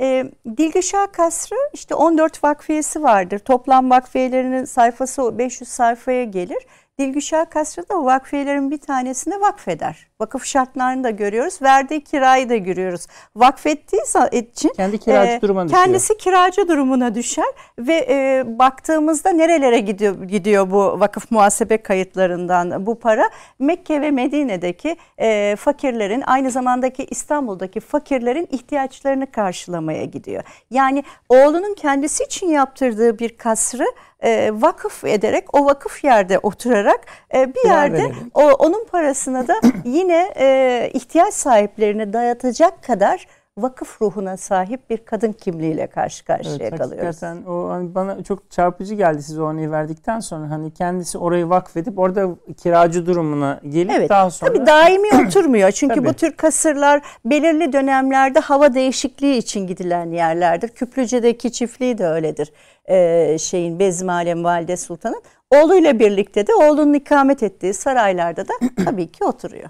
E, 0.00 0.32
Dilgişah 0.56 1.12
Kasrı 1.12 1.56
işte 1.72 1.94
14 1.94 2.44
vakfiyesi 2.44 3.02
vardır. 3.02 3.38
Toplam 3.38 3.90
vakfiyelerinin 3.90 4.64
sayfası 4.64 5.38
500 5.38 5.68
sayfaya 5.68 6.24
gelir. 6.24 6.66
Dilgüşah 7.00 7.50
Kasrı 7.50 7.88
da 7.88 8.04
vakfiyelerin 8.04 8.70
bir 8.70 8.78
tanesine 8.78 9.40
vakfeder. 9.40 10.06
Vakıf 10.20 10.44
şartlarını 10.44 11.04
da 11.04 11.10
görüyoruz. 11.10 11.62
Verdiği 11.62 12.04
kirayı 12.04 12.48
da 12.48 12.56
görüyoruz. 12.56 13.06
Vakfettiği 13.36 14.02
için 14.32 14.72
kendi 14.76 14.98
kiracı 14.98 15.32
e, 15.32 15.40
durumuna 15.40 15.64
düşüyor. 15.64 15.84
Kendisi 15.84 16.16
kiracı 16.16 16.68
durumuna 16.68 17.14
düşer 17.14 17.44
ve 17.78 18.06
e, 18.08 18.44
baktığımızda 18.58 19.30
nerelere 19.30 19.80
gidiyor 19.80 20.24
gidiyor 20.24 20.70
bu 20.70 21.00
vakıf 21.00 21.30
muhasebe 21.30 21.76
kayıtlarından 21.76 22.86
bu 22.86 22.98
para? 22.98 23.30
Mekke 23.58 24.00
ve 24.00 24.10
Medine'deki 24.10 24.96
e, 25.18 25.56
fakirlerin 25.56 26.22
aynı 26.26 26.50
zamandaki 26.50 27.04
İstanbul'daki 27.04 27.80
fakirlerin 27.80 28.48
ihtiyaçlarını 28.50 29.30
karşılamaya 29.30 30.04
gidiyor. 30.04 30.42
Yani 30.70 31.04
oğlunun 31.28 31.74
kendisi 31.74 32.24
için 32.24 32.48
yaptırdığı 32.48 33.18
bir 33.18 33.36
kasrı 33.36 33.84
e, 34.24 34.50
vakıf 34.52 35.04
ederek 35.04 35.54
o 35.54 35.64
vakıf 35.64 36.04
yerde 36.04 36.38
oturarak 36.38 37.00
e, 37.34 37.54
bir 37.54 37.68
yerde 37.68 38.12
o, 38.34 38.42
onun 38.42 38.84
parasına 38.84 39.48
da 39.48 39.60
yine 39.84 40.32
e, 40.36 40.90
ihtiyaç 40.94 41.34
sahiplerine 41.34 42.12
dayatacak 42.12 42.82
kadar 42.82 43.26
vakıf 43.62 44.02
ruhuna 44.02 44.36
sahip 44.36 44.90
bir 44.90 44.98
kadın 44.98 45.32
kimliğiyle 45.32 45.86
karşı 45.86 46.24
karşıya 46.24 46.56
evet, 46.60 46.78
kalıyoruz. 46.78 47.06
Hakikaten 47.06 47.44
o 47.44 47.68
hani 47.68 47.94
bana 47.94 48.24
çok 48.24 48.50
çarpıcı 48.50 48.94
geldi 48.94 49.22
siz 49.22 49.38
o 49.38 49.50
örneği 49.50 49.70
verdikten 49.70 50.20
sonra 50.20 50.50
hani 50.50 50.70
kendisi 50.70 51.18
orayı 51.18 51.48
vakfedip 51.48 51.98
orada 51.98 52.28
kiracı 52.56 53.06
durumuna 53.06 53.60
gelip 53.68 53.90
evet, 53.90 54.10
daha 54.10 54.30
sonra 54.30 54.52
tabii 54.52 54.66
daimi 54.66 55.08
oturmuyor. 55.26 55.70
Çünkü 55.70 55.94
tabii. 55.94 56.08
bu 56.08 56.14
tür 56.14 56.32
kasırlar 56.32 57.02
belirli 57.24 57.72
dönemlerde 57.72 58.40
hava 58.40 58.74
değişikliği 58.74 59.36
için 59.36 59.66
gidilen 59.66 60.10
yerlerdir. 60.10 60.68
Küplüce'deki 60.68 61.52
çiftliği 61.52 61.98
de 61.98 62.06
öyledir. 62.06 62.52
Ee, 62.90 63.36
şeyin 63.38 63.78
Bezmalem 63.78 64.44
Valide 64.44 64.76
Sultan'ın 64.76 65.22
oğluyla 65.50 65.98
birlikte 65.98 66.46
de 66.46 66.54
oğlunun 66.54 66.94
ikamet 66.94 67.42
ettiği 67.42 67.74
saraylarda 67.74 68.48
da 68.48 68.52
tabii 68.84 69.12
ki 69.12 69.24
oturuyor. 69.24 69.68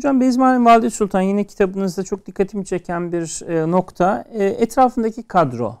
Hocam 0.00 0.20
Bezmani 0.20 0.64
Valide 0.64 0.90
Sultan 0.90 1.20
yine 1.20 1.44
kitabınızda 1.44 2.02
çok 2.02 2.26
dikkatimi 2.26 2.64
çeken 2.64 3.12
bir 3.12 3.48
e, 3.48 3.70
nokta 3.70 4.24
e, 4.32 4.44
etrafındaki 4.44 5.22
kadro. 5.22 5.78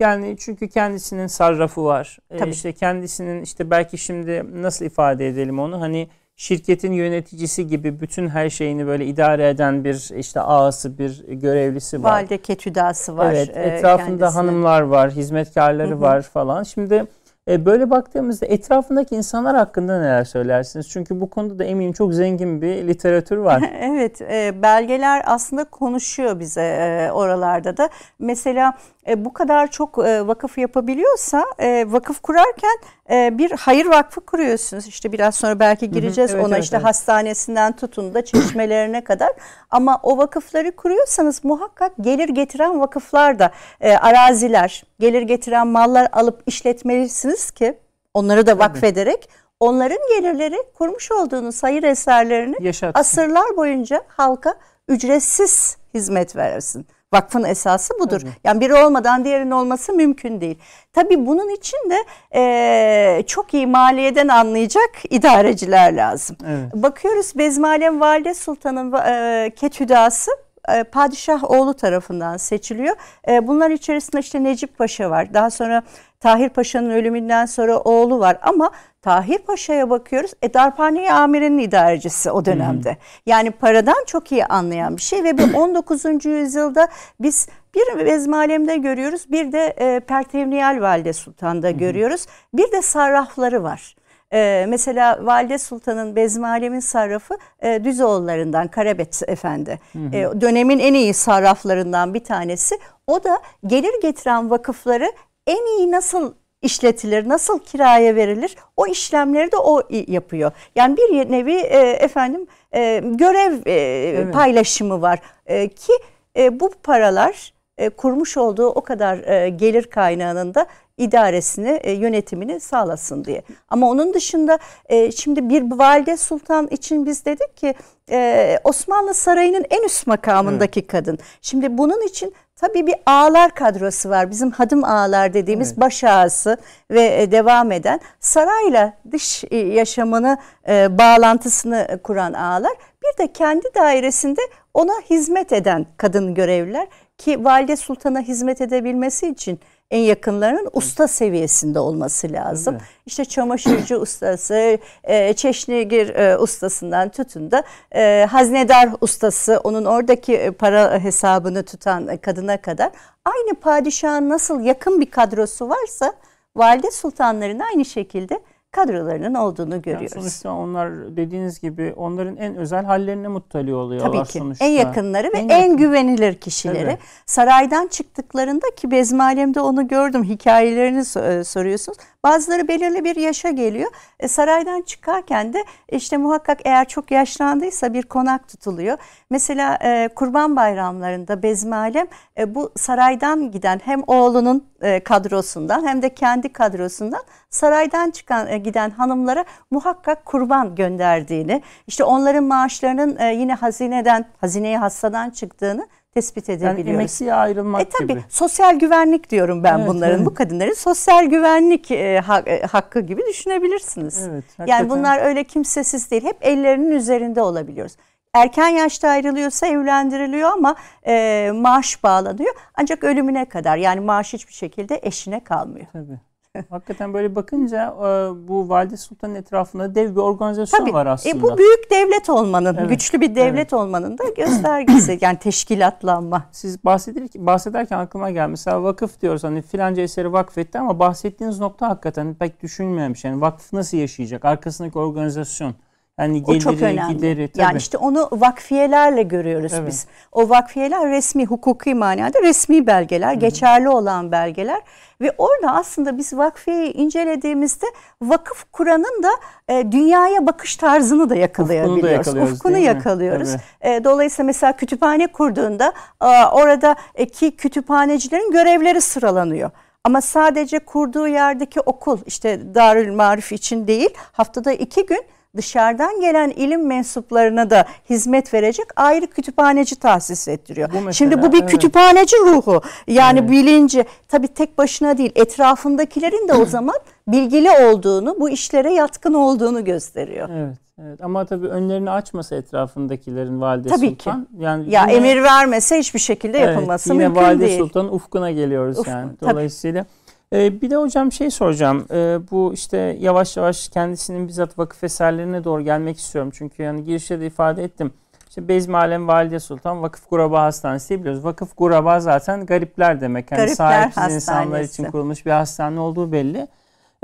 Yani 0.00 0.36
çünkü 0.38 0.68
kendisinin 0.68 1.26
sarrafı 1.26 1.84
var. 1.84 2.18
E, 2.30 2.38
Tabii. 2.38 2.50
işte 2.50 2.72
kendisinin 2.72 3.42
işte 3.42 3.70
belki 3.70 3.98
şimdi 3.98 4.62
nasıl 4.62 4.84
ifade 4.84 5.28
edelim 5.28 5.58
onu 5.58 5.80
hani 5.80 6.08
şirketin 6.36 6.92
yöneticisi 6.92 7.66
gibi 7.66 8.00
bütün 8.00 8.28
her 8.28 8.50
şeyini 8.50 8.86
böyle 8.86 9.06
idare 9.06 9.48
eden 9.48 9.84
bir 9.84 10.18
işte 10.18 10.40
ağası 10.40 10.98
bir 10.98 11.24
görevlisi 11.28 12.02
var. 12.02 12.10
Valide 12.12 12.38
ketüdası 12.38 13.16
var. 13.16 13.32
Evet 13.32 13.56
etrafında 13.56 14.18
kendisi. 14.18 14.38
hanımlar 14.38 14.80
var, 14.80 15.10
hizmetkarları 15.10 15.90
hı 15.90 15.94
hı. 15.94 16.00
var 16.00 16.22
falan. 16.22 16.62
Şimdi 16.62 17.06
e, 17.48 17.66
böyle 17.66 17.90
baktığımızda 17.90 18.46
etrafındaki 18.46 19.14
insanlar 19.14 19.56
hakkında 19.56 20.00
neler 20.00 20.24
söylersiniz? 20.24 20.88
Çünkü 20.88 21.20
bu 21.20 21.30
konuda 21.30 21.58
da 21.58 21.64
eminim 21.64 21.92
çok 21.92 22.14
zengin 22.14 22.62
bir 22.62 22.88
literatür 22.88 23.36
var. 23.36 23.70
evet, 23.80 24.22
e, 24.22 24.62
belgeler 24.62 25.22
aslında 25.26 25.64
konuşuyor 25.64 26.40
bize 26.40 26.62
e, 26.62 27.10
oralarda 27.12 27.76
da. 27.76 27.88
Mesela 28.18 28.74
e, 29.08 29.24
bu 29.24 29.32
kadar 29.32 29.70
çok 29.70 29.98
e, 29.98 30.26
vakıf 30.26 30.58
yapabiliyorsa 30.58 31.44
e, 31.58 31.84
vakıf 31.88 32.20
kurarken 32.20 32.78
e, 33.10 33.38
bir 33.38 33.50
hayır 33.50 33.86
vakfı 33.86 34.20
kuruyorsunuz. 34.20 34.86
İşte 34.86 35.12
biraz 35.12 35.34
sonra 35.34 35.60
belki 35.60 35.90
gireceğiz 35.90 36.30
evet, 36.34 36.44
ona 36.44 36.54
evet, 36.54 36.64
işte 36.64 36.76
evet. 36.76 36.86
hastanesinden 36.86 37.76
tutun 37.76 38.14
da 38.14 38.24
çeşmelerine 38.24 39.04
kadar. 39.04 39.30
Ama 39.70 40.00
o 40.02 40.18
vakıfları 40.18 40.76
kuruyorsanız 40.76 41.44
muhakkak 41.44 41.92
gelir 42.00 42.28
getiren 42.28 42.80
vakıflar 42.80 43.38
da 43.38 43.50
e, 43.80 43.96
araziler, 43.96 44.84
gelir 45.00 45.22
getiren 45.22 45.66
mallar 45.66 46.08
alıp 46.12 46.42
işletmelisiniz 46.46 47.50
ki 47.50 47.78
onları 48.14 48.46
da 48.46 48.58
vakfederek 48.58 49.28
onların 49.60 49.98
gelirleri 50.08 50.56
kurmuş 50.74 51.12
olduğunuz 51.12 51.62
hayır 51.62 51.82
eserlerini 51.82 52.56
Yaşatsın. 52.60 53.00
asırlar 53.00 53.56
boyunca 53.56 54.02
halka 54.08 54.54
ücretsiz 54.88 55.76
hizmet 55.94 56.36
versin. 56.36 56.86
Vakfın 57.12 57.44
esası 57.44 57.94
budur. 58.00 58.20
Tabii. 58.20 58.30
Yani 58.44 58.60
biri 58.60 58.74
olmadan 58.74 59.24
diğerinin 59.24 59.50
olması 59.50 59.92
mümkün 59.92 60.40
değil. 60.40 60.58
Tabii 60.92 61.26
bunun 61.26 61.48
için 61.48 61.78
de 61.90 61.96
e, 62.34 63.22
çok 63.26 63.54
iyi 63.54 63.66
maliyeden 63.66 64.28
anlayacak 64.28 64.90
idareciler 65.10 65.92
lazım. 65.92 66.36
Evet. 66.46 66.74
Bakıyoruz 66.74 67.32
Bezmalem 67.36 68.00
Valide 68.00 68.34
Sultan'ın 68.34 68.92
e, 68.92 69.50
ketüdası 69.56 70.30
e, 70.68 70.84
padişah 70.84 71.50
oğlu 71.50 71.74
tarafından 71.74 72.36
seçiliyor. 72.36 72.96
E, 73.28 73.46
bunlar 73.46 73.70
içerisinde 73.70 74.20
işte 74.20 74.44
Necip 74.44 74.78
Paşa 74.78 75.10
var. 75.10 75.34
Daha 75.34 75.50
sonra 75.50 75.82
Tahir 76.20 76.48
Paşa'nın 76.48 76.90
ölümünden 76.90 77.46
sonra 77.46 77.78
oğlu 77.78 78.20
var 78.20 78.38
ama 78.42 78.70
Tahir 79.08 79.38
Paşa'ya 79.38 79.90
bakıyoruz. 79.90 80.30
E 80.42 80.54
Darphane 80.54 81.12
Amire'nin 81.12 81.58
idarecisi 81.58 82.30
o 82.30 82.44
dönemde. 82.44 82.90
Hmm. 82.90 82.98
Yani 83.26 83.50
paradan 83.50 84.04
çok 84.06 84.32
iyi 84.32 84.46
anlayan 84.46 84.96
bir 84.96 85.02
şey 85.02 85.24
ve 85.24 85.38
bu 85.38 85.42
19. 85.58 86.24
yüzyılda 86.24 86.88
biz 87.20 87.48
bir 87.74 88.04
Vezmalem'de 88.04 88.76
görüyoruz, 88.76 89.32
bir 89.32 89.52
de 89.52 89.74
e, 89.78 90.00
Pertevniyal 90.00 90.80
Valide 90.80 91.12
Sultan'da 91.12 91.68
hmm. 91.70 91.78
görüyoruz. 91.78 92.26
Bir 92.54 92.72
de 92.72 92.82
sarrafları 92.82 93.62
var. 93.62 93.96
Ee, 94.32 94.66
mesela 94.68 95.26
Valide 95.26 95.58
Sultan'ın 95.58 96.16
Bezmalem'in 96.16 96.80
sarrafı 96.80 97.34
e, 97.62 97.84
Düzoğullarından 97.84 98.68
Karabet 98.68 99.22
Efendi. 99.28 99.78
Hı 99.92 99.98
hı. 99.98 100.16
E, 100.16 100.40
dönemin 100.40 100.78
en 100.78 100.94
iyi 100.94 101.14
sarraflarından 101.14 102.14
bir 102.14 102.24
tanesi. 102.24 102.78
O 103.06 103.24
da 103.24 103.38
gelir 103.66 104.02
getiren 104.02 104.50
vakıfları 104.50 105.12
en 105.46 105.78
iyi 105.78 105.90
nasıl 105.90 106.34
işletilir, 106.62 107.28
nasıl 107.28 107.58
kiraya 107.58 108.16
verilir 108.16 108.56
o 108.76 108.86
işlemleri 108.86 109.52
de 109.52 109.56
o 109.56 109.82
yapıyor. 109.90 110.52
Yani 110.74 110.96
bir 110.96 111.30
nevi 111.32 111.54
e, 111.54 111.78
efendim 111.90 112.46
e, 112.74 113.00
görev 113.04 113.66
e, 113.66 113.72
evet. 113.72 114.34
paylaşımı 114.34 115.02
var 115.02 115.18
e, 115.46 115.68
ki 115.68 115.92
e, 116.36 116.60
bu 116.60 116.70
paralar 116.82 117.52
e, 117.78 117.88
kurmuş 117.88 118.36
olduğu 118.36 118.66
o 118.66 118.80
kadar 118.80 119.18
e, 119.18 119.48
gelir 119.48 119.82
kaynağının 119.82 120.54
da 120.54 120.66
idaresini, 120.98 121.80
e, 121.82 121.92
yönetimini 121.92 122.60
sağlasın 122.60 123.24
diye. 123.24 123.42
Ama 123.68 123.90
onun 123.90 124.14
dışında 124.14 124.58
e, 124.86 125.12
şimdi 125.12 125.48
bir 125.48 125.78
valide 125.78 126.16
sultan 126.16 126.66
için 126.66 127.06
biz 127.06 127.24
dedik 127.24 127.56
ki 127.56 127.74
e, 128.10 128.58
Osmanlı 128.64 129.14
Sarayı'nın 129.14 129.64
en 129.70 129.82
üst 129.82 130.06
makamındaki 130.06 130.80
evet. 130.80 130.90
kadın. 130.90 131.18
Şimdi 131.42 131.78
bunun 131.78 132.06
için 132.06 132.34
tabii 132.60 132.86
bir 132.86 132.94
ağlar 133.06 133.54
kadrosu 133.54 134.10
var. 134.10 134.30
Bizim 134.30 134.50
hadım 134.50 134.84
ağlar 134.84 135.34
dediğimiz 135.34 135.68
evet. 135.68 135.80
baş 135.80 136.04
ağası 136.04 136.56
ve 136.90 137.22
e, 137.22 137.32
devam 137.32 137.72
eden 137.72 138.00
sarayla 138.20 138.92
dış 139.10 139.44
e, 139.50 139.56
yaşamını 139.56 140.38
e, 140.68 140.98
bağlantısını 140.98 142.00
kuran 142.02 142.32
ağlar. 142.32 142.72
Bir 143.02 143.24
de 143.24 143.32
kendi 143.32 143.66
dairesinde 143.74 144.40
ona 144.74 145.00
hizmet 145.10 145.52
eden 145.52 145.86
kadın 145.96 146.34
görevliler 146.34 146.88
ki 147.18 147.44
valide 147.44 147.76
sultana 147.76 148.20
hizmet 148.20 148.60
edebilmesi 148.60 149.28
için 149.28 149.60
en 149.90 150.00
yakınlarının 150.00 150.68
usta 150.72 151.08
seviyesinde 151.08 151.78
olması 151.78 152.32
lazım. 152.32 152.74
Evet. 152.74 152.88
İşte 153.06 153.24
çamaşırcı 153.24 153.96
ustası, 154.00 154.78
e, 155.04 155.32
çeşnigir 155.32 156.08
e, 156.08 156.38
ustasından 156.38 157.08
tutun 157.08 157.50
da 157.50 157.62
e, 157.94 158.26
haznedar 158.30 158.88
ustası, 159.00 159.60
onun 159.64 159.84
oradaki 159.84 160.52
para 160.58 160.98
hesabını 160.98 161.62
tutan 161.62 162.16
kadına 162.16 162.60
kadar 162.60 162.90
aynı 163.24 163.54
padişahın 163.54 164.28
nasıl 164.28 164.60
yakın 164.60 165.00
bir 165.00 165.10
kadrosu 165.10 165.68
varsa 165.68 166.12
valide 166.56 166.90
sultanların 166.90 167.58
aynı 167.58 167.84
şekilde 167.84 168.40
kadrolarının 168.72 169.34
olduğunu 169.34 169.82
görüyoruz. 169.82 170.12
Yani 170.16 170.22
sonuçta 170.22 170.52
onlar 170.52 171.16
dediğiniz 171.16 171.60
gibi 171.60 171.94
onların 171.96 172.36
en 172.36 172.56
özel 172.56 172.84
hallerine 172.84 173.28
muttali 173.28 173.74
oluyorlar 173.74 174.12
Tabii 174.12 174.26
ki. 174.26 174.38
sonuçta. 174.38 174.64
En 174.64 174.70
yakınları 174.70 175.26
ve 175.34 175.38
en, 175.38 175.48
yakın. 175.48 175.62
en 175.62 175.76
güvenilir 175.76 176.34
kişileri. 176.34 176.84
Tabii. 176.84 176.98
Saraydan 177.26 177.86
çıktıklarında 177.86 178.66
ki 178.76 178.90
Bezmalem'de 178.90 179.60
onu 179.60 179.88
gördüm 179.88 180.24
hikayelerini 180.24 180.98
e, 181.00 181.44
soruyorsunuz. 181.44 181.98
Bazıları 182.24 182.68
belirli 182.68 183.04
bir 183.04 183.16
yaşa 183.16 183.50
geliyor. 183.50 183.90
E, 184.20 184.28
saraydan 184.28 184.82
çıkarken 184.82 185.52
de 185.52 185.64
işte 185.88 186.16
muhakkak 186.16 186.60
eğer 186.64 186.88
çok 186.88 187.10
yaşlandıysa 187.10 187.94
bir 187.94 188.02
konak 188.02 188.48
tutuluyor. 188.48 188.98
Mesela 189.30 189.78
e, 189.82 190.08
kurban 190.14 190.56
bayramlarında 190.56 191.42
Bezmalem 191.42 192.06
e, 192.38 192.54
bu 192.54 192.72
saraydan 192.76 193.50
giden 193.50 193.80
hem 193.84 194.02
oğlunun 194.06 194.66
e, 194.80 195.00
kadrosundan 195.00 195.86
hem 195.86 196.02
de 196.02 196.14
kendi 196.14 196.52
kadrosundan 196.52 197.22
saraydan 197.50 198.10
çıkan 198.10 198.46
e, 198.46 198.58
giden 198.58 198.90
hanımlara 198.90 199.44
muhakkak 199.70 200.24
kurban 200.24 200.74
gönderdiğini, 200.74 201.62
işte 201.86 202.04
onların 202.04 202.44
maaşlarının 202.44 203.16
e, 203.18 203.34
yine 203.34 203.54
hazineden, 203.54 204.24
hazineye 204.40 204.78
hastadan 204.78 205.30
çıktığını 205.30 205.88
tespit 206.20 206.48
edebiliyoruz. 206.48 206.86
Yani 206.86 206.94
emekliye 206.94 207.34
ayrılmak 207.34 207.80
e, 207.82 207.88
tabii, 207.88 208.12
gibi. 208.12 208.24
Sosyal 208.28 208.78
güvenlik 208.78 209.30
diyorum 209.30 209.64
ben 209.64 209.78
evet, 209.78 209.88
bunların. 209.88 210.16
Evet. 210.16 210.26
Bu 210.26 210.34
kadınların 210.34 210.74
sosyal 210.74 211.24
güvenlik 211.24 211.90
e, 211.90 212.20
ha, 212.20 212.42
e, 212.46 212.62
hakkı 212.62 213.00
gibi 213.00 213.22
düşünebilirsiniz. 213.28 214.28
Evet, 214.30 214.44
yani 214.66 214.90
bunlar 214.90 215.22
öyle 215.22 215.44
kimsesiz 215.44 216.10
değil. 216.10 216.24
Hep 216.24 216.36
ellerinin 216.40 216.90
üzerinde 216.90 217.42
olabiliyoruz. 217.42 217.96
Erken 218.34 218.68
yaşta 218.68 219.08
ayrılıyorsa 219.08 219.66
evlendiriliyor 219.66 220.50
ama 220.50 220.74
e, 221.06 221.50
maaş 221.54 222.02
bağlanıyor. 222.02 222.54
Ancak 222.74 223.04
ölümüne 223.04 223.44
kadar 223.44 223.76
yani 223.76 224.00
maaş 224.00 224.32
hiçbir 224.32 224.52
şekilde 224.52 225.00
eşine 225.02 225.44
kalmıyor. 225.44 225.86
Tabii. 225.92 226.20
Hakikaten 226.70 227.14
böyle 227.14 227.34
bakınca 227.34 227.86
e, 227.86 228.48
bu 228.48 228.68
Valide 228.68 228.96
Sultan'ın 228.96 229.34
etrafında 229.34 229.94
dev 229.94 230.10
bir 230.10 230.20
organizasyon 230.20 230.80
Tabii, 230.80 230.92
var 230.92 231.06
aslında. 231.06 231.38
E, 231.38 231.42
bu 231.42 231.58
büyük 231.58 231.90
devlet 231.90 232.30
olmanın, 232.30 232.76
evet, 232.80 232.88
güçlü 232.88 233.20
bir 233.20 233.34
devlet 233.34 233.54
evet. 233.54 233.72
olmanın 233.72 234.18
da 234.18 234.24
göstergesi. 234.36 235.18
yani 235.24 235.38
teşkilatlanma. 235.38 236.44
Siz 236.52 236.84
bahsederken, 236.84 237.46
bahsederken 237.46 237.98
aklıma 237.98 238.30
geldi. 238.30 238.50
Mesela 238.50 238.82
vakıf 238.82 239.20
diyoruz 239.20 239.44
hani 239.44 239.62
filanca 239.62 240.02
eseri 240.02 240.32
vakfetti 240.32 240.78
ama 240.78 240.98
bahsettiğiniz 240.98 241.60
nokta 241.60 241.88
hakikaten 241.88 242.34
pek 242.34 242.62
düşünmemiş. 242.62 243.24
Yani 243.24 243.40
vakıf 243.40 243.72
nasıl 243.72 243.96
yaşayacak? 243.96 244.44
Arkasındaki 244.44 244.98
organizasyon. 244.98 245.74
Yani 246.18 246.44
geliri, 246.44 246.56
o 246.56 246.60
çok 246.60 246.82
önemli. 246.82 247.16
gideri. 247.16 247.48
Tabii. 247.48 247.62
Yani 247.62 247.78
işte 247.78 247.98
onu 247.98 248.28
vakfiyelerle 248.32 249.22
görüyoruz 249.22 249.72
evet. 249.74 249.88
biz. 249.88 250.06
O 250.32 250.48
vakfiyeler 250.48 251.10
resmi, 251.10 251.46
hukuki 251.46 251.94
manada 251.94 252.42
resmi 252.42 252.86
belgeler, 252.86 253.30
Hı-hı. 253.30 253.40
geçerli 253.40 253.88
olan 253.88 254.32
belgeler. 254.32 254.80
Ve 255.20 255.34
orada 255.38 255.74
aslında 255.74 256.18
biz 256.18 256.32
vakfiyeyi 256.32 256.92
incelediğimizde 256.92 257.86
vakıf 258.22 258.64
Kur'an'ın 258.72 259.22
da 259.22 259.30
e, 259.68 259.92
dünyaya 259.92 260.46
bakış 260.46 260.76
tarzını 260.76 261.30
da 261.30 261.34
yakalayabiliyoruz. 261.34 262.28
Ufkunu, 262.28 262.46
da 262.46 262.52
Ufkunu 262.52 262.78
yakalıyoruz. 262.78 263.56
E, 263.80 264.04
dolayısıyla 264.04 264.46
mesela 264.46 264.72
kütüphane 264.72 265.26
kurduğunda 265.26 265.92
e, 266.22 266.26
oradaki 266.52 267.56
kütüphanecilerin 267.56 268.52
görevleri 268.52 269.00
sıralanıyor. 269.00 269.70
Ama 270.04 270.20
sadece 270.20 270.78
kurduğu 270.78 271.28
yerdeki 271.28 271.80
okul 271.80 272.18
işte 272.26 272.74
Darül 272.74 273.12
Marif 273.12 273.52
için 273.52 273.86
değil 273.86 274.10
haftada 274.32 274.72
iki 274.72 275.06
gün 275.06 275.22
dışarıdan 275.56 276.20
gelen 276.20 276.50
ilim 276.50 276.86
mensuplarına 276.86 277.70
da 277.70 277.84
hizmet 278.10 278.54
verecek 278.54 278.86
ayrı 278.96 279.26
kütüphaneci 279.26 279.96
tahsis 279.96 280.48
ettiriyor. 280.48 280.88
Bu 280.88 280.94
mesela, 280.94 281.12
Şimdi 281.12 281.42
bu 281.42 281.52
bir 281.52 281.60
evet. 281.60 281.70
kütüphaneci 281.70 282.36
ruhu. 282.36 282.82
Yani 283.06 283.38
evet. 283.38 283.50
bilinci 283.50 284.04
tabii 284.28 284.48
tek 284.48 284.78
başına 284.78 285.18
değil 285.18 285.32
etrafındakilerin 285.34 286.48
de 286.48 286.54
o 286.54 286.64
zaman 286.66 286.96
bilgili 287.28 287.70
olduğunu, 287.70 288.36
bu 288.40 288.50
işlere 288.50 288.92
yatkın 288.92 289.34
olduğunu 289.34 289.84
gösteriyor. 289.84 290.48
Evet. 290.52 290.76
Evet 291.02 291.20
ama 291.24 291.44
tabii 291.44 291.66
önlerini 291.68 292.10
açmasa 292.10 292.56
etrafındakilerin 292.56 293.60
valide 293.60 293.88
tabii 293.88 294.08
sultan. 294.08 294.44
Ki. 294.44 294.50
Yani 294.58 294.90
ya 294.90 295.06
yine, 295.06 295.12
emir 295.16 295.42
vermese 295.42 295.98
hiçbir 295.98 296.18
şekilde 296.18 296.58
yapılması 296.58 297.08
evet, 297.08 297.14
yine 297.14 297.28
mümkün 297.28 297.42
valide 297.42 297.60
değil. 297.60 297.70
Yine 297.70 297.80
valide 297.80 297.88
sultanın 297.88 298.08
ufkuna 298.08 298.50
geliyoruz 298.50 298.98
Uf, 298.98 299.08
yani. 299.08 299.30
Dolayısıyla 299.40 300.02
tabii. 300.02 300.12
Ee, 300.52 300.80
bir 300.80 300.90
de 300.90 300.96
hocam 300.96 301.32
şey 301.32 301.50
soracağım. 301.50 302.06
Ee, 302.10 302.38
bu 302.50 302.72
işte 302.74 303.16
yavaş 303.20 303.56
yavaş 303.56 303.88
kendisinin 303.88 304.48
bizzat 304.48 304.78
vakıf 304.78 305.04
eserlerine 305.04 305.64
doğru 305.64 305.82
gelmek 305.82 306.18
istiyorum. 306.18 306.50
Çünkü 306.54 306.82
yani 306.82 307.04
girişte 307.04 307.40
de 307.40 307.46
ifade 307.46 307.84
ettim. 307.84 308.12
İşte 308.48 308.68
Bezmi 308.68 308.96
Alem 308.96 309.28
Valide 309.28 309.60
Sultan 309.60 310.02
Vakıf 310.02 310.30
Guraba 310.30 310.62
Hastanesi 310.62 311.20
biliyoruz. 311.20 311.44
Vakıf 311.44 311.76
Guraba 311.76 312.20
zaten 312.20 312.66
garipler 312.66 313.20
demek. 313.20 313.52
Yani 313.52 313.58
garipler 313.58 313.74
sahipsiz 313.74 314.34
insanlar 314.34 314.80
için 314.80 315.04
kurulmuş 315.04 315.46
bir 315.46 315.50
hastane 315.50 316.00
olduğu 316.00 316.32
belli. 316.32 316.68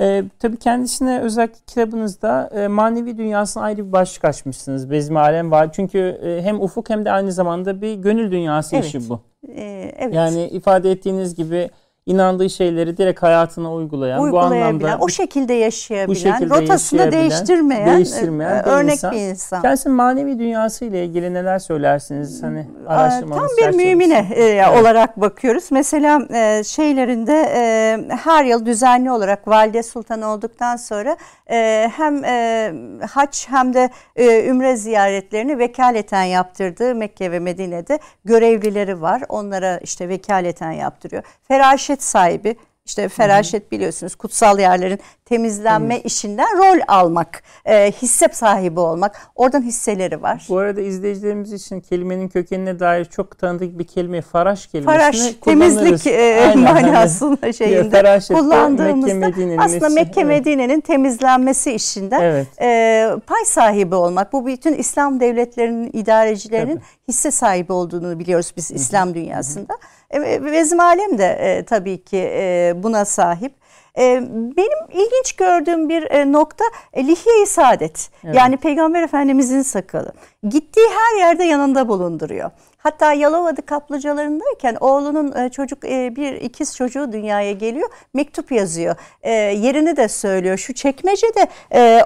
Ee, 0.01 0.25
tabii 0.39 0.57
kendisine 0.57 1.21
özellikle 1.21 1.59
kitabınızda 1.67 2.51
e, 2.55 2.69
manevi 2.69 3.19
dünyasına 3.19 3.63
ayrı 3.63 3.87
bir 3.87 3.93
başlık 3.93 4.25
açmışsınız. 4.25 4.91
Bezmi 4.91 5.19
Alem 5.19 5.51
Valide. 5.51 5.73
Çünkü 5.73 5.99
e, 5.99 6.43
hem 6.43 6.61
ufuk 6.61 6.91
hem 6.91 7.05
de 7.05 7.11
aynı 7.13 7.33
zamanda 7.33 7.81
bir 7.81 7.95
gönül 7.95 8.31
dünyası 8.31 8.77
evet. 8.77 8.87
işi 8.87 9.09
bu. 9.09 9.21
Ee, 9.49 9.93
evet. 9.99 10.15
Yani 10.15 10.47
ifade 10.47 10.91
ettiğiniz 10.91 11.35
gibi 11.35 11.71
inandığı 12.07 12.51
şeyleri 12.51 12.97
direkt 12.97 13.23
hayatına 13.23 13.75
uygulayan, 13.75 14.23
uygulayabilen, 14.23 14.81
bu 14.81 14.87
anlamda 14.87 15.05
o 15.05 15.09
şekilde 15.09 15.55
yaşayabilen, 15.55 16.09
bu 16.09 16.15
şekilde 16.15 16.55
rotasını 16.55 17.01
yaşayabilen, 17.01 17.31
değiştirmeyen, 17.31 17.97
değiştirmeyen 17.97 18.57
e, 18.57 18.63
örnek 18.63 18.89
bir 18.89 18.93
insan. 18.93 19.13
bir 19.13 19.19
insan. 19.19 19.63
Kendisinin 19.63 19.97
manevi 19.97 20.39
dünyası 20.39 20.85
ile 20.85 21.05
ilgili 21.05 21.35
neler 21.35 21.59
söylersiniz? 21.59 22.43
Hani 22.43 22.67
araştırmanız 22.87 23.57
Tam 23.57 23.71
bir 23.73 23.77
mümine 23.77 24.29
e, 24.35 24.43
evet. 24.43 24.81
olarak 24.81 25.21
bakıyoruz. 25.21 25.65
Mesela 25.71 26.27
e, 26.35 26.65
şeylerinde 26.65 27.53
e, 27.55 27.99
her 28.25 28.45
yıl 28.45 28.67
düzenli 28.67 29.11
olarak 29.11 29.49
valide 29.49 29.83
sultan 29.83 30.23
olduktan 30.23 30.77
sonra 30.77 31.17
e, 31.51 31.91
hem 31.97 32.25
e, 32.25 32.73
haç 33.11 33.49
hem 33.49 33.75
de 33.75 33.91
e, 34.17 34.47
ümre 34.47 34.77
ziyaretlerini 34.77 35.59
vekaleten 35.59 36.23
yaptırdığı 36.23 36.95
Mekke 36.95 37.33
ve 37.33 37.39
Medine'de 37.39 37.99
görevlileri 38.25 39.01
var. 39.01 39.23
Onlara 39.29 39.79
işte 39.79 40.09
vekaleten 40.09 40.73
yaptırıyor. 40.73 41.23
Feraşet 41.49 41.94
sahibi. 42.03 42.57
İşte 42.87 43.09
feraşet 43.09 43.73
biliyorsunuz 43.73 44.15
kutsal 44.15 44.59
yerlerin 44.59 45.01
temizlenme 45.25 45.95
Temiz. 45.95 46.13
işinden 46.13 46.59
rol 46.59 46.81
almak, 46.89 47.43
e, 47.65 47.93
hisse 47.93 48.29
sahibi 48.33 48.81
olmak. 48.81 49.21
Oradan 49.35 49.63
hisseleri 49.63 50.23
var. 50.23 50.47
Bu 50.49 50.59
arada 50.59 50.81
izleyicilerimiz 50.81 51.53
için 51.53 51.81
kelimenin 51.81 52.29
kökenine 52.29 52.81
dair 52.81 53.05
çok 53.05 53.39
tanıdık 53.39 53.79
bir 53.79 53.85
kelime 53.85 54.21
faraş 54.21 54.67
kelimesini 54.67 54.99
Faraş, 54.99 55.35
temizlik 55.45 56.07
e, 56.07 56.55
manasında 56.57 57.53
şeyinde 57.53 58.21
kullandığımızda 58.35 59.15
Mekke, 59.15 59.57
aslında 59.61 59.89
Mekke 59.89 60.21
evet. 60.21 60.47
Medine'nin 60.47 60.81
temizlenmesi 60.81 61.73
işinden 61.73 62.21
evet. 62.21 62.47
e, 62.61 63.11
pay 63.27 63.45
sahibi 63.45 63.95
olmak. 63.95 64.33
Bu 64.33 64.47
bütün 64.47 64.75
İslam 64.75 65.21
devletlerinin 65.21 65.91
idarecilerinin 65.93 66.77
Tabii. 66.77 66.85
hisse 67.09 67.31
sahibi 67.31 67.73
olduğunu 67.73 68.19
biliyoruz 68.19 68.53
biz 68.57 68.71
Hı-hı. 68.71 68.77
İslam 68.77 69.15
dünyasında. 69.15 69.73
Hı-hı. 69.73 70.25
E, 70.25 70.43
Vezim 70.43 70.81
Alem 70.81 71.19
de 71.19 71.27
e, 71.27 71.65
tabii 71.65 72.05
ki 72.05 72.31
e, 72.33 72.73
buna 72.77 73.05
sahip. 73.05 73.64
E, 73.99 74.23
benim 74.57 74.91
ilginç 74.93 75.33
gördüğüm 75.33 75.89
bir 75.89 76.11
e, 76.11 76.33
nokta 76.33 76.65
e, 76.93 77.07
lihye-i 77.07 77.47
saadet. 77.47 78.11
Evet. 78.25 78.35
Yani 78.37 78.57
Peygamber 78.57 79.03
Efendimizin 79.03 79.63
sakalı. 79.63 80.13
Gittiği 80.49 80.87
her 80.89 81.19
yerde 81.19 81.45
yanında 81.45 81.89
bulunduruyor. 81.89 82.51
Hatta 82.79 83.13
Yalova'da 83.13 83.63
kaplıcalarındayken 83.63 84.77
oğlunun 84.81 85.37
e, 85.37 85.49
çocuk 85.49 85.85
e, 85.85 86.17
bir 86.17 86.33
ikiz 86.33 86.77
çocuğu 86.77 87.13
dünyaya 87.13 87.53
geliyor. 87.53 87.89
Mektup 88.15 88.53
yazıyor. 88.53 88.97
Yerini 89.25 89.97
de 89.97 90.09
söylüyor. 90.09 90.59
Şu 90.59 90.75
çekmecede 90.75 91.49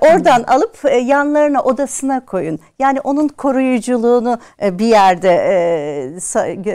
oradan 0.01 0.43
alıp 0.43 0.79
yanlarına 1.03 1.63
odasına 1.63 2.25
koyun. 2.25 2.61
Yani 2.79 3.01
onun 3.01 3.29
koruyuculuğunu 3.29 4.39
bir 4.63 4.87
yerde 4.87 6.11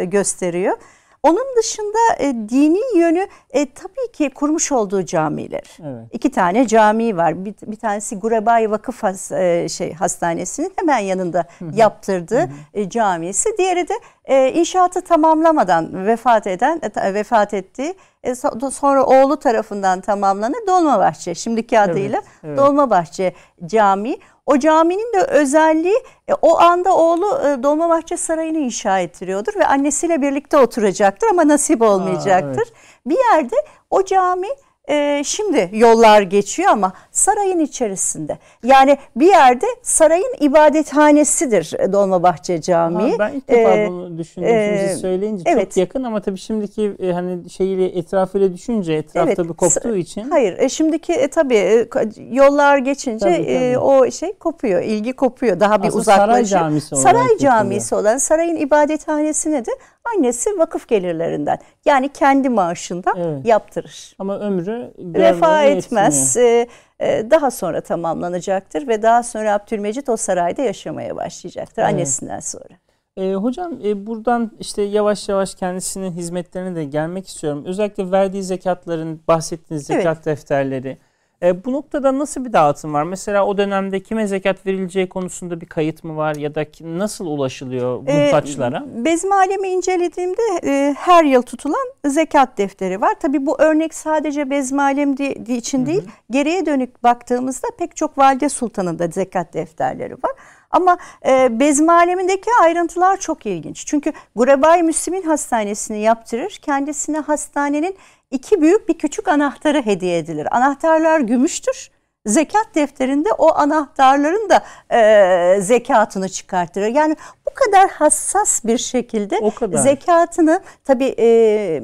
gösteriyor. 0.06 0.78
Onun 1.24 1.56
dışında 1.58 1.98
e, 2.20 2.34
dini 2.50 2.98
yönü 2.98 3.28
e, 3.50 3.74
tabii 3.74 4.12
ki 4.14 4.30
kurmuş 4.30 4.72
olduğu 4.72 5.06
camiler. 5.06 5.78
Evet. 5.80 6.08
İki 6.12 6.32
tane 6.32 6.68
cami 6.68 7.18
var. 7.18 7.46
Bir, 7.46 7.54
bir 7.62 7.76
tanesi 7.76 8.20
Gurabay 8.20 8.72
Vakıf 8.72 9.04
has, 9.04 9.32
e, 9.32 9.70
şey 9.70 9.94
hastanesinin 9.94 10.74
hemen 10.76 11.00
yanında 11.00 11.46
yaptırdığı. 11.74 12.50
E, 12.74 12.90
camisi. 12.90 13.50
Diğeri 13.58 13.88
de 13.88 13.94
e, 14.26 14.52
inşaatı 14.52 15.02
tamamlamadan 15.02 16.06
vefat 16.06 16.48
eden 16.48 16.82
e, 16.96 17.14
vefat 17.14 17.54
ettiği 17.54 17.96
e, 18.24 18.36
sonra 18.72 19.04
oğlu 19.06 19.40
tarafından 19.40 20.02
tamamlanan 20.02 20.68
Dolmabahçe 20.68 21.36
şimdiki 21.36 21.80
adıyla 21.80 22.18
evet, 22.20 22.44
evet. 22.44 22.58
Dolmabahçe 22.58 23.34
Camii. 23.66 24.20
O 24.46 24.60
caminin 24.60 25.14
de 25.14 25.22
özelliği 25.24 26.04
e, 26.28 26.34
o 26.42 26.60
anda 26.60 26.96
oğlu 26.96 27.26
e, 27.26 27.64
Dolmabahçe 27.64 28.18
Sarayı'nı 28.18 28.58
inşa 28.58 29.00
ettiriyordur 29.00 29.56
ve 29.56 29.66
annesiyle 29.68 30.22
birlikte 30.22 30.58
oturacaktır 30.58 31.28
ama 31.28 31.48
nasip 31.48 31.82
olmayacaktır. 31.82 32.62
Aa, 32.62 32.66
evet. 32.66 32.74
Bir 33.06 33.18
yerde 33.34 33.56
o 33.90 34.06
cami 34.06 34.48
e, 34.90 35.24
şimdi 35.26 35.70
yollar 35.74 36.22
geçiyor 36.22 36.70
ama 36.72 36.94
sarayın 37.12 37.60
içerisinde. 37.60 38.38
Yani 38.64 38.98
bir 39.16 39.28
yerde 39.28 39.66
sarayın 39.82 40.36
ibadethanesidir 40.40 41.94
Dolmabahçe 41.94 42.62
Camii. 42.62 43.12
Ha, 43.12 43.20
ben 43.20 43.34
ilk 43.34 43.50
defa 43.50 43.76
ee, 43.76 43.88
bunu 43.90 44.18
düşündüm. 44.18 44.50
Şimdi 44.50 45.00
söyleyince 45.00 45.44
evet. 45.46 45.68
çok 45.68 45.78
yakın 45.78 46.04
ama 46.04 46.22
tabii 46.22 46.38
şimdiki 46.38 46.96
e, 47.00 47.12
hani 47.12 47.50
şeyiyle 47.50 47.86
etrafıyla 47.86 48.54
düşünce 48.54 48.94
etrafta 48.94 49.32
evet. 49.32 49.50
bir 49.50 49.54
koptuğu 49.54 49.96
için. 49.96 50.30
Hayır, 50.30 50.58
e, 50.60 50.70
şimdiki 50.70 51.14
e, 51.14 51.28
tabii 51.28 51.56
e, 51.56 51.88
yollar 52.32 52.78
geçince 52.78 53.26
tabii, 53.26 53.36
tabii. 53.36 53.52
E, 53.52 53.78
o 53.78 54.12
şey 54.12 54.34
kopuyor, 54.34 54.82
ilgi 54.82 55.14
kopuyor. 55.14 55.60
Daha 55.60 55.84
bir 55.84 55.88
Aslında 55.88 56.02
uzaklaşıyor. 56.02 56.46
Saray 56.46 56.70
Camisi 56.70 56.96
Saray 56.96 57.38
Camisi 57.38 57.96
olan 57.96 58.18
sarayın 58.18 58.56
ibadethanesine 58.56 59.66
de 59.66 59.72
annesi 60.06 60.50
vakıf 60.60 60.88
gelirlerinden 60.88 61.58
yani 61.86 62.10
kendi 62.10 62.50
maaşından 62.50 63.14
evet. 63.18 63.46
yaptırır. 63.46 64.16
Ama 64.20 64.40
ömrü 64.40 64.94
vefa 64.98 65.64
etmez. 65.64 66.38
Ee, 66.38 66.68
e, 67.00 67.32
daha 67.32 67.52
sonra 67.52 67.82
tamamlanacaktır 67.82 68.88
ve 68.88 69.02
daha 69.02 69.24
sonra 69.24 69.54
Abdülmecit 69.54 70.10
o 70.10 70.18
sarayda 70.18 70.62
yaşamaya 70.62 71.16
başlayacaktır 71.16 71.82
evet. 71.82 71.94
annesinden 71.94 72.40
sonra. 72.40 72.76
E, 73.18 73.34
hocam 73.34 73.80
e, 73.84 74.06
buradan 74.08 74.52
işte 74.60 74.82
yavaş 74.82 75.30
yavaş 75.30 75.56
kendisinin 75.56 76.12
hizmetlerine 76.12 76.76
de 76.76 76.84
gelmek 76.86 77.28
istiyorum. 77.28 77.64
Özellikle 77.66 78.12
verdiği 78.12 78.44
zekatların 78.44 79.22
bahsettiğiniz 79.28 79.86
zekat 79.86 80.18
evet. 80.18 80.26
defterleri 80.26 80.98
e, 81.44 81.66
bu 81.66 81.74
noktada 81.74 82.20
nasıl 82.20 82.46
bir 82.46 82.54
dağıtım 82.54 82.94
var? 82.94 83.04
Mesela 83.04 83.46
o 83.46 83.58
dönemde 83.58 84.00
kime 84.00 84.28
zekat 84.28 84.66
verileceği 84.66 85.10
konusunda 85.10 85.62
bir 85.62 85.66
kayıt 85.66 86.04
mı 86.04 86.18
var 86.18 86.36
ya 86.36 86.56
da 86.56 86.66
nasıl 86.82 87.26
ulaşılıyor 87.26 87.98
muhtaçlara? 87.98 88.86
E, 89.00 89.06
Bezmi 89.06 89.34
alemi 89.34 89.68
incelediğimde 89.68 90.42
e, 90.64 90.96
her 90.98 91.24
yıl 91.24 91.42
tutulan 91.42 91.92
zekat 92.06 92.58
defteri 92.58 93.02
var. 93.02 93.14
Tabi 93.20 93.46
bu 93.46 93.62
örnek 93.62 93.94
sadece 93.94 94.50
Bezmi 94.50 94.82
alem 94.82 95.14
için 95.48 95.86
değil, 95.86 96.02
hı 96.02 96.06
hı. 96.06 96.12
geriye 96.32 96.66
dönük 96.66 97.04
baktığımızda 97.04 97.68
pek 97.78 97.96
çok 97.96 98.18
valide 98.18 98.50
sultanın 98.50 99.00
da 99.00 99.08
zekat 99.08 99.54
defterleri 99.54 100.14
var. 100.14 100.32
Ama 100.74 100.98
e, 101.26 101.60
bezmi 101.60 101.92
alemindeki 101.92 102.50
ayrıntılar 102.62 103.18
çok 103.18 103.46
ilginç. 103.46 103.86
Çünkü 103.86 104.14
Gurebay 104.36 104.84
Müslim'in 104.84 105.22
hastanesini 105.22 106.00
yaptırır. 106.00 106.60
Kendisine 106.62 107.20
hastanenin 107.20 107.96
iki 108.34 108.62
büyük 108.62 108.90
bir 108.90 108.98
küçük 108.98 109.28
anahtarı 109.28 109.86
hediye 109.86 110.18
edilir. 110.18 110.48
Anahtarlar 110.52 111.20
gümüştür. 111.20 111.92
Zekat 112.26 112.76
defterinde 112.76 113.30
o 113.38 113.56
anahtarların 113.56 114.50
da 114.50 114.64
e, 114.98 115.62
zekatını 115.62 116.30
çıkartır. 116.30 116.82
Yani 116.82 117.16
bu 117.48 117.54
kadar 117.54 117.90
hassas 117.90 118.66
bir 118.66 118.78
şekilde 118.78 119.40
o 119.42 119.52
kadar. 119.52 119.78
zekatını 119.78 120.62
tabii 120.84 121.16
e, 121.20 121.84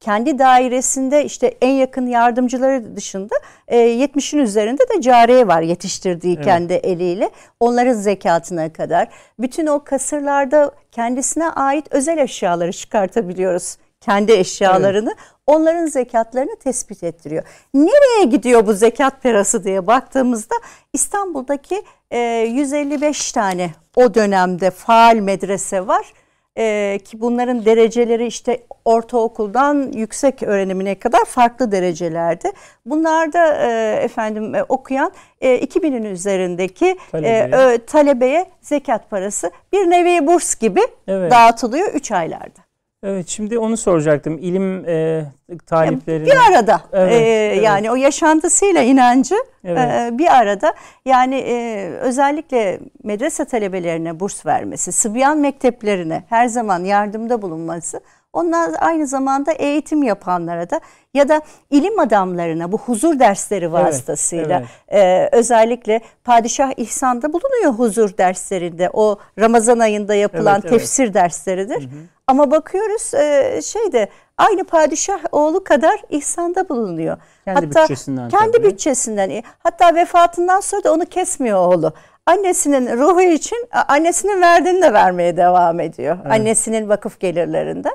kendi 0.00 0.38
dairesinde 0.38 1.24
işte 1.24 1.54
en 1.60 1.70
yakın 1.70 2.06
yardımcıları 2.06 2.96
dışında 2.96 3.34
e, 3.68 3.76
70'in 3.76 4.40
üzerinde 4.40 4.82
de 4.96 5.00
cariye 5.00 5.48
var 5.48 5.62
yetiştirdiği 5.62 6.34
evet. 6.34 6.44
kendi 6.44 6.72
eliyle. 6.72 7.30
Onların 7.60 7.92
zekatına 7.92 8.72
kadar. 8.72 9.08
Bütün 9.38 9.66
o 9.66 9.84
kasırlarda 9.84 10.70
kendisine 10.92 11.50
ait 11.50 11.86
özel 11.90 12.18
eşyaları 12.18 12.72
çıkartabiliyoruz. 12.72 13.76
Kendi 14.06 14.32
eşyalarını. 14.32 15.14
Evet 15.16 15.36
onların 15.46 15.86
zekatlarını 15.86 16.56
tespit 16.56 17.02
ettiriyor. 17.02 17.42
Nereye 17.74 18.24
gidiyor 18.24 18.66
bu 18.66 18.72
zekat 18.72 19.22
parası 19.22 19.64
diye 19.64 19.86
baktığımızda 19.86 20.54
İstanbul'daki 20.92 21.82
e, 22.10 22.18
155 22.18 23.32
tane 23.32 23.70
o 23.96 24.14
dönemde 24.14 24.70
faal 24.70 25.16
medrese 25.16 25.86
var. 25.86 26.12
Ee, 26.58 26.98
ki 27.04 27.20
bunların 27.20 27.64
dereceleri 27.64 28.26
işte 28.26 28.62
ortaokuldan 28.84 29.92
yüksek 29.92 30.42
öğrenimine 30.42 30.94
kadar 30.94 31.24
farklı 31.24 31.72
derecelerde. 31.72 32.52
Bunlarda 32.86 33.56
e, 33.56 33.92
efendim 34.02 34.54
e, 34.54 34.62
okuyan 34.62 35.12
e, 35.40 35.64
2000'in 35.64 36.04
üzerindeki 36.04 36.98
talebeye. 37.12 37.72
E, 37.74 37.78
talebeye 37.78 38.46
zekat 38.60 39.10
parası 39.10 39.50
bir 39.72 39.90
nevi 39.90 40.26
burs 40.26 40.54
gibi 40.54 40.80
evet. 41.08 41.32
dağıtılıyor 41.32 41.94
3 41.94 42.12
aylarda. 42.12 42.65
Evet 43.02 43.28
şimdi 43.28 43.58
onu 43.58 43.76
soracaktım. 43.76 44.38
İlim 44.38 44.88
e, 44.88 45.24
taliplerini. 45.66 46.26
Bir 46.26 46.36
arada 46.50 46.80
evet, 46.92 47.12
e, 47.12 47.16
evet. 47.16 47.62
yani 47.62 47.90
o 47.90 47.94
yaşantısıyla 47.94 48.82
inancı 48.82 49.34
evet. 49.64 49.78
e, 49.78 50.18
bir 50.18 50.36
arada 50.36 50.74
yani 51.04 51.34
e, 51.34 51.88
özellikle 51.90 52.80
medrese 53.02 53.44
talebelerine 53.44 54.20
burs 54.20 54.46
vermesi, 54.46 54.92
Sıbyan 54.92 55.38
mekteplerine 55.38 56.24
her 56.28 56.46
zaman 56.46 56.84
yardımda 56.84 57.42
bulunması 57.42 58.00
onlar 58.36 58.70
aynı 58.78 59.06
zamanda 59.06 59.52
eğitim 59.52 60.02
yapanlara 60.02 60.70
da 60.70 60.80
ya 61.14 61.28
da 61.28 61.40
ilim 61.70 61.98
adamlarına 61.98 62.72
bu 62.72 62.78
huzur 62.78 63.18
dersleri 63.18 63.72
vasıtasıyla 63.72 64.58
evet, 64.58 64.68
evet. 64.88 65.32
E, 65.32 65.36
özellikle 65.36 66.00
Padişah 66.24 66.72
İhsan'da 66.76 67.32
bulunuyor 67.32 67.72
huzur 67.72 68.18
derslerinde. 68.18 68.90
O 68.92 69.18
Ramazan 69.38 69.78
ayında 69.78 70.14
yapılan 70.14 70.60
evet, 70.60 70.70
tefsir 70.70 71.04
evet. 71.04 71.14
dersleridir. 71.14 71.80
Hı 71.80 71.86
hı. 71.86 72.16
Ama 72.26 72.50
bakıyoruz 72.50 73.14
e, 73.14 73.60
şeyde 73.62 74.08
aynı 74.38 74.64
padişah 74.64 75.18
oğlu 75.32 75.64
kadar 75.64 76.02
ihsanda 76.10 76.68
bulunuyor. 76.68 77.16
Kendi 77.44 77.66
hatta 77.66 77.82
bütçesinden. 77.82 78.28
Kendi 78.28 78.52
tabii. 78.52 78.66
bütçesinden. 78.66 79.42
Hatta 79.58 79.94
vefatından 79.94 80.60
sonra 80.60 80.84
da 80.84 80.92
onu 80.92 81.06
kesmiyor 81.06 81.58
oğlu. 81.58 81.92
Annesinin 82.26 82.98
ruhu 82.98 83.22
için 83.22 83.58
annesinin 83.88 84.40
verdiğini 84.40 84.82
de 84.82 84.92
vermeye 84.92 85.36
devam 85.36 85.80
ediyor. 85.80 86.18
Evet. 86.22 86.32
Annesinin 86.32 86.88
vakıf 86.88 87.20
gelirlerinden. 87.20 87.94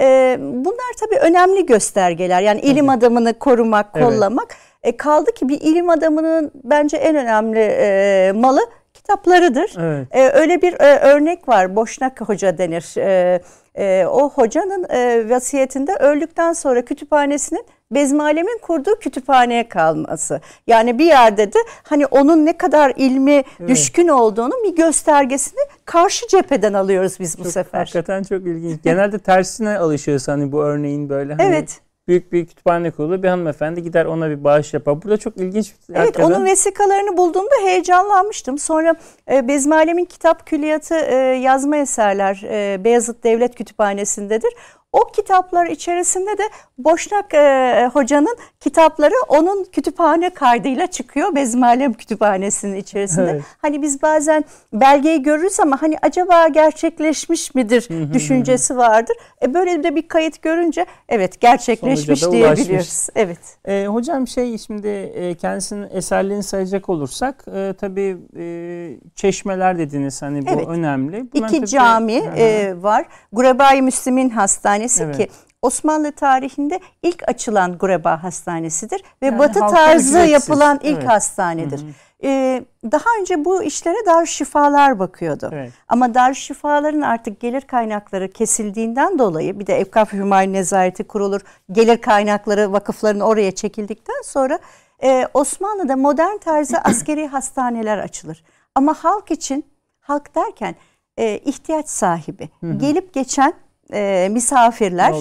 E, 0.00 0.36
bunlar 0.40 0.92
tabii 1.00 1.16
önemli 1.16 1.66
göstergeler. 1.66 2.40
Yani 2.40 2.60
ilim 2.60 2.86
tabii. 2.86 2.98
adamını 2.98 3.38
korumak, 3.38 3.92
kollamak. 3.92 4.46
Evet. 4.50 4.94
E, 4.94 4.96
kaldı 4.96 5.32
ki 5.32 5.48
bir 5.48 5.60
ilim 5.60 5.90
adamının 5.90 6.50
bence 6.64 6.96
en 6.96 7.16
önemli 7.16 7.60
e, 7.60 8.32
malı 8.34 8.60
kitaplarıdır. 8.94 9.74
Evet. 9.78 10.08
E, 10.10 10.28
öyle 10.28 10.62
bir 10.62 10.72
e, 10.80 10.98
örnek 10.98 11.48
var. 11.48 11.76
Boşnak 11.76 12.20
Hoca 12.20 12.58
denir. 12.58 12.98
E, 12.98 13.40
e, 13.74 14.06
o 14.06 14.30
hocanın 14.30 14.86
e, 14.90 15.30
vasiyetinde 15.30 15.94
öldükten 15.94 16.52
sonra 16.52 16.84
kütüphanesinin 16.84 17.66
Bezmalem'in 17.90 18.58
kurduğu 18.62 18.98
kütüphaneye 18.98 19.68
kalması. 19.68 20.40
Yani 20.66 20.98
bir 20.98 21.06
yerde 21.06 21.52
de 21.52 21.58
hani 21.82 22.06
onun 22.06 22.46
ne 22.46 22.56
kadar 22.56 22.92
ilmi 22.96 23.32
evet. 23.32 23.68
düşkün 23.68 24.08
olduğunu 24.08 24.52
bir 24.64 24.76
göstergesini 24.76 25.60
karşı 25.84 26.28
cepheden 26.28 26.72
alıyoruz 26.72 27.16
biz 27.20 27.38
bu 27.38 27.42
çok, 27.42 27.52
sefer. 27.52 27.78
Hakikaten 27.78 28.22
çok 28.22 28.46
ilginç. 28.46 28.82
Genelde 28.82 29.18
tersine 29.18 29.78
alışıyoruz 29.78 30.28
hani 30.28 30.52
bu 30.52 30.62
örneğin 30.62 31.08
böyle. 31.08 31.34
Hani 31.34 31.42
evet 31.48 31.80
büyük 32.08 32.32
bir 32.32 32.46
kütüphane 32.46 32.90
kurulu 32.90 33.22
bir 33.22 33.28
hanımefendi 33.28 33.82
gider 33.82 34.04
ona 34.04 34.30
bir 34.30 34.44
bağış 34.44 34.74
yapar. 34.74 35.02
Burada 35.02 35.16
çok 35.16 35.36
ilginç. 35.36 35.74
Evet 35.90 35.98
hakikaten. 35.98 36.24
onun 36.24 36.44
vesikalarını 36.44 37.16
bulduğumda 37.16 37.54
heyecanlanmıştım. 37.64 38.58
Sonra 38.58 38.94
e, 39.30 39.48
Bezmi 39.48 39.74
Alem'in 39.74 40.04
kitap 40.04 40.46
külliyatı 40.46 40.94
e, 40.94 41.14
yazma 41.16 41.76
eserler 41.76 42.42
e, 42.44 42.84
Beyazıt 42.84 43.24
Devlet 43.24 43.54
Kütüphanesi'ndedir. 43.54 44.52
O 44.92 45.04
kitaplar 45.04 45.66
içerisinde 45.66 46.38
de 46.38 46.42
Boşnak 46.78 47.34
e, 47.34 47.90
hocanın 47.92 48.36
kitapları 48.60 49.14
onun 49.28 49.64
kütüphane 49.64 50.30
kaydıyla 50.30 50.86
çıkıyor. 50.86 51.34
Bezmalem 51.34 51.92
Kütüphanesi'nin 51.92 52.76
içerisinde. 52.76 53.30
Evet. 53.30 53.42
Hani 53.58 53.82
biz 53.82 54.02
bazen 54.02 54.44
belgeyi 54.72 55.22
görürüz 55.22 55.60
ama 55.60 55.82
hani 55.82 55.96
acaba 56.02 56.48
gerçekleşmiş 56.48 57.54
midir 57.54 57.88
düşüncesi 58.12 58.76
vardır. 58.76 59.16
E 59.42 59.54
böyle 59.54 59.82
de 59.82 59.96
bir 59.96 60.08
kayıt 60.08 60.42
görünce 60.42 60.86
evet 61.08 61.40
gerçekleşmiş 61.40 62.30
diyebiliyoruz. 62.30 63.06
Evet. 63.14 63.38
E, 63.64 63.86
hocam 63.86 64.28
şey 64.28 64.58
şimdi 64.58 64.88
e, 64.88 65.34
kendisinin 65.34 65.88
eserlerini 65.90 66.42
sayacak 66.42 66.88
olursak 66.88 67.44
e, 67.54 67.74
tabii 67.80 68.16
e, 68.36 68.96
çeşmeler 69.14 69.78
dediniz 69.78 70.22
hani 70.22 70.46
bu 70.46 70.50
evet. 70.50 70.68
önemli. 70.68 71.32
Bunlar 71.32 71.48
İki 71.48 71.56
tabii, 71.56 71.66
cami 71.66 72.22
e, 72.36 72.74
var. 72.82 73.06
Gurebai 73.32 73.82
Müslim'in 73.82 74.30
hastanesi 74.78 75.02
evet. 75.02 75.16
ki 75.16 75.28
Osmanlı 75.62 76.12
tarihinde 76.12 76.80
ilk 77.02 77.28
açılan 77.28 77.78
Gureba 77.78 78.22
Hastanesi'dir 78.22 79.02
ve 79.22 79.26
yani 79.26 79.38
Batı 79.38 79.60
tarzı 79.60 80.08
ücretsiz. 80.08 80.32
yapılan 80.32 80.80
ilk 80.82 80.98
evet. 80.98 81.08
hastanedir. 81.08 81.80
Hı 81.80 81.86
hı. 81.86 81.90
Ee, 82.22 82.64
daha 82.84 83.20
önce 83.20 83.44
bu 83.44 83.62
işlere 83.62 84.06
dar 84.06 84.26
şifalar 84.26 84.98
bakıyordu. 84.98 85.50
Evet. 85.52 85.72
Ama 85.88 86.14
dar 86.14 86.34
şifaların 86.34 87.00
artık 87.00 87.40
gelir 87.40 87.60
kaynakları 87.60 88.32
kesildiğinden 88.32 89.18
dolayı 89.18 89.58
bir 89.58 89.66
de 89.66 89.78
Evkaf 89.78 90.12
Hümayun 90.12 90.52
Nezareti 90.52 91.04
kurulur. 91.04 91.40
Gelir 91.72 91.96
kaynakları 92.00 92.72
vakıfların 92.72 93.20
oraya 93.20 93.52
çekildikten 93.52 94.22
sonra 94.24 94.58
e, 95.02 95.28
Osmanlı'da 95.34 95.96
modern 95.96 96.38
tarzı 96.38 96.78
askeri 96.84 97.26
hastaneler 97.26 97.98
açılır. 97.98 98.44
Ama 98.74 98.94
halk 98.94 99.30
için 99.30 99.64
halk 100.00 100.34
derken 100.34 100.74
e, 101.16 101.38
ihtiyaç 101.38 101.88
sahibi, 101.88 102.48
hı 102.60 102.66
hı. 102.66 102.78
gelip 102.78 103.14
geçen 103.14 103.54
e, 103.92 104.28
misafirler, 104.30 105.12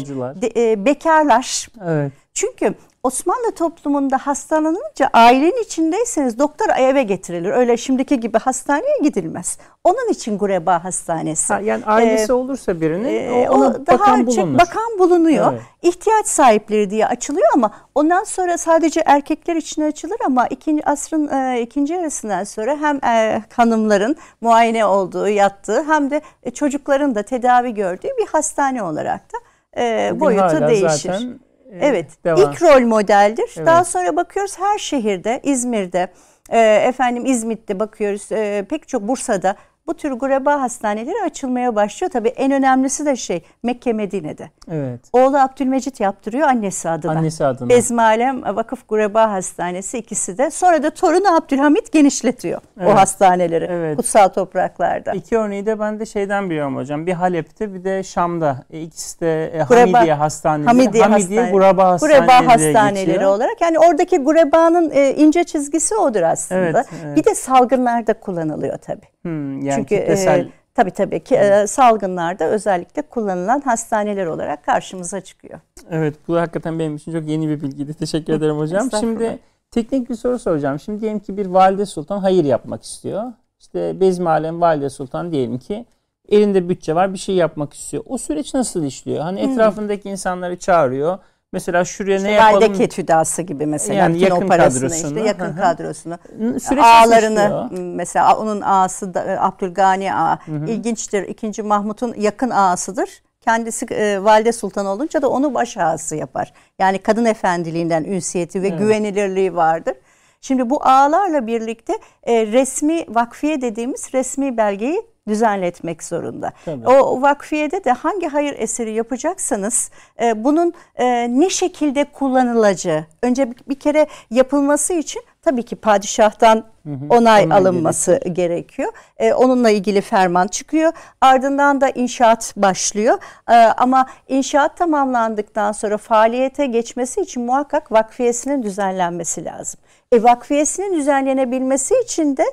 de, 0.41 0.51
e, 0.71 0.85
bekarlar. 0.85 1.67
Evet. 1.85 2.11
Çünkü 2.37 2.73
Osmanlı 3.03 3.51
toplumunda 3.51 4.17
hastalanınca 4.17 5.09
ailenin 5.13 5.63
içindeyseniz 5.63 6.39
doktor 6.39 6.65
eve 6.77 7.03
getirilir. 7.03 7.49
Öyle 7.49 7.77
şimdiki 7.77 8.19
gibi 8.19 8.37
hastaneye 8.37 8.97
gidilmez. 9.03 9.57
Onun 9.83 10.09
için 10.09 10.37
Gureba 10.37 10.83
Hastanesi. 10.83 11.53
Ha, 11.53 11.59
yani 11.59 11.85
ailesi 11.85 12.31
ee, 12.31 12.33
olursa 12.33 12.81
birinin 12.81 13.43
e, 13.43 13.49
ona 13.49 13.67
o 13.67 13.85
daha 13.85 13.99
bakan 13.99 14.27
bulunur. 14.27 14.59
Bakan 14.59 14.99
bulunuyor. 14.99 15.53
Evet. 15.53 15.61
İhtiyaç 15.81 16.27
sahipleri 16.27 16.89
diye 16.89 17.07
açılıyor 17.07 17.47
ama 17.53 17.71
ondan 17.95 18.23
sonra 18.23 18.57
sadece 18.57 19.03
erkekler 19.05 19.55
için 19.55 19.81
açılır 19.81 20.17
ama 20.25 20.47
ikinci 20.47 20.85
asrın 20.85 21.27
e, 21.27 21.61
ikinci 21.61 21.93
yarısından 21.93 22.43
sonra 22.43 22.77
hem 22.81 23.05
e, 23.05 23.43
hanımların 23.53 24.15
muayene 24.41 24.85
olduğu, 24.85 25.27
yattığı 25.27 25.83
hem 25.83 26.11
de 26.11 26.21
e, 26.43 26.51
çocukların 26.51 27.15
da 27.15 27.23
tedavi 27.23 27.73
gördüğü 27.73 28.09
bir 28.19 28.27
hastane 28.27 28.83
olarak 28.83 29.21
da 29.33 29.37
e, 29.81 30.11
boyutu 30.19 30.67
değişir. 30.67 31.13
Zaten 31.13 31.46
Evet. 31.71 32.23
Devam. 32.25 32.51
İlk 32.51 32.61
rol 32.61 32.81
modeldir. 32.81 33.53
Evet. 33.57 33.67
Daha 33.67 33.83
sonra 33.83 34.15
bakıyoruz 34.15 34.59
her 34.59 34.77
şehirde, 34.77 35.39
İzmir'de, 35.43 36.07
e, 36.49 36.59
efendim 36.59 37.25
İzmit'te 37.25 37.79
bakıyoruz, 37.79 38.31
e, 38.31 38.65
pek 38.69 38.87
çok 38.87 39.01
Bursa'da 39.01 39.55
bu 39.87 39.93
tür 39.93 40.11
gureba 40.11 40.61
hastaneleri 40.61 41.23
açılmaya 41.25 41.75
başlıyor. 41.75 42.11
Tabii 42.11 42.27
en 42.29 42.51
önemlisi 42.51 43.05
de 43.05 43.15
şey 43.15 43.41
Mekke 43.63 43.93
Medine'de. 43.93 44.49
Evet. 44.71 44.99
Oğlu 45.13 45.37
Abdülmecit 45.37 45.99
yaptırıyor 45.99 46.47
annesi 46.47 46.89
adına. 46.89 47.11
Annesi 47.11 47.45
adına. 47.45 47.69
Bezmalem 47.69 48.43
Vakıf 48.43 48.87
Gureba 48.87 49.31
Hastanesi 49.31 49.97
ikisi 49.97 50.37
de. 50.37 50.51
Sonra 50.51 50.83
da 50.83 50.89
torunu 50.89 51.35
Abdülhamit 51.37 51.91
genişletiyor 51.91 52.61
evet. 52.79 52.89
o 52.89 52.95
hastaneleri 52.95 53.65
evet. 53.69 53.97
kutsal 53.97 54.27
topraklarda. 54.27 55.11
İki 55.11 55.37
örneği 55.37 55.65
de 55.65 55.79
ben 55.79 55.99
de 55.99 56.05
şeyden 56.05 56.49
biliyorum 56.49 56.75
hocam. 56.75 57.05
Bir 57.05 57.13
Halep'te 57.13 57.73
bir 57.73 57.83
de 57.83 58.03
Şam'da. 58.03 58.63
E, 58.71 58.81
ikisi 58.81 59.19
de 59.19 59.45
e, 59.45 59.63
Gureba, 59.69 59.97
Hamidiye 59.97 60.13
Hastaneleri. 60.13 60.67
Hamidiye, 60.67 61.03
Hamidiye 61.03 61.39
Hastane. 61.39 61.51
Gureba 61.51 61.87
Hastaneleri, 61.87 62.19
Gureba 62.19 62.53
hastaneleri 62.53 63.05
geçiyor. 63.05 63.31
olarak. 63.31 63.61
Yani 63.61 63.79
oradaki 63.79 64.17
Gureba'nın 64.17 64.91
e, 64.91 65.15
ince 65.15 65.43
çizgisi 65.43 65.95
odur 65.95 66.21
aslında. 66.21 66.61
Evet, 66.61 66.85
evet. 67.05 67.17
Bir 67.17 67.25
de 67.25 67.35
salgınlarda 67.35 68.13
kullanılıyor 68.13 68.77
tabii. 68.77 69.07
Hmm, 69.21 69.61
yani 69.61 69.76
Çünkü 69.77 69.99
kitlesel... 69.99 70.39
e, 70.39 70.49
tabii 70.75 70.91
tabii 70.91 71.23
ki 71.23 71.35
e, 71.35 71.67
salgınlarda 71.67 72.45
özellikle 72.45 73.01
kullanılan 73.01 73.61
hastaneler 73.61 74.25
olarak 74.25 74.65
karşımıza 74.65 75.21
çıkıyor. 75.21 75.59
Evet 75.91 76.15
bu 76.27 76.37
hakikaten 76.37 76.79
benim 76.79 76.95
için 76.95 77.11
çok 77.11 77.27
yeni 77.27 77.49
bir 77.49 77.61
bilgiydi. 77.61 77.93
Teşekkür 77.93 78.33
ederim 78.33 78.57
hocam. 78.57 78.89
Şimdi 78.99 79.39
teknik 79.71 80.09
bir 80.09 80.15
soru 80.15 80.39
soracağım. 80.39 80.79
Şimdi 80.79 81.01
diyelim 81.01 81.19
ki 81.19 81.37
bir 81.37 81.45
valide 81.45 81.85
sultan 81.85 82.19
hayır 82.19 82.45
yapmak 82.45 82.83
istiyor. 82.83 83.23
İşte 83.59 83.99
Bezmi 83.99 84.29
Alem 84.29 84.61
Valide 84.61 84.89
Sultan 84.89 85.31
diyelim 85.31 85.57
ki 85.57 85.85
elinde 86.29 86.69
bütçe 86.69 86.95
var 86.95 87.13
bir 87.13 87.17
şey 87.17 87.35
yapmak 87.35 87.73
istiyor. 87.73 88.03
O 88.07 88.17
süreç 88.17 88.53
nasıl 88.53 88.83
işliyor? 88.83 89.23
Hani 89.23 89.39
etrafındaki 89.39 90.09
insanları 90.09 90.59
çağırıyor 90.59 91.17
Mesela 91.53 91.85
şuraya 91.85 92.17
işte 92.17 92.27
ne 92.27 92.31
yapalım? 92.31 92.55
Valdeket 92.55 92.97
hüdası 92.97 93.41
gibi 93.41 93.65
mesela. 93.65 93.99
Yani 93.99 94.19
yakın 94.19 94.47
kadrosunu. 94.47 95.09
Işte, 95.09 95.27
yakın 95.27 95.45
Hı-hı. 95.45 95.59
kadrosunu. 95.61 96.17
Süreç 96.59 96.83
Ağalarını 96.83 97.69
mesela 97.71 98.37
onun 98.37 98.61
ağası 98.61 99.13
da, 99.13 99.23
e, 99.23 99.39
Abdülgani 99.39 100.13
ağa. 100.13 100.39
Hı-hı. 100.45 100.65
İlginçtir. 100.65 101.23
İkinci 101.23 101.63
Mahmut'un 101.63 102.13
yakın 102.17 102.49
ağasıdır. 102.49 103.09
Kendisi 103.41 103.85
e, 103.85 104.23
valide 104.23 104.51
sultan 104.51 104.85
olunca 104.85 105.21
da 105.21 105.29
onu 105.29 105.53
baş 105.53 105.77
ağası 105.77 106.15
yapar. 106.15 106.53
Yani 106.79 106.97
kadın 106.97 107.25
efendiliğinden 107.25 108.03
ünsiyeti 108.03 108.61
ve 108.61 108.67
evet. 108.67 108.79
güvenilirliği 108.79 109.55
vardır. 109.55 109.93
Şimdi 110.41 110.69
bu 110.69 110.83
ağlarla 110.83 111.47
birlikte 111.47 111.93
e, 112.23 112.47
resmi 112.47 113.05
vakfiye 113.09 113.61
dediğimiz 113.61 114.13
resmi 114.13 114.57
belgeyi 114.57 115.01
düzenletmek 115.27 116.03
zorunda. 116.03 116.51
Tabii. 116.65 116.87
O 116.87 117.21
vakfiyede 117.21 117.83
de 117.83 117.91
hangi 117.91 118.27
hayır 118.27 118.55
eseri 118.57 118.93
yapacaksanız 118.93 119.91
e, 120.21 120.43
bunun 120.43 120.73
e, 120.95 121.05
ne 121.39 121.49
şekilde 121.49 122.03
kullanılacağı 122.03 123.05
önce 123.21 123.51
bir, 123.51 123.57
bir 123.69 123.79
kere 123.79 124.07
yapılması 124.29 124.93
için 124.93 125.21
tabii 125.41 125.63
ki 125.63 125.75
padişahtan 125.75 126.63
hı 126.83 126.93
hı, 126.93 127.05
onay 127.09 127.43
alınması 127.51 128.11
gerekiyor. 128.11 128.35
gerekiyor. 128.35 128.91
E, 129.17 129.33
onunla 129.33 129.69
ilgili 129.69 130.01
ferman 130.01 130.47
çıkıyor. 130.47 130.91
Ardından 131.21 131.81
da 131.81 131.89
inşaat 131.89 132.53
başlıyor. 132.57 133.17
E, 133.49 133.53
ama 133.53 134.07
inşaat 134.27 134.77
tamamlandıktan 134.77 135.71
sonra 135.71 135.97
faaliyete 135.97 136.65
geçmesi 136.65 137.21
için 137.21 137.43
muhakkak 137.43 137.91
vakfiyesinin 137.91 138.63
düzenlenmesi 138.63 139.45
lazım. 139.45 139.79
E, 140.11 140.23
vakfiyesinin 140.23 140.93
düzenlenebilmesi 140.99 141.95
için 142.03 142.37
de 142.37 142.45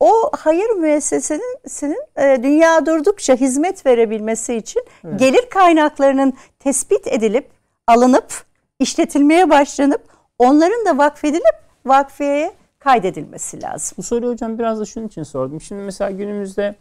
o 0.00 0.30
hayır 0.38 0.70
müessesesinin 0.70 2.02
e, 2.16 2.42
dünya 2.42 2.86
durdukça 2.86 3.34
hizmet 3.34 3.86
verebilmesi 3.86 4.54
için 4.54 4.82
evet. 5.04 5.18
gelir 5.18 5.50
kaynaklarının 5.50 6.34
tespit 6.58 7.06
edilip 7.06 7.50
alınıp 7.86 8.44
işletilmeye 8.78 9.50
başlanıp 9.50 10.02
onların 10.38 10.86
da 10.86 10.98
vakfedilip 10.98 11.54
vakfiyeye 11.86 12.52
kaydedilmesi 12.78 13.62
lazım. 13.62 13.94
Bu 13.98 14.02
soruyu 14.02 14.32
hocam 14.32 14.58
biraz 14.58 14.80
da 14.80 14.84
şunun 14.84 15.06
için 15.06 15.22
sordum. 15.22 15.60
Şimdi 15.60 15.82
mesela 15.82 16.10
günümüzde 16.10 16.74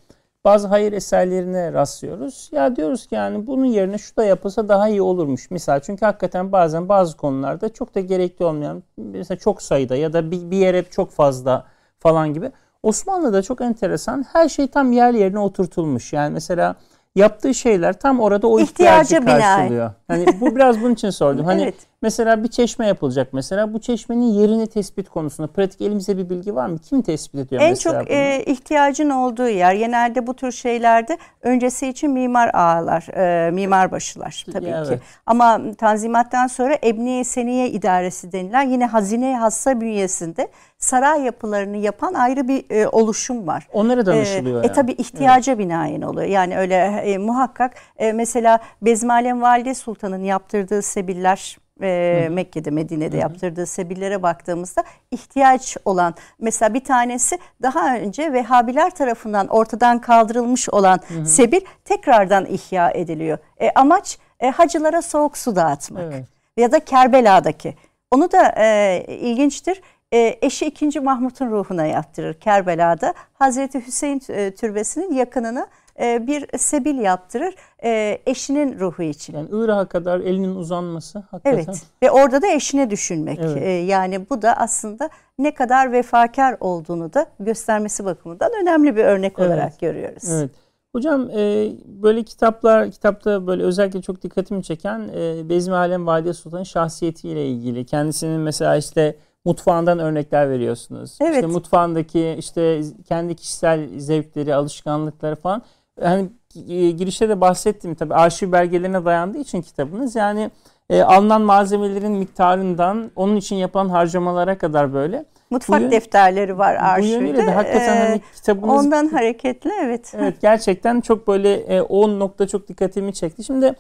bazı 0.46 0.68
hayır 0.68 0.94
eserlerine 0.94 1.74
rastlıyoruz. 1.74 2.50
Ya 2.52 2.76
diyoruz 2.76 3.08
ki 3.08 3.16
yani 3.16 3.48
bunun 3.48 3.66
yerine 3.66 3.98
şu 3.98 4.16
da 4.16 4.24
yapılsa 4.24 4.68
daha 4.68 4.88
iyi 4.88 5.02
olurmuş. 5.02 5.52
Misal 5.52 5.80
çünkü 5.80 6.06
hakikaten 6.06 6.52
bazen 6.52 6.90
bazı 6.90 7.18
konularda 7.18 7.74
çok 7.74 7.96
da 7.96 8.00
gerekli 8.00 8.46
olmayan 8.46 8.84
mesela 8.98 9.38
çok 9.38 9.62
sayıda 9.62 9.96
ya 9.96 10.14
da 10.14 10.32
bir, 10.32 10.52
bir 10.52 10.58
yere 10.58 10.84
çok 10.84 11.12
fazla 11.12 11.66
falan 12.00 12.34
gibi 12.34 12.52
Osmanlı'da 12.84 13.42
çok 13.42 13.62
enteresan 13.62 14.26
her 14.34 14.50
şey 14.50 14.68
tam 14.68 14.92
yer 14.92 15.14
yerine 15.14 15.40
oturtulmuş. 15.40 16.14
Yani 16.14 16.34
mesela 16.34 16.76
yaptığı 17.16 17.54
şeyler 17.54 18.00
tam 18.00 18.20
orada 18.20 18.48
o 18.48 18.60
ihtiyacı 18.60 19.26
karşılıyor. 19.26 19.92
Hani 20.08 20.26
bu 20.42 20.56
biraz 20.56 20.82
bunun 20.82 20.94
için 20.94 21.10
sordum. 21.10 21.46
Hani 21.54 21.62
evet. 21.62 21.76
Mesela 22.04 22.44
bir 22.44 22.48
çeşme 22.48 22.88
yapılacak 22.88 23.34
mesela 23.34 23.74
bu 23.74 23.80
çeşmenin 23.80 24.26
yerini 24.26 24.68
tespit 24.68 25.10
konusunda 25.10 25.48
pratik 25.52 25.82
elimizde 25.82 26.18
bir 26.18 26.30
bilgi 26.30 26.56
var 26.56 26.68
mı? 26.68 26.78
Kim 26.78 27.02
tespit 27.02 27.40
ediyor 27.40 27.62
en 27.62 27.70
mesela? 27.70 27.96
En 27.96 28.00
çok 28.00 28.12
e, 28.12 28.44
ihtiyacın 28.46 29.10
olduğu 29.10 29.48
yer 29.48 29.76
genelde 29.76 30.28
bu 30.28 30.34
tür 30.34 30.52
şeylerde 30.52 31.18
öncesi 31.42 31.88
için 31.88 32.12
mimar 32.12 32.52
ağalar, 32.54 33.08
e, 33.48 33.52
mimar 33.52 33.92
başılar 33.92 34.46
tabii 34.54 34.66
evet. 34.66 34.88
ki. 34.88 35.00
Ama 35.26 35.62
Tanzimat'tan 35.78 36.48
sonra 36.48 36.78
Ebniye 36.84 37.24
Seniye 37.24 37.70
İdaresi 37.70 38.32
denilen 38.32 38.70
yine 38.70 38.86
hazine 38.86 39.38
hassa 39.38 39.82
bünyesinde 39.82 40.48
saray 40.78 41.22
yapılarını 41.22 41.78
yapan 41.78 42.14
ayrı 42.14 42.48
bir 42.48 42.66
e, 42.70 42.88
oluşum 42.88 43.48
var. 43.48 43.68
Onlara 43.74 44.06
danışılıyor. 44.06 44.56
E, 44.56 44.58
yani. 44.58 44.66
e 44.66 44.74
tabii 44.74 44.92
ihtiyaca 44.92 45.54
evet. 45.54 45.66
binaen 45.66 46.02
oluyor. 46.02 46.28
Yani 46.28 46.58
öyle 46.58 46.76
e, 46.76 47.18
muhakkak 47.18 47.74
e, 47.98 48.12
mesela 48.12 48.60
Bezmalem 48.82 49.42
Valide 49.42 49.74
Sultan'ın 49.74 50.24
yaptırdığı 50.24 50.82
sebiller 50.82 51.63
e, 51.82 52.28
Mekke'de, 52.32 52.72
Medine'de 52.72 53.16
Hı. 53.18 53.22
yaptırdığı 53.22 53.66
sebillere 53.66 54.24
baktığımızda 54.24 54.84
ihtiyaç 55.12 55.78
olan 55.86 56.16
mesela 56.40 56.74
bir 56.74 56.84
tanesi 56.84 57.40
daha 57.62 57.96
önce 57.98 58.34
Vehhabiler 58.34 58.90
tarafından 58.90 59.48
ortadan 59.48 60.02
kaldırılmış 60.02 60.70
olan 60.70 61.00
Hı. 61.08 61.26
sebil 61.26 61.62
tekrardan 61.86 62.46
ihya 62.46 62.92
ediliyor. 62.92 63.38
E, 63.58 63.72
amaç 63.72 64.18
e, 64.40 64.50
hacılara 64.50 65.02
soğuk 65.02 65.38
su 65.38 65.56
dağıtmak. 65.56 66.04
Evet. 66.14 66.26
Ya 66.58 66.72
da 66.72 66.80
Kerbela'daki. 66.80 67.76
Onu 68.12 68.32
da 68.32 68.54
e, 68.58 69.06
ilginçtir 69.08 69.82
e, 70.14 70.38
eşi 70.42 70.66
2. 70.66 71.00
Mahmut'un 71.00 71.52
ruhuna 71.52 71.86
yaptırır 71.86 72.34
Kerbela'da. 72.34 73.14
Hazreti 73.34 73.88
Hüseyin 73.88 74.22
e, 74.30 74.52
türbesinin 74.52 75.14
yakınını 75.14 75.68
e, 76.00 76.28
bir 76.28 76.58
sebil 76.58 76.98
yaptırır 76.98 77.56
e, 77.84 78.22
eşinin 78.26 78.80
ruhu 78.80 79.04
için. 79.04 79.34
Yani 79.34 79.50
Irak'a 79.52 79.86
kadar 79.86 80.20
elinin 80.20 80.56
uzanması 80.56 81.20
hakikaten. 81.20 81.58
Evet 81.58 81.84
ve 82.04 82.12
orada 82.12 82.42
da 82.42 82.48
eşine 82.48 82.90
düşünmek. 82.90 83.40
Evet. 83.42 83.64
E, 83.64 83.70
yani 83.70 84.30
bu 84.30 84.42
da 84.42 84.58
aslında 84.58 85.10
ne 85.40 85.54
kadar 85.54 85.92
vefakar 85.92 86.58
olduğunu 86.60 87.14
da 87.14 87.26
göstermesi 87.40 88.06
bakımından 88.06 88.52
önemli 88.62 88.96
bir 88.96 89.06
örnek 89.06 89.34
evet. 89.38 89.48
olarak 89.48 89.80
görüyoruz. 89.80 90.30
Evet. 90.32 90.52
Hocam 90.96 91.30
e, 91.30 91.72
böyle 91.86 92.24
kitaplar, 92.24 92.92
kitapta 92.92 93.48
böyle 93.48 93.64
özellikle 93.64 94.02
çok 94.02 94.22
dikkatimi 94.22 94.64
çeken 94.64 95.10
e, 95.16 95.50
Bezmi 95.50 95.76
Alem 95.76 96.08
Valide 96.08 96.34
Sultan'ın 96.34 96.64
şahsiyetiyle 96.64 97.48
ilgili. 97.48 97.86
Kendisinin 97.86 98.40
mesela 98.40 98.76
işte 98.76 99.16
mutfağından 99.46 100.00
örnekler 100.00 100.50
veriyorsunuz. 100.50 101.18
Evet. 101.22 101.36
İşte 101.36 101.48
mutfağındaki 101.48 102.36
işte 102.40 102.82
kendi 103.08 103.36
kişisel 103.36 104.00
zevkleri, 104.00 104.56
alışkanlıkları 104.56 105.36
falan. 105.36 105.62
Hani 106.02 106.30
e, 106.70 106.92
girişte 106.92 107.30
de 107.30 107.42
bahsettim 107.42 107.96
tabii 107.96 108.14
arşiv 108.14 108.52
belgelerine 108.52 109.06
dayandığı 109.06 109.38
için 109.38 109.62
kitabınız. 109.62 110.16
Yani 110.16 110.52
e, 110.90 111.02
alınan 111.02 111.42
malzemelerin 111.42 112.12
miktarından 112.12 113.12
onun 113.16 113.36
için 113.36 113.56
yapılan 113.56 113.90
harcamalara 113.90 114.58
kadar 114.58 114.94
böyle. 114.94 115.26
Mutfak 115.50 115.82
bu 115.82 115.92
defterleri 115.92 116.58
var 116.58 116.76
arşivde. 116.76 117.20
Bu 117.20 117.24
yönüyle 117.24 117.48
de 117.48 117.52
hakikaten 117.52 117.98
hani 117.98 118.16
ee, 118.16 118.22
kitabınız... 118.36 118.86
Ondan 118.86 119.08
hareketle 119.08 119.72
evet. 119.84 120.14
Evet 120.18 120.42
gerçekten 120.42 121.02
çok 121.02 121.28
böyle 121.28 121.54
e, 121.54 121.82
o 121.82 122.20
nokta 122.20 122.48
çok 122.48 122.68
dikkatimi 122.68 123.14
çekti. 123.14 123.44
Şimdi 123.44 123.74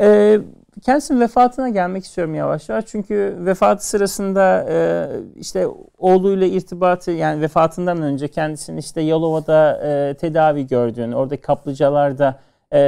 e, 0.00 0.38
kendisinin 0.82 1.20
vefatına 1.20 1.68
gelmek 1.68 2.04
istiyorum 2.04 2.34
yavaş 2.34 2.68
yavaş. 2.68 2.86
Çünkü 2.86 3.36
vefatı 3.38 3.86
sırasında 3.86 4.66
e, 4.70 5.08
işte 5.36 5.66
oğluyla 5.98 6.46
irtibatı 6.46 7.10
yani 7.10 7.40
vefatından 7.40 8.02
önce 8.02 8.28
kendisinin 8.28 8.76
işte 8.76 9.00
Yalova'da 9.00 9.80
e, 9.86 10.14
tedavi 10.14 10.66
gördüğünü, 10.66 11.14
oradaki 11.14 11.42
kaplıcalarda 11.42 12.40
e, 12.72 12.80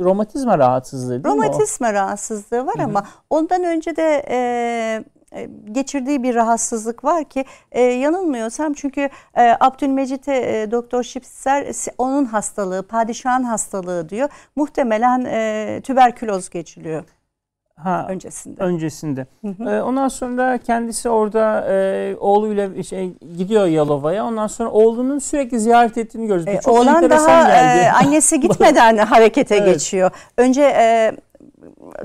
romatizma 0.00 0.58
rahatsızlığı 0.58 1.24
değil 1.24 1.34
romatizma 1.34 1.88
mi 1.88 1.90
o? 1.90 1.94
rahatsızlığı 1.94 2.66
var 2.66 2.74
Hı-hı. 2.76 2.84
ama 2.84 3.06
ondan 3.30 3.64
önce 3.64 3.96
de 3.96 4.24
e, 4.28 4.38
e, 5.32 5.48
geçirdiği 5.72 6.22
bir 6.22 6.34
rahatsızlık 6.34 7.04
var 7.04 7.24
ki 7.24 7.44
e, 7.72 7.82
yanılmıyorsam 7.82 8.72
çünkü 8.72 9.08
e, 9.34 9.56
Abdülmecit'e 9.60 10.34
e, 10.34 10.70
Doktor 10.70 11.02
Şipser 11.02 11.74
onun 11.98 12.24
hastalığı, 12.24 12.82
padişahın 12.82 13.44
hastalığı 13.44 14.08
diyor. 14.08 14.28
Muhtemelen 14.56 15.24
e, 15.24 15.80
tüberküloz 15.82 16.50
geçiliyor. 16.50 17.04
Ha, 17.82 18.06
öncesinde. 18.08 18.62
Öncesinde. 18.62 19.26
Hı 19.40 19.48
hı. 19.48 19.70
Ee, 19.70 19.82
ondan 19.82 20.08
sonra 20.08 20.58
kendisi 20.58 21.08
orada 21.08 21.66
e, 21.70 22.16
oğluyla 22.20 22.82
şey, 22.82 23.12
gidiyor 23.38 23.66
Yalova'ya. 23.66 24.26
Ondan 24.26 24.46
sonra 24.46 24.70
oğlunun 24.70 25.18
sürekli 25.18 25.60
ziyaret 25.60 25.98
ettiğini 25.98 26.26
görüyoruz. 26.26 26.66
E, 26.66 26.70
oğlan 26.70 27.10
daha 27.10 27.52
e, 27.52 27.90
annesi 27.90 28.40
gitmeden 28.48 28.96
harekete 28.96 29.56
evet. 29.56 29.74
geçiyor. 29.74 30.10
Önce 30.36 30.62
e, 30.62 31.12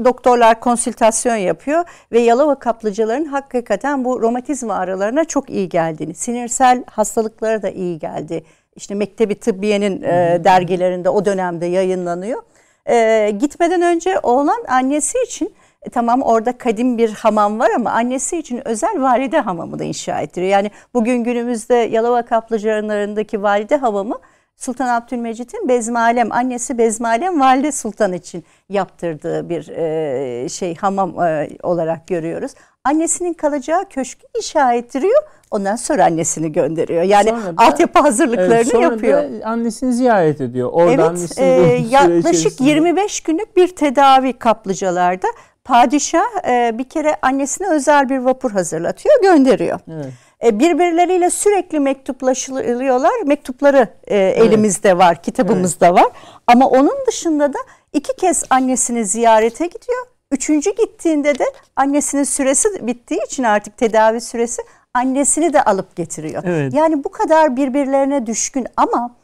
doktorlar 0.05 0.59
konsültasyon 0.59 1.35
yapıyor 1.35 1.83
ve 2.11 2.19
Yalova 2.19 2.55
kaplıcaların 2.55 3.25
hakikaten 3.25 4.05
bu 4.05 4.21
romatizma 4.21 4.73
ağrılarına 4.73 5.25
çok 5.25 5.49
iyi 5.49 5.69
geldiğini, 5.69 6.13
sinirsel 6.13 6.83
hastalıklara 6.91 7.61
da 7.61 7.69
iyi 7.69 7.99
geldi. 7.99 8.43
İşte 8.75 8.95
Mektebi 8.95 9.35
Tıbbiye'nin 9.35 10.01
e, 10.01 10.41
dergilerinde 10.43 11.09
o 11.09 11.25
dönemde 11.25 11.65
yayınlanıyor. 11.65 12.41
E, 12.89 13.29
gitmeden 13.39 13.81
önce 13.81 14.19
oğlan 14.23 14.63
annesi 14.67 15.17
için 15.25 15.53
tamam 15.91 16.21
orada 16.21 16.57
kadim 16.57 16.97
bir 16.97 17.13
hamam 17.13 17.59
var 17.59 17.69
ama 17.75 17.91
annesi 17.91 18.37
için 18.37 18.67
özel 18.67 19.01
valide 19.01 19.39
hamamı 19.39 19.79
da 19.79 19.83
inşa 19.83 20.21
ettiriyor. 20.21 20.51
Yani 20.51 20.71
bugün 20.93 21.23
günümüzde 21.23 21.75
Yalova 21.75 22.25
kaplıcalarındaki 22.25 23.43
valide 23.43 23.75
hamamı 23.75 24.19
Sultan 24.57 24.87
Abdülmecit'in 24.87 25.67
Bezmalem, 25.67 26.31
annesi 26.31 26.77
Bezmalem 26.77 27.39
Valide 27.39 27.71
Sultan 27.71 28.13
için 28.13 28.43
yaptırdığı 28.69 29.49
bir 29.49 29.67
e, 29.67 30.49
şey 30.49 30.75
hamam 30.75 31.23
e, 31.23 31.49
olarak 31.63 32.07
görüyoruz. 32.07 32.51
Annesinin 32.83 33.33
kalacağı 33.33 33.89
köşkü 33.89 34.27
inşa 34.37 34.73
ettiriyor. 34.73 35.23
Ondan 35.51 35.75
sonra 35.75 36.05
annesini 36.05 36.51
gönderiyor. 36.51 37.03
Yani 37.03 37.31
da, 37.31 37.53
altyapı 37.57 37.99
hazırlıklarını 37.99 38.55
evet, 38.55 38.67
sonra 38.67 38.83
yapıyor. 38.83 39.41
Da 39.41 39.45
annesini 39.45 39.93
ziyaret 39.93 40.41
ediyor. 40.41 40.69
Orada 40.71 41.13
evet, 41.13 41.39
e, 41.39 41.43
yaklaşık 41.89 42.61
25 42.61 43.21
günlük 43.21 43.57
bir 43.57 43.67
tedavi 43.75 44.33
kaplıcalarda 44.33 45.27
padişah 45.63 46.47
e, 46.47 46.77
bir 46.77 46.89
kere 46.89 47.15
annesine 47.21 47.67
özel 47.69 48.09
bir 48.09 48.17
vapur 48.17 48.51
hazırlatıyor, 48.51 49.21
gönderiyor. 49.21 49.79
Evet. 49.91 50.13
E, 50.43 50.59
birbirleriyle 50.59 51.29
sürekli 51.29 51.79
mektuplaşılıyorlar. 51.79 53.21
Mektupları 53.25 53.87
e, 54.07 54.17
elimizde 54.17 54.89
evet. 54.89 54.99
var, 54.99 55.23
kitabımızda 55.23 55.87
evet. 55.87 55.95
var. 55.95 56.11
Ama 56.47 56.69
onun 56.69 56.97
dışında 57.07 57.53
da 57.53 57.57
iki 57.93 58.15
kez 58.15 58.43
annesini 58.49 59.05
ziyarete 59.05 59.65
gidiyor. 59.65 60.05
Üçüncü 60.31 60.75
gittiğinde 60.75 61.39
de 61.39 61.45
annesinin 61.75 62.23
süresi 62.23 62.87
bittiği 62.87 63.19
için 63.25 63.43
artık 63.43 63.77
tedavi 63.77 64.21
süresi 64.21 64.61
annesini 64.93 65.53
de 65.53 65.63
alıp 65.63 65.95
getiriyor. 65.95 66.43
Evet. 66.45 66.73
Yani 66.73 67.03
bu 67.03 67.11
kadar 67.11 67.55
birbirlerine 67.55 68.25
düşkün 68.25 68.67
ama 68.77 69.15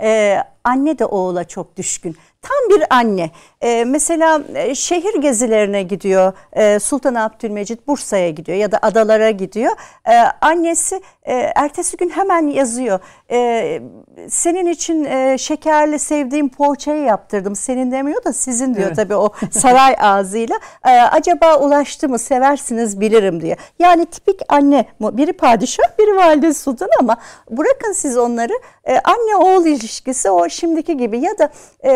e, 0.00 0.38
anne 0.64 0.98
de 0.98 1.04
oğula 1.06 1.44
çok 1.44 1.76
düşkün. 1.76 2.16
Tam 2.44 2.78
bir 2.78 2.84
anne. 2.90 3.30
Ee, 3.62 3.84
mesela 3.84 4.42
e, 4.54 4.74
şehir 4.74 5.20
gezilerine 5.20 5.82
gidiyor. 5.82 6.32
Ee, 6.52 6.78
Sultan 6.78 7.14
Abdülmecit 7.14 7.86
Bursa'ya 7.88 8.30
gidiyor 8.30 8.58
ya 8.58 8.72
da 8.72 8.78
adalara 8.82 9.30
gidiyor. 9.30 9.72
Ee, 10.08 10.12
annesi 10.40 11.00
e, 11.22 11.32
ertesi 11.34 11.96
gün 11.96 12.08
hemen 12.10 12.46
yazıyor. 12.46 13.00
Ee, 13.30 13.82
senin 14.28 14.66
için 14.66 15.04
e, 15.04 15.38
şekerli 15.38 15.98
sevdiğim 15.98 16.48
poğaçayı 16.48 17.02
yaptırdım. 17.02 17.56
Senin 17.56 17.92
demiyor 17.92 18.24
da 18.24 18.32
sizin 18.32 18.74
diyor 18.74 18.86
evet. 18.86 18.96
tabii 18.96 19.14
o 19.14 19.32
saray 19.50 19.96
ağzıyla. 20.00 20.56
Ee, 20.86 20.90
acaba 20.90 21.58
ulaştı 21.58 22.08
mı 22.08 22.18
seversiniz 22.18 23.00
bilirim 23.00 23.40
diye. 23.40 23.56
Yani 23.78 24.06
tipik 24.06 24.40
anne. 24.48 24.86
Biri 25.00 25.32
padişah 25.32 25.98
biri 25.98 26.16
valide 26.16 26.54
sultan 26.54 26.88
ama 27.00 27.16
bırakın 27.50 27.92
siz 27.92 28.18
onları. 28.18 28.52
E, 28.84 28.98
anne 28.98 29.36
oğul 29.36 29.66
ilişkisi 29.66 30.30
o 30.30 30.48
şimdiki 30.48 30.96
gibi 30.96 31.18
ya 31.18 31.38
da 31.38 31.48
e, 31.84 31.92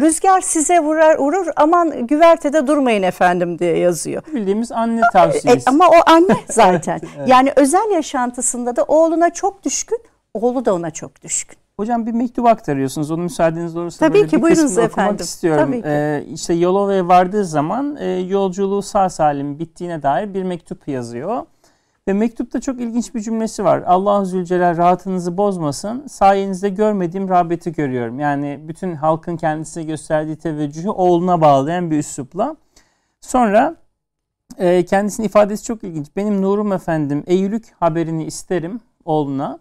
rüzgar 0.00 0.40
size 0.40 0.78
vurar 0.78 1.18
vurur 1.18 1.46
aman 1.56 2.06
güvertede 2.06 2.66
durmayın 2.66 3.02
efendim 3.02 3.58
diye 3.58 3.78
yazıyor. 3.78 4.22
Bildiğimiz 4.32 4.72
anne 4.72 5.00
tavsiyesi. 5.12 5.68
E, 5.68 5.70
ama 5.70 5.88
o 5.88 6.10
anne 6.10 6.36
zaten. 6.50 7.00
evet. 7.16 7.28
Yani 7.28 7.52
özel 7.56 7.90
yaşantısında 7.90 8.76
da 8.76 8.82
oğluna 8.82 9.30
çok 9.30 9.64
düşkün, 9.64 9.98
oğlu 10.34 10.64
da 10.64 10.74
ona 10.74 10.90
çok 10.90 11.22
düşkün. 11.22 11.58
Hocam 11.76 12.06
bir 12.06 12.12
mektup 12.12 12.46
aktarıyorsunuz. 12.46 13.10
Onu 13.10 13.22
müsaadeniz 13.22 13.76
olursa 13.76 14.08
Tabii 14.08 14.26
ki, 14.26 14.36
bir 14.36 14.42
buyurunuz 14.42 14.62
kısmını 14.64 14.84
efendim. 14.86 15.08
okumak 15.08 15.20
istiyorum. 15.20 15.64
Tabii 15.66 15.82
ki. 15.82 15.88
Ee, 15.88 16.24
işte 16.32 16.54
Yolova'ya 16.54 17.08
vardığı 17.08 17.44
zaman 17.44 17.96
e, 17.96 18.06
yolculuğu 18.06 18.82
sağ 18.82 19.08
salim 19.08 19.58
bittiğine 19.58 20.02
dair 20.02 20.34
bir 20.34 20.42
mektup 20.42 20.88
yazıyor. 20.88 21.46
Ve 22.08 22.12
mektupta 22.12 22.60
çok 22.60 22.80
ilginç 22.80 23.14
bir 23.14 23.20
cümlesi 23.20 23.64
var. 23.64 23.82
Allah 23.86 24.24
Zülcelal 24.24 24.76
rahatınızı 24.76 25.36
bozmasın. 25.36 26.06
Sayenizde 26.06 26.68
görmediğim 26.68 27.28
rağbeti 27.28 27.72
görüyorum. 27.72 28.20
Yani 28.20 28.60
bütün 28.68 28.94
halkın 28.94 29.36
kendisine 29.36 29.84
gösterdiği 29.84 30.36
teveccühü 30.36 30.88
oğluna 30.88 31.40
bağlayan 31.40 31.90
bir 31.90 31.98
üslupla. 31.98 32.56
Sonra 33.20 33.76
e, 34.58 34.84
kendisinin 34.84 35.26
ifadesi 35.26 35.64
çok 35.64 35.84
ilginç. 35.84 36.06
Benim 36.16 36.42
Nurum 36.42 36.72
efendim 36.72 37.24
Eylülük 37.26 37.72
haberini 37.80 38.24
isterim 38.24 38.80
oğluna. 39.04 39.58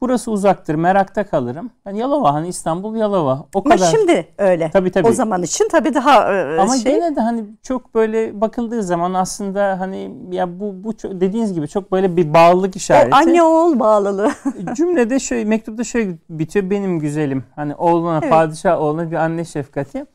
Burası 0.00 0.30
uzaktır, 0.30 0.74
merakta 0.74 1.24
kalırım. 1.24 1.70
Yani 1.86 1.98
Yalova 1.98 2.34
hani 2.34 2.48
İstanbul 2.48 2.96
Yalova. 2.96 3.46
O 3.54 3.62
Ama 3.64 3.74
kadar. 3.74 3.90
şimdi 3.90 4.28
öyle. 4.38 4.70
Tabii 4.72 4.90
tabii. 4.90 5.08
O 5.08 5.12
zaman 5.12 5.42
için 5.42 5.68
tabii 5.68 5.94
daha 5.94 6.34
e, 6.34 6.58
Ama 6.58 6.76
şey. 6.76 6.92
gene 6.92 7.16
de 7.16 7.20
hani 7.20 7.44
çok 7.62 7.94
böyle 7.94 8.40
bakıldığı 8.40 8.82
zaman 8.82 9.14
aslında 9.14 9.80
hani 9.80 10.14
ya 10.30 10.60
bu 10.60 10.84
bu 10.84 10.92
dediğiniz 11.20 11.52
gibi 11.52 11.68
çok 11.68 11.92
böyle 11.92 12.16
bir 12.16 12.34
bağlılık 12.34 12.76
işareti. 12.76 13.14
O 13.14 13.16
anne 13.16 13.42
oğul 13.42 13.78
bağlılığı. 13.78 14.30
Cümlede 14.76 15.20
şöyle 15.20 15.44
mektupta 15.44 15.84
şöyle 15.84 16.16
bitiyor. 16.30 16.70
Benim 16.70 16.98
güzelim. 16.98 17.44
Hani 17.56 17.74
oğluna 17.74 18.18
evet. 18.18 18.30
padişah 18.30 18.80
oğluna 18.80 19.10
bir 19.10 19.16
anne 19.16 19.44
şefkati. 19.44 20.06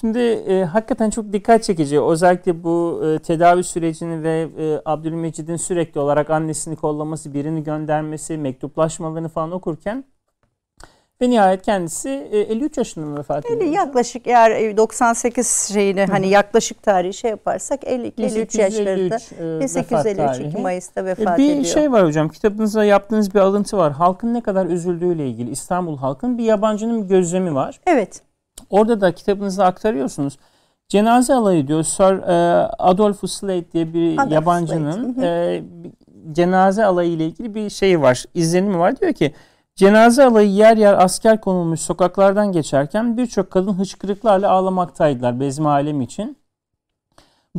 Şimdi 0.00 0.18
e, 0.18 0.64
hakikaten 0.64 1.10
çok 1.10 1.32
dikkat 1.32 1.62
çekici. 1.62 2.00
Özellikle 2.00 2.64
bu 2.64 3.02
e, 3.04 3.18
tedavi 3.18 3.64
sürecini 3.64 4.22
ve 4.22 4.48
e, 4.58 4.80
Abdülmecid'in 4.84 5.56
sürekli 5.56 6.00
olarak 6.00 6.30
annesini 6.30 6.76
kollaması, 6.76 7.34
birini 7.34 7.64
göndermesi, 7.64 8.38
mektuplaşmalarını 8.38 9.28
falan 9.28 9.52
okurken 9.52 10.04
ve 11.20 11.30
nihayet 11.30 11.62
kendisi 11.62 12.28
e, 12.32 12.38
53 12.38 12.78
yaşında 12.78 13.06
mı 13.06 13.18
vefat 13.18 13.50
ediyor? 13.50 13.72
Yaklaşık 13.72 14.26
eğer 14.26 14.76
98 14.76 15.70
şeyini 15.72 16.06
Hı. 16.06 16.12
hani 16.12 16.28
yaklaşık 16.28 16.82
tarihi 16.82 17.14
şey 17.14 17.30
yaparsak 17.30 17.84
52 17.84 18.22
53 18.22 18.54
yaşlarında 18.54 19.18
1853 19.60 20.52
2 20.52 20.62
Mayıs'ta 20.62 21.04
vefat 21.04 21.38
e, 21.38 21.42
bir 21.42 21.44
ediyor. 21.44 21.58
Bir 21.58 21.68
şey 21.68 21.92
var 21.92 22.06
hocam 22.06 22.28
kitabınızda 22.28 22.84
yaptığınız 22.84 23.34
bir 23.34 23.40
alıntı 23.40 23.76
var. 23.76 23.92
Halkın 23.92 24.34
ne 24.34 24.40
kadar 24.40 24.66
üzüldüğüyle 24.66 25.28
ilgili 25.28 25.50
İstanbul 25.50 25.98
halkın 25.98 26.38
bir 26.38 26.44
yabancının 26.44 27.02
bir 27.02 27.08
gözlemi 27.08 27.54
var. 27.54 27.80
Evet. 27.86 28.22
Orada 28.70 29.00
da 29.00 29.12
kitabınızda 29.12 29.64
aktarıyorsunuz. 29.64 30.38
Cenaze 30.88 31.34
alayı 31.34 31.68
diyor 31.68 31.82
Sir 31.82 32.28
e, 32.28 32.66
Adolphus 32.78 33.32
Slade 33.32 33.72
diye 33.72 33.94
bir 33.94 34.18
Adolf 34.18 34.32
yabancının 34.32 35.22
e, 35.22 35.62
cenaze 36.32 36.84
alayı 36.84 37.10
ile 37.10 37.26
ilgili 37.26 37.54
bir 37.54 37.70
şey 37.70 38.00
var, 38.00 38.24
izlenimi 38.34 38.78
var. 38.78 39.00
Diyor 39.00 39.12
ki 39.12 39.34
cenaze 39.74 40.24
alayı 40.24 40.50
yer 40.50 40.76
yer 40.76 41.04
asker 41.04 41.40
konulmuş 41.40 41.80
sokaklardan 41.80 42.52
geçerken 42.52 43.16
birçok 43.16 43.50
kadın 43.50 43.72
hıçkırıklarla 43.72 44.50
ağlamaktaydılar 44.50 45.40
bezmi 45.40 45.68
alem 45.68 46.00
için. 46.00 46.36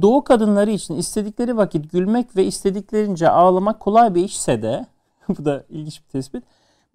Doğu 0.01 0.23
kadınları 0.23 0.71
için 0.71 0.95
istedikleri 0.95 1.57
vakit 1.57 1.91
gülmek 1.91 2.35
ve 2.35 2.45
istediklerince 2.45 3.29
ağlamak 3.29 3.79
kolay 3.79 4.15
bir 4.15 4.23
işse 4.23 4.61
de 4.61 4.85
bu 5.29 5.45
da 5.45 5.63
ilginç 5.69 6.01
bir 6.03 6.09
tespit 6.09 6.43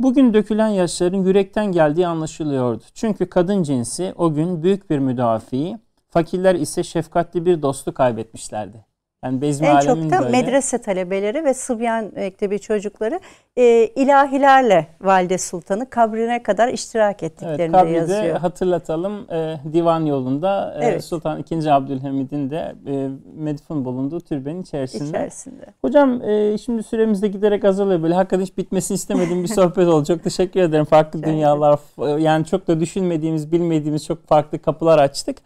Bugün 0.02 0.34
dökülen 0.34 0.68
yaşların 0.68 1.18
yürekten 1.18 1.72
geldiği 1.72 2.06
anlaşılıyordu. 2.06 2.84
Çünkü 2.94 3.26
kadın 3.26 3.62
cinsi 3.62 4.14
o 4.16 4.34
gün 4.34 4.62
büyük 4.62 4.90
bir 4.90 4.98
müdafiyi, 4.98 5.78
fakirler 6.08 6.54
ise 6.54 6.82
şefkatli 6.82 7.46
bir 7.46 7.62
dostu 7.62 7.94
kaybetmişlerdi. 7.94 8.84
Yani 9.24 9.40
Bezmi 9.40 9.66
en 9.66 9.80
çok 9.80 9.96
da 9.96 10.18
böyle. 10.18 10.30
medrese 10.30 10.78
talebeleri 10.78 11.44
ve 11.44 11.54
Sıbyan 11.54 12.12
Mektebi 12.14 12.58
çocukları 12.58 13.20
e, 13.56 13.86
ilahilerle 13.86 14.86
Valide 15.00 15.38
Sultan'ı 15.38 15.90
kabrine 15.90 16.42
kadar 16.42 16.68
iştirak 16.68 17.22
ettiklerini 17.22 17.76
evet, 17.76 17.96
yazıyor. 17.96 18.36
hatırlatalım 18.36 19.30
e, 19.30 19.56
divan 19.72 20.04
yolunda 20.04 20.74
e, 20.80 20.84
evet. 20.84 21.04
Sultan 21.04 21.44
II. 21.50 21.70
Abdülhamid'in 21.70 22.50
de 22.50 22.74
e, 22.86 23.08
medfun 23.36 23.84
bulunduğu 23.84 24.20
türbenin 24.20 24.62
içerisinde. 24.62 25.08
içerisinde. 25.08 25.64
Hocam 25.82 26.22
e, 26.22 26.58
şimdi 26.58 26.82
süremiz 26.82 27.22
de 27.22 27.28
giderek 27.28 27.64
azalıyor. 27.64 28.02
Böyle 28.02 28.14
hakikaten 28.14 28.44
hiç 28.44 28.56
bitmesini 28.56 28.94
istemediğim 28.94 29.42
bir 29.42 29.48
sohbet 29.48 29.88
oldu. 29.88 30.04
Çok 30.04 30.24
teşekkür 30.24 30.60
ederim. 30.60 30.84
Farklı 30.84 31.22
dünyalar 31.22 31.80
yani 32.18 32.46
çok 32.46 32.68
da 32.68 32.80
düşünmediğimiz, 32.80 33.52
bilmediğimiz 33.52 34.06
çok 34.06 34.26
farklı 34.26 34.58
kapılar 34.58 34.98
açtık. 34.98 35.38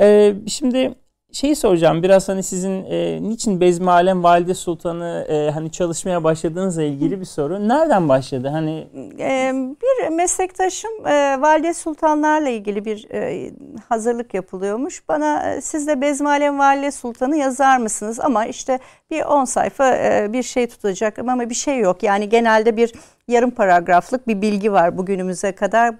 E, 0.00 0.34
şimdi 0.46 0.94
şeyi 1.32 1.56
soracağım 1.56 2.02
biraz 2.02 2.28
hani 2.28 2.42
sizin 2.42 2.84
e, 2.84 3.22
niçin 3.22 3.60
Bezmi 3.60 3.86
Valide 4.22 4.54
Sultan'ı 4.54 5.26
e, 5.28 5.50
hani 5.50 5.72
çalışmaya 5.72 6.24
başladığınızla 6.24 6.82
ilgili 6.82 7.20
bir 7.20 7.24
soru. 7.24 7.68
Nereden 7.68 8.08
başladı? 8.08 8.48
Hani 8.48 8.88
e, 9.18 9.52
bir 9.54 10.08
meslektaşım 10.08 11.06
e, 11.06 11.40
Valide 11.40 11.74
Sultanlarla 11.74 12.48
ilgili 12.48 12.84
bir 12.84 13.10
e, 13.10 13.50
hazırlık 13.88 14.34
yapılıyormuş. 14.34 15.08
Bana 15.08 15.52
e, 15.52 15.60
siz 15.60 15.86
de 15.86 16.00
Bezmi 16.00 16.58
Valide 16.58 16.90
Sultan'ı 16.90 17.36
yazar 17.36 17.78
mısınız? 17.78 18.20
Ama 18.20 18.46
işte 18.46 18.78
bir 19.10 19.22
10 19.22 19.44
sayfa 19.44 19.96
e, 19.96 20.32
bir 20.32 20.42
şey 20.42 20.66
tutacak 20.66 21.18
ama 21.18 21.50
bir 21.50 21.54
şey 21.54 21.78
yok. 21.78 22.02
Yani 22.02 22.28
genelde 22.28 22.76
bir 22.76 22.92
yarım 23.28 23.50
paragraflık 23.50 24.28
bir 24.28 24.42
bilgi 24.42 24.72
var 24.72 24.98
bugünümüze 24.98 25.52
kadar. 25.52 25.94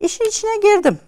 İşin 0.00 0.24
içine 0.24 0.56
girdim. 0.62 0.98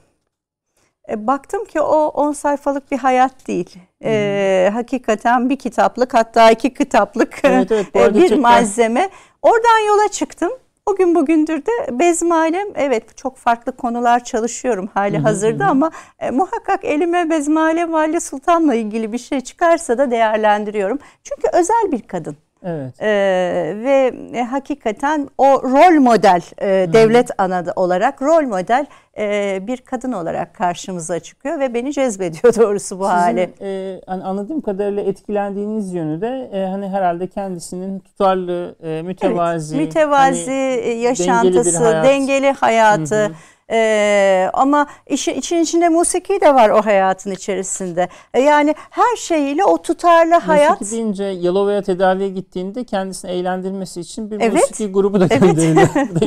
E, 1.08 1.26
baktım 1.26 1.64
ki 1.64 1.80
o 1.80 2.06
10 2.06 2.32
sayfalık 2.32 2.90
bir 2.90 2.98
hayat 2.98 3.46
değil. 3.48 3.78
E, 4.04 4.70
hakikaten 4.72 5.50
bir 5.50 5.56
kitaplık 5.56 6.14
hatta 6.14 6.50
iki 6.50 6.74
kitaplık 6.74 7.40
evet, 7.44 7.72
evet, 7.72 7.94
bir 7.94 8.12
gerçekten... 8.12 8.40
malzeme. 8.40 9.10
Oradan 9.42 9.86
yola 9.88 10.08
çıktım. 10.08 10.52
O 10.86 10.96
gün 10.96 11.14
bugündür 11.14 11.66
de 11.66 11.98
bezmalem 11.98 12.68
evet 12.74 13.16
çok 13.16 13.36
farklı 13.36 13.76
konular 13.76 14.24
çalışıyorum 14.24 14.88
hali 14.94 15.18
hazırda 15.18 15.66
ama 15.66 15.90
e, 16.18 16.30
muhakkak 16.30 16.84
elime 16.84 17.30
bezmalem 17.30 17.92
Valide 17.92 18.20
Sultan'la 18.20 18.74
ilgili 18.74 19.12
bir 19.12 19.18
şey 19.18 19.40
çıkarsa 19.40 19.98
da 19.98 20.10
değerlendiriyorum. 20.10 20.98
Çünkü 21.24 21.48
özel 21.52 21.92
bir 21.92 22.02
kadın. 22.02 22.36
Evet. 22.64 22.94
Ee, 23.00 23.74
ve 23.76 24.14
e, 24.38 24.42
hakikaten 24.42 25.28
o 25.38 25.62
rol 25.62 26.00
model 26.00 26.42
e, 26.58 26.92
devlet 26.92 27.30
anadı 27.38 27.72
olarak 27.76 28.22
rol 28.22 28.42
model 28.42 28.86
e, 29.18 29.58
bir 29.66 29.76
kadın 29.76 30.12
olarak 30.12 30.54
karşımıza 30.54 31.20
çıkıyor 31.20 31.60
ve 31.60 31.74
beni 31.74 31.92
cezbediyor 31.92 32.54
doğrusu 32.58 32.98
bu 32.98 33.04
Sizin, 33.04 33.16
hale. 33.16 33.50
E, 33.60 34.00
hani 34.06 34.24
anladığım 34.24 34.60
kadarıyla 34.60 35.02
etkilendiğiniz 35.02 35.94
yönü 35.94 36.20
de 36.20 36.50
e, 36.52 36.66
hani 36.66 36.88
herhalde 36.88 37.26
kendisinin 37.26 37.98
tutarlı, 37.98 38.74
e, 38.82 39.02
mütevazi, 39.02 39.76
evet, 39.76 39.86
mütevazi 39.86 40.50
hani, 40.84 41.00
yaşantısı, 41.00 41.64
dengeli, 41.64 41.84
hayat. 41.84 42.04
dengeli 42.04 42.50
hayatı. 42.50 43.24
Hı 43.24 43.26
hı 43.26 43.32
ee, 43.72 44.50
ama 44.52 44.86
işin, 45.06 45.34
için 45.34 45.56
içinde 45.56 45.88
musiki 45.88 46.40
de 46.40 46.54
var 46.54 46.70
o 46.70 46.82
hayatın 46.82 47.30
içerisinde. 47.30 48.08
Ee, 48.34 48.40
yani 48.40 48.74
her 48.90 49.16
şeyiyle 49.16 49.64
o 49.64 49.82
tutarlı 49.82 50.34
musiki 50.34 50.46
hayat. 50.46 50.80
Musiki 50.80 50.96
deyince 50.96 51.24
Yalova'ya 51.24 51.82
tedaviye 51.82 52.28
gittiğinde 52.28 52.84
kendisini 52.84 53.30
eğlendirmesi 53.30 54.00
için 54.00 54.30
bir 54.30 54.40
evet. 54.40 54.52
musiki 54.52 54.92
grubu 54.92 55.20
da 55.20 55.26
gönderiliyor. 55.26 55.88
Evet. 55.96 56.22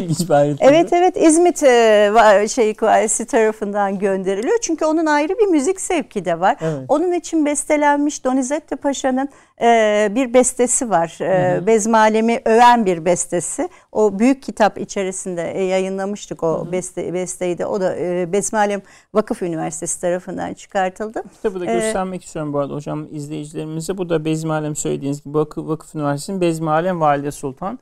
Evet 0.59 0.93
evet 0.93 1.17
İzmit 1.17 1.63
e, 1.63 2.47
şey 2.49 2.73
kuayesi 2.73 3.25
tarafından 3.25 3.99
gönderiliyor. 3.99 4.57
Çünkü 4.61 4.85
onun 4.85 5.05
ayrı 5.05 5.33
bir 5.39 5.45
müzik 5.45 5.81
sevki 5.81 6.25
de 6.25 6.39
var. 6.39 6.57
Evet. 6.61 6.85
Onun 6.87 7.11
için 7.11 7.45
bestelenmiş 7.45 8.25
Donizetti 8.25 8.75
Paşa'nın 8.75 9.29
e, 9.61 10.09
bir 10.15 10.33
bestesi 10.33 10.89
var. 10.89 11.17
E, 11.21 11.67
Bezmalemi 11.67 12.41
öven 12.45 12.85
bir 12.85 13.05
bestesi. 13.05 13.69
O 13.91 14.19
büyük 14.19 14.43
kitap 14.43 14.77
içerisinde 14.77 15.51
e, 15.51 15.63
yayınlamıştık 15.63 16.43
o 16.43 16.59
hı 16.59 16.67
hı. 16.67 16.71
beste 16.71 17.07
de. 17.39 17.65
O 17.65 17.81
da 17.81 17.95
e, 17.95 18.31
Bezmalem 18.31 18.81
Vakıf 19.13 19.41
Üniversitesi 19.41 20.01
tarafından 20.01 20.53
çıkartıldı. 20.53 21.23
Kitabı 21.35 21.59
da 21.59 21.65
göstermek 21.65 22.21
ee, 22.21 22.25
istiyorum 22.25 22.53
bu 22.53 22.59
arada 22.59 22.73
hocam 22.73 23.07
izleyicilerimize. 23.11 23.97
Bu 23.97 24.09
da 24.09 24.25
Bezmalem 24.25 24.75
söylediğiniz 24.75 25.23
gibi 25.23 25.33
Vakıf, 25.33 25.67
Vakıf 25.67 25.95
Üniversitesi'nin 25.95 26.41
Bezmalem 26.41 27.01
Valide 27.01 27.31
Sultan. 27.31 27.79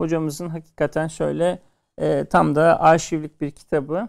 Hocamızın 0.00 0.48
hakikaten 0.48 1.08
şöyle 1.08 1.58
e, 1.98 2.24
tam 2.24 2.54
da 2.54 2.80
arşivlik 2.80 3.40
bir 3.40 3.50
kitabı. 3.50 4.08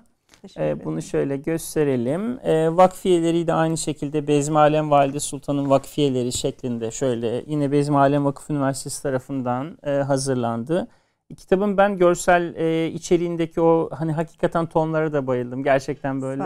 E, 0.58 0.86
bunu 0.86 1.02
şöyle 1.02 1.38
gösterelim. 1.38 2.40
E, 2.44 2.78
vakfiyeleri 2.78 3.48
de 3.48 3.54
aynı 3.54 3.78
şekilde 3.78 4.28
Bezmi 4.28 4.60
Alem 4.60 4.92
Valide 4.92 5.20
Sultan'ın 5.20 5.70
vakfiyeleri 5.70 6.32
şeklinde 6.32 6.92
şöyle 6.92 7.44
yine 7.48 7.72
Bezmi 7.72 7.98
Alem 7.98 8.26
Vakıf 8.26 8.50
Üniversitesi 8.50 9.04
tarafından 9.04 9.78
e, 9.84 9.92
hazırlandı. 9.92 10.88
Kitabın 11.36 11.78
ben 11.78 11.98
görsel 11.98 12.56
e, 12.56 12.88
içeriğindeki 12.88 13.62
o 13.62 13.90
hani 13.94 14.12
hakikaten 14.12 14.66
tonlara 14.66 15.14
da 15.14 15.28
bayıldım. 15.28 15.64
Gerçekten 15.64 16.22
böyle. 16.22 16.44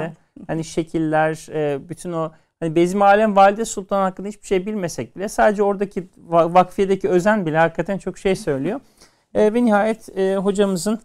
Hani 0.47 0.63
şekiller, 0.63 1.47
e, 1.53 1.89
bütün 1.89 2.11
o 2.11 2.31
hani 2.59 2.75
Bezmi 2.75 3.03
Alem 3.03 3.35
Valide 3.35 3.65
Sultan 3.65 4.01
hakkında 4.01 4.27
hiçbir 4.27 4.47
şey 4.47 4.65
bilmesek 4.65 5.15
bile 5.15 5.29
sadece 5.29 5.63
oradaki 5.63 6.09
vakfiyedeki 6.27 7.09
özen 7.09 7.45
bile 7.45 7.57
hakikaten 7.57 7.97
çok 7.97 8.17
şey 8.17 8.35
söylüyor. 8.35 8.79
E, 9.33 9.53
ve 9.53 9.65
nihayet 9.65 10.17
e, 10.17 10.35
hocamızın 10.35 10.99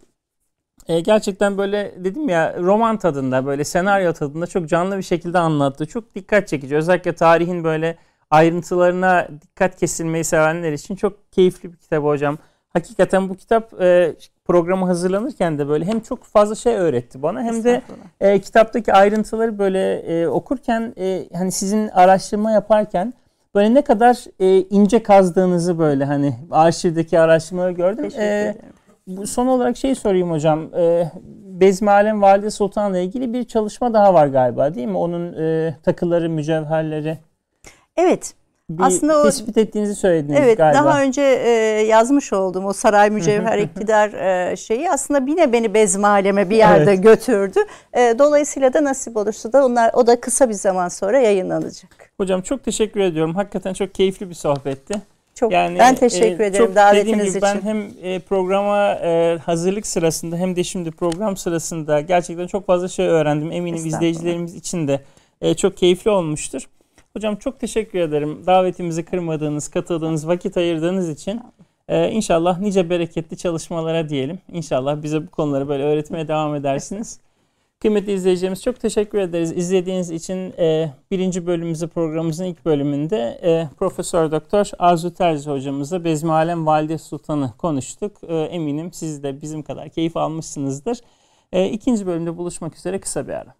e, 0.87 0.99
gerçekten 0.99 1.57
böyle 1.57 1.95
dedim 1.97 2.29
ya 2.29 2.55
roman 2.59 2.97
tadında 2.97 3.45
böyle 3.45 3.63
senaryo 3.63 4.13
tadında 4.13 4.47
çok 4.47 4.69
canlı 4.69 4.97
bir 4.97 5.03
şekilde 5.03 5.39
anlattı. 5.39 5.85
Çok 5.85 6.15
dikkat 6.15 6.47
çekici. 6.47 6.75
Özellikle 6.75 7.15
tarihin 7.15 7.63
böyle 7.63 7.97
ayrıntılarına 8.29 9.27
dikkat 9.41 9.75
kesilmeyi 9.79 10.23
sevenler 10.23 10.73
için 10.73 10.95
çok 10.95 11.31
keyifli 11.31 11.71
bir 11.73 11.77
kitap 11.77 12.03
hocam. 12.03 12.37
Hakikaten 12.73 13.29
bu 13.29 13.35
kitap 13.35 13.81
e, 13.81 14.15
programı 14.45 14.85
hazırlanırken 14.85 15.59
de 15.59 15.67
böyle 15.67 15.85
hem 15.85 15.99
çok 15.99 16.23
fazla 16.23 16.55
şey 16.55 16.75
öğretti 16.75 17.21
bana 17.21 17.43
hem 17.43 17.63
de 17.63 17.81
e, 18.21 18.39
kitaptaki 18.39 18.93
ayrıntıları 18.93 19.59
böyle 19.59 19.93
e, 19.93 20.27
okurken 20.27 20.93
e, 20.97 21.29
hani 21.33 21.51
sizin 21.51 21.87
araştırma 21.87 22.51
yaparken 22.51 23.13
böyle 23.55 23.73
ne 23.73 23.81
kadar 23.81 24.25
e, 24.39 24.61
ince 24.61 25.03
kazdığınızı 25.03 25.79
böyle 25.79 26.05
hani 26.05 26.35
arşivdeki 26.51 27.19
araştırmaları 27.19 27.71
gördüm. 27.71 28.03
Teşekkür 28.03 28.23
e, 28.23 28.41
ederim 28.41 28.77
son 29.25 29.47
olarak 29.47 29.77
şey 29.77 29.95
sorayım 29.95 30.31
hocam. 30.31 30.75
E, 30.75 31.11
Bezmi 31.59 31.91
Alem 31.91 32.21
Valide 32.21 32.51
Sultan'la 32.51 32.97
ilgili 32.97 33.33
bir 33.33 33.43
çalışma 33.43 33.93
daha 33.93 34.13
var 34.13 34.27
galiba 34.27 34.75
değil 34.75 34.87
mi? 34.87 34.97
Onun 34.97 35.33
e, 35.33 35.75
takıları, 35.83 36.29
mücevherleri. 36.29 37.17
Evet. 37.97 38.33
Bir 38.69 38.83
Aslında 38.83 39.19
o, 39.19 39.23
tespit 39.23 39.57
ettiğinizi 39.57 39.95
söylediniz 39.95 40.39
evet, 40.41 40.57
galiba. 40.57 40.83
Daha 40.83 41.01
önce 41.01 41.21
e, 41.21 41.49
yazmış 41.87 42.33
olduğum 42.33 42.65
o 42.65 42.73
saray 42.73 43.09
mücevher 43.09 43.57
iktidar 43.57 44.13
e, 44.13 44.55
şeyi 44.55 44.91
aslında 44.91 45.31
yine 45.31 45.53
beni 45.53 45.73
Bezmi 45.73 46.07
Alem'e 46.07 46.49
bir 46.49 46.57
yerde 46.57 46.91
evet. 46.91 47.03
götürdü. 47.03 47.59
E, 47.93 48.15
dolayısıyla 48.19 48.73
da 48.73 48.83
nasip 48.83 49.17
olursa 49.17 49.53
da 49.53 49.65
onlar 49.65 49.91
o 49.93 50.07
da 50.07 50.21
kısa 50.21 50.49
bir 50.49 50.53
zaman 50.53 50.87
sonra 50.87 51.19
yayınlanacak. 51.19 52.11
Hocam 52.17 52.41
çok 52.41 52.63
teşekkür 52.63 52.99
ediyorum. 52.99 53.35
Hakikaten 53.35 53.73
çok 53.73 53.95
keyifli 53.95 54.29
bir 54.29 54.35
sohbetti. 54.35 54.93
Çok 55.35 55.51
yani, 55.51 55.79
ben 55.79 55.95
teşekkür 55.95 56.43
e, 56.43 56.45
ederim 56.45 56.65
çok 56.65 56.75
davetiniz 56.75 57.25
gibi, 57.25 57.29
için. 57.29 57.41
Ben 57.41 57.61
hem 57.61 57.87
e, 58.01 58.19
programa 58.19 58.93
e, 58.93 59.37
hazırlık 59.45 59.87
sırasında 59.87 60.35
hem 60.35 60.55
de 60.55 60.63
şimdi 60.63 60.91
program 60.91 61.37
sırasında 61.37 62.01
gerçekten 62.01 62.47
çok 62.47 62.65
fazla 62.65 62.87
şey 62.87 63.07
öğrendim. 63.07 63.51
Eminim 63.51 63.85
izleyicilerimiz 63.85 64.55
için 64.55 64.87
de 64.87 65.01
e, 65.41 65.53
çok 65.53 65.77
keyifli 65.77 66.11
olmuştur. 66.11 66.67
Hocam 67.17 67.35
çok 67.35 67.59
teşekkür 67.59 67.99
ederim. 67.99 68.43
Davetimizi 68.45 69.05
kırmadığınız, 69.05 69.67
katıldığınız, 69.67 70.27
vakit 70.27 70.57
ayırdığınız 70.57 71.09
için. 71.09 71.41
Ee, 71.87 72.11
inşallah 72.11 72.59
nice 72.59 72.89
bereketli 72.89 73.37
çalışmalara 73.37 74.09
diyelim. 74.09 74.39
İnşallah 74.51 75.03
bize 75.03 75.27
bu 75.27 75.31
konuları 75.31 75.67
böyle 75.67 75.83
öğretmeye 75.83 76.27
devam 76.27 76.55
edersiniz. 76.55 77.19
Kıymetli 77.79 78.13
izleyicilerimiz 78.13 78.63
çok 78.63 78.79
teşekkür 78.79 79.17
ederiz. 79.17 79.51
İzlediğiniz 79.51 80.11
için 80.11 80.53
e, 80.57 80.91
birinci 81.11 81.47
bölümümüzü 81.47 81.87
programımızın 81.87 82.45
ilk 82.45 82.65
bölümünde 82.65 83.39
e, 83.43 83.69
Profesör 83.77 84.31
Doktor 84.31 84.69
Arzu 84.79 85.13
Terzi 85.13 85.49
hocamızla 85.49 86.03
Bezmi 86.03 86.31
Alem 86.31 86.65
Valide 86.65 86.97
Sultan'ı 86.97 87.53
konuştuk. 87.57 88.11
E, 88.27 88.35
eminim 88.35 88.93
siz 88.93 89.23
de 89.23 89.41
bizim 89.41 89.63
kadar 89.63 89.89
keyif 89.89 90.17
almışsınızdır. 90.17 90.99
E, 91.53 91.69
ikinci 91.69 92.07
bölümde 92.07 92.37
buluşmak 92.37 92.75
üzere 92.75 92.99
kısa 92.99 93.27
bir 93.27 93.33
ara. 93.33 93.56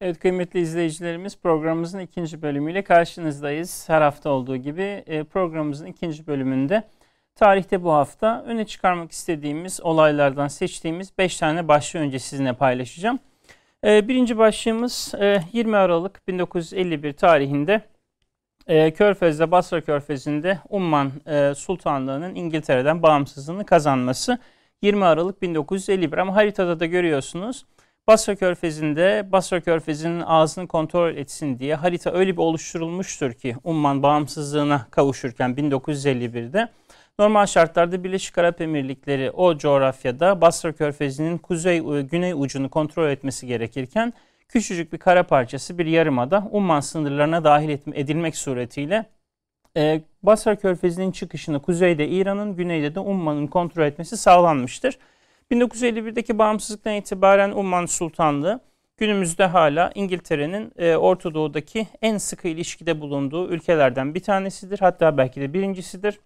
Evet 0.00 0.18
kıymetli 0.18 0.60
izleyicilerimiz 0.60 1.38
programımızın 1.38 1.98
ikinci 1.98 2.42
bölümüyle 2.42 2.82
karşınızdayız. 2.82 3.88
Her 3.88 4.02
hafta 4.02 4.30
olduğu 4.30 4.56
gibi 4.56 4.82
e, 4.82 5.24
programımızın 5.24 5.86
ikinci 5.86 6.26
bölümünde 6.26 6.82
tarihte 7.34 7.82
bu 7.82 7.92
hafta 7.92 8.42
öne 8.46 8.66
çıkarmak 8.66 9.12
istediğimiz 9.12 9.80
olaylardan 9.80 10.48
seçtiğimiz 10.48 11.18
5 11.18 11.36
tane 11.36 11.68
başlığı 11.68 12.00
önce 12.00 12.18
sizinle 12.18 12.52
paylaşacağım. 12.52 13.18
E, 13.84 14.08
birinci 14.08 14.38
başlığımız 14.38 15.14
20 15.52 15.72
e, 15.72 15.76
Aralık 15.76 16.28
1951 16.28 17.12
tarihinde 17.12 17.82
Körfez'de 18.94 19.50
Basra 19.50 19.80
Körfezi'nde 19.80 20.58
Umman 20.68 21.12
Sultanlığı'nın 21.54 22.34
İngiltere'den 22.34 23.02
bağımsızlığını 23.02 23.66
kazanması 23.66 24.38
20 24.82 25.04
Aralık 25.04 25.42
1951 25.42 26.18
ama 26.18 26.34
haritada 26.36 26.80
da 26.80 26.86
görüyorsunuz 26.86 27.64
Basra 28.08 28.36
Körfezi'nde 28.36 29.28
Basra 29.32 29.60
Körfezi'nin 29.60 30.20
ağzını 30.20 30.68
kontrol 30.68 31.16
etsin 31.16 31.58
diye 31.58 31.74
harita 31.74 32.12
öyle 32.12 32.32
bir 32.32 32.42
oluşturulmuştur 32.42 33.32
ki 33.32 33.56
Umman 33.64 34.02
bağımsızlığına 34.02 34.86
kavuşurken 34.90 35.50
1951'de. 35.50 36.68
Normal 37.18 37.46
şartlarda 37.46 38.04
Birleşik 38.04 38.38
Arap 38.38 38.60
Emirlikleri 38.60 39.30
o 39.30 39.58
coğrafyada 39.58 40.40
Basra 40.40 40.72
Körfezi'nin 40.72 41.38
kuzey 41.38 41.80
güney 42.02 42.32
ucunu 42.32 42.70
kontrol 42.70 43.08
etmesi 43.08 43.46
gerekirken 43.46 44.12
küçücük 44.48 44.92
bir 44.92 44.98
kara 44.98 45.22
parçası 45.22 45.78
bir 45.78 45.86
yarımada 45.86 46.48
Umman 46.50 46.80
sınırlarına 46.80 47.44
dahil 47.44 47.78
edilmek 47.94 48.36
suretiyle 48.36 49.06
e, 49.76 50.00
Basra 50.22 50.56
Körfezi'nin 50.56 51.12
çıkışını 51.12 51.62
kuzeyde 51.62 52.08
İran'ın, 52.08 52.56
güneyde 52.56 52.94
de 52.94 53.00
Umman'ın 53.00 53.46
kontrol 53.46 53.86
etmesi 53.86 54.16
sağlanmıştır. 54.16 54.98
1951'deki 55.52 56.38
bağımsızlıktan 56.38 56.94
itibaren 56.94 57.50
Umman 57.50 57.86
Sultanlığı 57.86 58.60
günümüzde 58.96 59.46
hala 59.46 59.92
İngiltere'nin 59.94 60.72
e, 60.78 60.96
Orta 60.96 61.34
Doğu'daki 61.34 61.88
en 62.02 62.18
sıkı 62.18 62.48
ilişkide 62.48 63.00
bulunduğu 63.00 63.48
ülkelerden 63.48 64.14
bir 64.14 64.20
tanesidir. 64.20 64.78
Hatta 64.78 65.18
belki 65.18 65.40
de 65.40 65.54
birincisidir. 65.54 66.20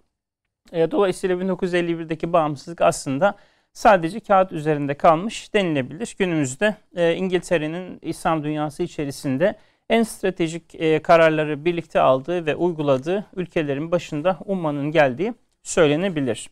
E, 0.73 0.91
dolayısıyla 0.91 1.37
1951'deki 1.37 2.33
bağımsızlık 2.33 2.81
aslında 2.81 3.35
sadece 3.73 4.21
kağıt 4.21 4.53
üzerinde 4.53 4.95
kalmış 4.95 5.55
denilebilir. 5.55 6.17
Günümüzde 6.19 6.77
e, 6.97 7.15
İngiltere'nin 7.15 7.99
İslam 8.03 8.45
dünyası 8.45 8.83
içerisinde 8.83 9.57
en 9.91 10.03
stratejik 10.03 10.75
e, 10.75 11.03
kararları 11.03 11.65
birlikte 11.65 12.01
aldığı 12.01 12.47
ve 12.47 12.57
uyguladığı 12.57 13.27
ülkelerin 13.37 13.91
başında 13.91 14.39
Umman'ın 14.45 14.91
geldiği 14.91 15.35
söylenebilir. 15.63 16.51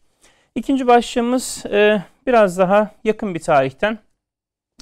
İkinci 0.54 0.86
başlığımız 0.86 1.66
e, 1.66 2.02
biraz 2.26 2.58
daha 2.58 2.90
yakın 3.04 3.34
bir 3.34 3.40
tarihten. 3.40 3.98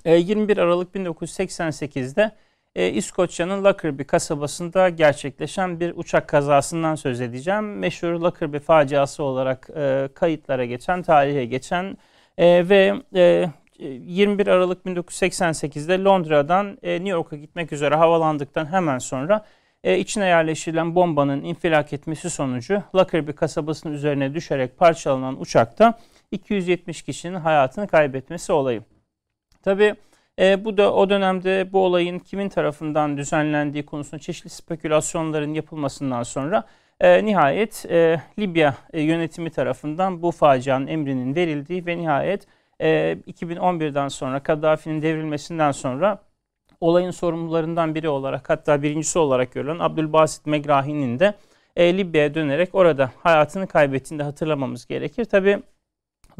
E, 0.04 0.16
21 0.16 0.56
Aralık 0.58 0.94
1988'de 0.94 2.32
e, 2.74 2.90
İskoçya'nın 2.90 3.64
Lockerbie 3.64 4.06
kasabasında 4.06 4.88
gerçekleşen 4.88 5.80
bir 5.80 5.92
uçak 5.96 6.28
kazasından 6.28 6.94
söz 6.94 7.20
edeceğim. 7.20 7.78
Meşhur 7.78 8.08
Lockerbie 8.08 8.60
faciası 8.60 9.22
olarak 9.22 9.70
e, 9.76 10.08
kayıtlara 10.14 10.64
geçen, 10.64 11.02
tarihe 11.02 11.44
geçen 11.44 11.96
e, 12.38 12.68
ve 12.68 12.94
e, 13.14 13.50
21 13.78 14.46
Aralık 14.46 14.86
1988'de 14.86 16.04
Londra'dan 16.04 16.78
e, 16.82 16.92
New 16.92 17.08
York'a 17.08 17.36
gitmek 17.36 17.72
üzere 17.72 17.94
havalandıktan 17.94 18.72
hemen 18.72 18.98
sonra 18.98 19.44
e, 19.84 19.98
içine 19.98 20.26
yerleştirilen 20.26 20.94
bombanın 20.94 21.42
infilak 21.42 21.92
etmesi 21.92 22.30
sonucu 22.30 22.82
Lockerbie 22.94 23.34
kasabasının 23.34 23.92
üzerine 23.92 24.34
düşerek 24.34 24.78
parçalanan 24.78 25.40
uçakta 25.40 25.98
270 26.30 27.02
kişinin 27.02 27.34
hayatını 27.34 27.86
kaybetmesi 27.86 28.52
olayı. 28.52 28.82
Tabi 29.62 29.94
e, 30.38 30.64
bu 30.64 30.76
da 30.76 30.94
o 30.94 31.10
dönemde 31.10 31.72
bu 31.72 31.84
olayın 31.84 32.18
kimin 32.18 32.48
tarafından 32.48 33.16
düzenlendiği 33.16 33.86
konusunda 33.86 34.18
çeşitli 34.18 34.50
spekülasyonların 34.50 35.54
yapılmasından 35.54 36.22
sonra 36.22 36.64
e, 37.00 37.24
nihayet 37.24 37.86
e, 37.90 38.20
Libya 38.38 38.74
e, 38.92 39.00
yönetimi 39.00 39.50
tarafından 39.50 40.22
bu 40.22 40.30
facianın 40.30 40.86
emrinin 40.86 41.34
verildiği 41.34 41.86
ve 41.86 41.98
nihayet 41.98 42.46
e, 42.80 43.12
2011'den 43.12 44.08
sonra 44.08 44.42
Kaddafi'nin 44.42 45.02
devrilmesinden 45.02 45.72
sonra 45.72 46.22
olayın 46.80 47.10
sorumlularından 47.10 47.94
biri 47.94 48.08
olarak 48.08 48.50
hatta 48.50 48.82
birincisi 48.82 49.18
olarak 49.18 49.52
görülen 49.52 49.78
Abdülbasit 49.78 50.46
Megrahi'nin 50.46 51.18
de 51.18 51.34
e, 51.76 51.98
Libya'ya 51.98 52.34
dönerek 52.34 52.74
orada 52.74 53.10
hayatını 53.22 53.66
kaybettiğini 53.66 54.20
de 54.20 54.24
hatırlamamız 54.24 54.86
gerekir. 54.86 55.24
Tabi 55.24 55.62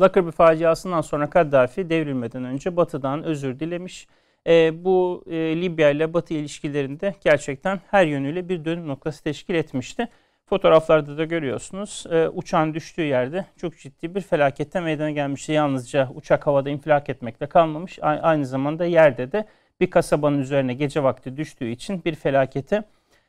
Lockerbie 0.00 0.32
faciasından 0.32 1.00
sonra 1.00 1.30
Kaddafi 1.30 1.90
devrilmeden 1.90 2.44
önce 2.44 2.76
Batı'dan 2.76 3.22
özür 3.22 3.60
dilemiş. 3.60 4.08
E, 4.46 4.84
bu 4.84 5.24
e, 5.30 5.36
Libya 5.36 5.90
ile 5.90 6.14
Batı 6.14 6.34
ilişkilerinde 6.34 7.14
gerçekten 7.20 7.80
her 7.90 8.06
yönüyle 8.06 8.48
bir 8.48 8.64
dönüm 8.64 8.88
noktası 8.88 9.24
teşkil 9.24 9.54
etmişti. 9.54 10.08
Fotoğraflarda 10.46 11.18
da 11.18 11.24
görüyorsunuz 11.24 12.04
e, 12.10 12.28
uçağın 12.28 12.74
düştüğü 12.74 13.02
yerde 13.02 13.44
çok 13.56 13.78
ciddi 13.78 14.14
bir 14.14 14.20
felakette 14.20 14.80
meydana 14.80 15.10
gelmişti. 15.10 15.52
Yalnızca 15.52 16.08
uçak 16.14 16.46
havada 16.46 16.70
infilak 16.70 17.08
etmekle 17.08 17.46
kalmamış 17.46 17.98
aynı 18.02 18.46
zamanda 18.46 18.84
yerde 18.84 19.32
de 19.32 19.44
bir 19.80 19.90
kasabanın 19.90 20.38
üzerine 20.38 20.74
gece 20.74 21.02
vakti 21.02 21.36
düştüğü 21.36 21.70
için 21.70 22.04
bir 22.04 22.14
felakete 22.14 22.84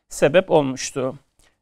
sebep 0.10 0.52
olmuştu. 0.52 1.16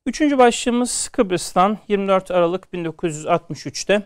Üçüncü 0.06 0.38
başlığımız 0.38 1.10
Kıbrıs'tan 1.10 1.78
24 1.88 2.32
Aralık 2.32 2.66
1963'te 2.74 4.02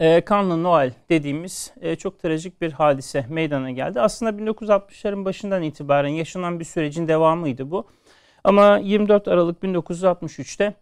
e, 0.00 0.20
Kanlı 0.20 0.62
Noel 0.62 0.92
dediğimiz 1.10 1.72
e, 1.80 1.96
çok 1.96 2.18
trajik 2.18 2.60
bir 2.60 2.72
hadise 2.72 3.26
meydana 3.28 3.70
geldi. 3.70 4.00
Aslında 4.00 4.42
1960'ların 4.42 5.24
başından 5.24 5.62
itibaren 5.62 6.08
yaşanan 6.08 6.60
bir 6.60 6.64
sürecin 6.64 7.08
devamıydı 7.08 7.70
bu. 7.70 7.86
Ama 8.44 8.78
24 8.78 9.28
Aralık 9.28 9.62
1963'te 9.62 10.74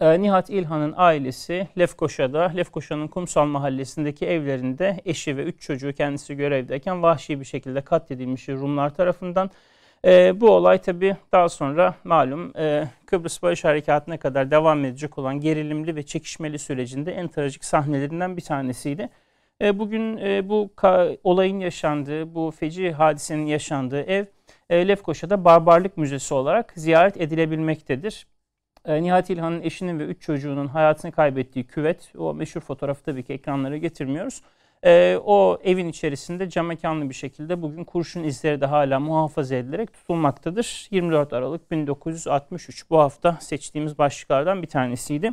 e, 0.00 0.22
Nihat 0.22 0.50
İlhan'ın 0.50 0.94
ailesi 0.96 1.68
Lefkoşa'da, 1.78 2.52
Lefkoşa'nın 2.56 3.08
Kumsal 3.08 3.46
mahallesindeki 3.46 4.26
evlerinde 4.26 5.00
eşi 5.04 5.36
ve 5.36 5.42
üç 5.42 5.60
çocuğu 5.62 5.92
kendisi 5.92 6.36
görevdeyken 6.36 7.02
vahşi 7.02 7.40
bir 7.40 7.44
şekilde 7.44 7.80
katledilmiş 7.80 8.48
Rumlar 8.48 8.94
tarafından. 8.94 9.50
E, 10.04 10.40
bu 10.40 10.50
olay 10.50 10.78
tabi 10.78 11.16
daha 11.32 11.48
sonra 11.48 11.94
malum 12.04 12.52
e, 12.56 12.88
Kıbrıs 13.06 13.42
Barış 13.42 13.64
Harekatı'na 13.64 14.16
kadar 14.16 14.50
devam 14.50 14.84
edecek 14.84 15.18
olan 15.18 15.40
gerilimli 15.40 15.96
ve 15.96 16.02
çekişmeli 16.02 16.58
sürecinde 16.58 17.12
en 17.12 17.28
trajik 17.28 17.64
sahnelerinden 17.64 18.36
bir 18.36 18.42
tanesiydi. 18.42 19.08
E, 19.62 19.78
bugün 19.78 20.16
e, 20.16 20.48
bu 20.48 20.70
olayın 21.24 21.60
yaşandığı, 21.60 22.34
bu 22.34 22.50
feci 22.50 22.92
hadisenin 22.92 23.46
yaşandığı 23.46 24.02
ev 24.02 24.24
e, 24.70 24.88
Lefkoşa'da 24.88 25.44
Barbarlık 25.44 25.96
Müzesi 25.96 26.34
olarak 26.34 26.72
ziyaret 26.76 27.20
edilebilmektedir. 27.20 28.26
E, 28.90 29.02
Nihat 29.02 29.30
İlhan'ın 29.30 29.62
eşinin 29.62 29.98
ve 29.98 30.04
üç 30.04 30.22
çocuğunun 30.22 30.66
hayatını 30.66 31.12
kaybettiği 31.12 31.66
küvet, 31.66 32.12
o 32.18 32.34
meşhur 32.34 32.60
fotoğrafı 32.60 33.04
tabii 33.04 33.22
ki 33.22 33.32
ekranlara 33.32 33.76
getirmiyoruz. 33.76 34.42
E, 34.84 35.18
o 35.24 35.58
evin 35.64 35.88
içerisinde 35.88 36.48
cam 36.48 36.66
mekanlı 36.66 37.08
bir 37.08 37.14
şekilde 37.14 37.62
bugün 37.62 37.84
kurşun 37.84 38.24
izleri 38.24 38.60
de 38.60 38.66
hala 38.66 39.00
muhafaza 39.00 39.54
edilerek 39.54 39.92
tutulmaktadır. 39.92 40.88
24 40.90 41.32
Aralık 41.32 41.70
1963 41.70 42.90
bu 42.90 42.98
hafta 42.98 43.38
seçtiğimiz 43.40 43.98
başlıklardan 43.98 44.62
bir 44.62 44.66
tanesiydi. 44.66 45.32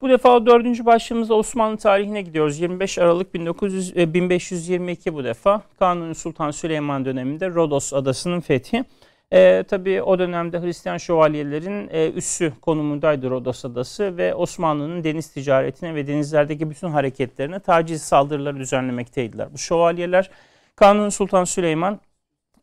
Bu 0.00 0.08
defa 0.08 0.46
dördüncü 0.46 0.86
başlığımızda 0.86 1.34
Osmanlı 1.34 1.76
tarihine 1.76 2.22
gidiyoruz. 2.22 2.60
25 2.60 2.98
Aralık 2.98 3.34
1900, 3.34 3.96
1522 3.96 5.14
bu 5.14 5.24
defa 5.24 5.62
Kanuni 5.78 6.14
Sultan 6.14 6.50
Süleyman 6.50 7.04
döneminde 7.04 7.50
Rodos 7.50 7.92
adasının 7.92 8.40
fethi. 8.40 8.84
E, 9.32 9.64
tabii 9.68 10.02
o 10.02 10.18
dönemde 10.18 10.60
Hristiyan 10.62 10.96
şövalyelerin 10.96 11.88
e, 11.92 12.10
üssü 12.10 12.52
konumundaydı 12.62 13.30
Rodos 13.30 13.64
Adası 13.64 14.16
ve 14.16 14.34
Osmanlı'nın 14.34 15.04
deniz 15.04 15.32
ticaretine 15.32 15.94
ve 15.94 16.06
denizlerdeki 16.06 16.70
bütün 16.70 16.88
hareketlerine 16.88 17.60
taciz 17.60 18.02
saldırıları 18.02 18.56
düzenlemekteydiler. 18.56 19.52
Bu 19.52 19.58
şövalyeler 19.58 20.30
Kanuni 20.76 21.10
Sultan 21.10 21.44
Süleyman 21.44 22.00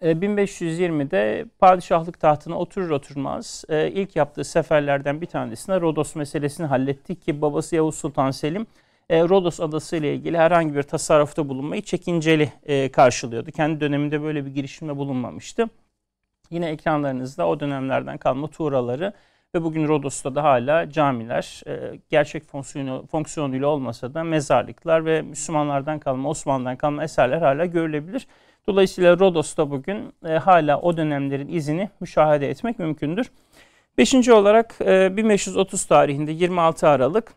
1520'de 0.01 1.39
e, 1.39 1.45
padişahlık 1.59 2.19
tahtına 2.19 2.57
oturur 2.59 2.89
oturmaz 2.89 3.65
e, 3.69 3.91
ilk 3.91 4.15
yaptığı 4.15 4.43
seferlerden 4.43 5.21
bir 5.21 5.25
tanesinde 5.25 5.81
Rodos 5.81 6.15
meselesini 6.15 6.67
halletti 6.67 7.15
ki 7.19 7.41
babası 7.41 7.75
Yavuz 7.75 7.95
Sultan 7.95 8.31
Selim 8.31 8.67
e, 9.09 9.23
Rodos 9.23 9.59
adası 9.59 9.95
ile 9.95 10.13
ilgili 10.13 10.37
herhangi 10.37 10.75
bir 10.75 10.83
tasarrufta 10.83 11.49
bulunmayı 11.49 11.81
çekinceli 11.81 12.51
karşılıyordu. 12.91 13.51
Kendi 13.51 13.79
döneminde 13.81 14.21
böyle 14.21 14.45
bir 14.45 14.51
girişimde 14.51 14.97
bulunmamıştı. 14.97 15.69
Yine 16.49 16.69
ekranlarınızda 16.69 17.47
o 17.47 17.59
dönemlerden 17.59 18.17
kalma 18.17 18.47
tuğraları 18.47 19.13
ve 19.55 19.63
bugün 19.63 19.87
Rodos'ta 19.87 20.35
da 20.35 20.43
hala 20.43 20.89
camiler 20.89 21.63
gerçek 22.09 22.43
fonksiyonu, 22.43 23.05
fonksiyonuyla 23.11 23.67
olmasa 23.67 24.13
da 24.13 24.23
mezarlıklar 24.23 25.05
ve 25.05 25.21
Müslümanlardan 25.21 25.99
kalma, 25.99 26.29
Osmanlı'dan 26.29 26.75
kalma 26.75 27.03
eserler 27.03 27.41
hala 27.41 27.65
görülebilir. 27.65 28.27
Dolayısıyla 28.67 29.19
Rodos'ta 29.19 29.71
bugün 29.71 30.13
e, 30.25 30.33
hala 30.33 30.81
o 30.81 30.97
dönemlerin 30.97 31.47
izini 31.47 31.89
müşahede 31.99 32.49
etmek 32.49 32.79
mümkündür. 32.79 33.31
Beşinci 33.97 34.33
olarak 34.33 34.75
e, 34.81 35.17
1530 35.17 35.85
tarihinde 35.85 36.31
26 36.31 36.87
Aralık 36.87 37.33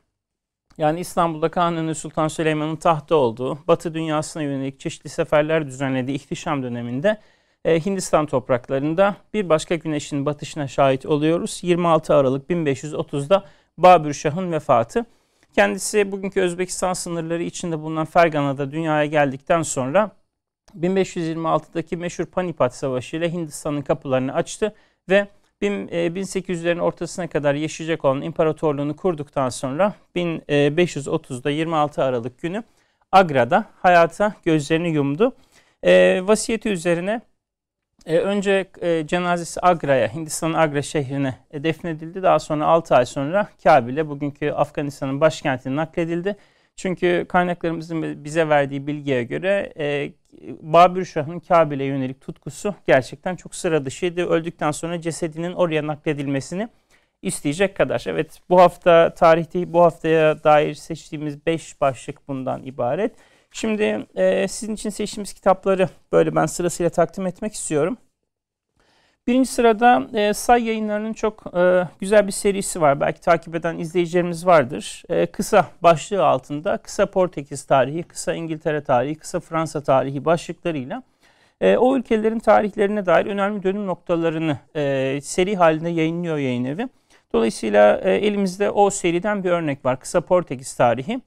yani 0.78 1.00
İstanbul'da 1.00 1.48
Kanuni 1.48 1.94
Sultan 1.94 2.28
Süleyman'ın 2.28 2.76
tahtta 2.76 3.14
olduğu, 3.14 3.58
Batı 3.68 3.94
dünyasına 3.94 4.42
yönelik 4.42 4.80
çeşitli 4.80 5.10
seferler 5.10 5.66
düzenlediği 5.66 6.16
ihtişam 6.16 6.62
döneminde 6.62 7.18
e, 7.64 7.80
Hindistan 7.80 8.26
topraklarında 8.26 9.16
bir 9.34 9.48
başka 9.48 9.74
güneşin 9.74 10.26
batışına 10.26 10.68
şahit 10.68 11.06
oluyoruz. 11.06 11.60
26 11.62 12.14
Aralık 12.14 12.50
1530'da 12.50 13.44
Babür 13.78 14.14
Şah'ın 14.14 14.52
vefatı. 14.52 15.06
Kendisi 15.54 16.12
bugünkü 16.12 16.40
Özbekistan 16.40 16.92
sınırları 16.92 17.42
içinde 17.42 17.80
bulunan 17.80 18.04
Fergana'da 18.04 18.70
dünyaya 18.70 19.06
geldikten 19.06 19.62
sonra 19.62 20.10
1526'daki 20.80 21.96
meşhur 21.96 22.26
Panipat 22.26 22.74
Savaşı 22.74 23.16
ile 23.16 23.32
Hindistan'ın 23.32 23.82
kapılarını 23.82 24.34
açtı 24.34 24.74
ve 25.08 25.28
1800'lerin 25.62 26.78
e, 26.78 26.82
ortasına 26.82 27.26
kadar 27.26 27.54
yaşayacak 27.54 28.04
olan 28.04 28.22
imparatorluğunu 28.22 28.96
kurduktan 28.96 29.48
sonra 29.48 29.94
1530'da 30.16 31.50
26 31.50 32.04
Aralık 32.04 32.42
günü 32.42 32.62
Agra'da 33.12 33.64
hayata 33.82 34.34
gözlerini 34.44 34.88
yumdu. 34.88 35.32
E, 35.82 36.20
vasiyeti 36.26 36.68
üzerine 36.68 37.20
E, 38.06 38.18
önce 38.18 38.70
e, 38.80 39.06
cenazesi 39.06 39.60
Agra'ya, 39.60 40.14
Hindistan'ın 40.14 40.54
Agra 40.54 40.82
şehrine 40.82 41.34
e, 41.50 41.64
defnedildi. 41.64 42.22
Daha 42.22 42.38
sonra 42.38 42.66
6 42.66 42.94
ay 42.94 43.06
sonra 43.06 43.48
Kabil'e, 43.64 44.08
bugünkü 44.08 44.50
Afganistan'ın 44.50 45.20
başkentine 45.20 45.76
nakledildi. 45.76 46.36
Çünkü 46.76 47.26
kaynaklarımızın 47.28 48.24
bize 48.24 48.48
verdiği 48.48 48.86
bilgiye 48.86 49.22
göre 49.22 49.72
e, 49.78 50.12
Babür 50.60 51.04
Şah'ın 51.04 51.38
Kabil'e 51.40 51.84
yönelik 51.84 52.20
tutkusu 52.20 52.74
gerçekten 52.86 53.36
çok 53.36 53.54
sıra 53.54 53.84
dışıydı. 53.84 54.26
Öldükten 54.26 54.70
sonra 54.70 55.00
cesedinin 55.00 55.52
oraya 55.52 55.86
nakledilmesini 55.86 56.68
isteyecek 57.22 57.76
kadar. 57.76 58.04
Evet 58.06 58.40
bu 58.50 58.60
hafta 58.60 59.14
tarihte 59.14 59.72
bu 59.72 59.82
haftaya 59.82 60.44
dair 60.44 60.74
seçtiğimiz 60.74 61.46
5 61.46 61.80
başlık 61.80 62.28
bundan 62.28 62.62
ibaret. 62.62 63.12
Şimdi 63.52 64.06
e, 64.14 64.48
sizin 64.48 64.74
için 64.74 64.90
seçtiğimiz 64.90 65.32
kitapları 65.32 65.88
böyle 66.12 66.34
ben 66.34 66.46
sırasıyla 66.46 66.90
takdim 66.90 67.26
etmek 67.26 67.54
istiyorum. 67.54 67.96
Birinci 69.26 69.50
sırada 69.50 70.08
e, 70.14 70.34
Say 70.34 70.64
yayınlarının 70.64 71.12
çok 71.12 71.56
e, 71.56 71.88
güzel 72.00 72.26
bir 72.26 72.32
serisi 72.32 72.80
var. 72.80 73.00
Belki 73.00 73.20
takip 73.20 73.54
eden 73.54 73.78
izleyicilerimiz 73.78 74.46
vardır. 74.46 75.02
E, 75.08 75.26
kısa 75.26 75.66
başlığı 75.82 76.26
altında 76.26 76.76
kısa 76.76 77.06
Portekiz 77.06 77.64
tarihi, 77.64 78.02
kısa 78.02 78.34
İngiltere 78.34 78.84
tarihi, 78.84 79.14
kısa 79.14 79.40
Fransa 79.40 79.80
tarihi 79.80 80.24
başlıklarıyla 80.24 81.02
e, 81.60 81.76
o 81.76 81.96
ülkelerin 81.96 82.38
tarihlerine 82.38 83.06
dair 83.06 83.26
önemli 83.26 83.62
dönüm 83.62 83.86
noktalarını 83.86 84.58
e, 84.76 85.20
seri 85.22 85.56
halinde 85.56 85.88
yayınlıyor 85.88 86.38
yayın 86.38 86.64
evi. 86.64 86.88
Dolayısıyla 87.32 88.00
e, 88.04 88.14
elimizde 88.14 88.70
o 88.70 88.90
seriden 88.90 89.44
bir 89.44 89.50
örnek 89.50 89.84
var. 89.84 90.00
Kısa 90.00 90.20
Portekiz 90.20 90.74
tarihi. 90.74 91.20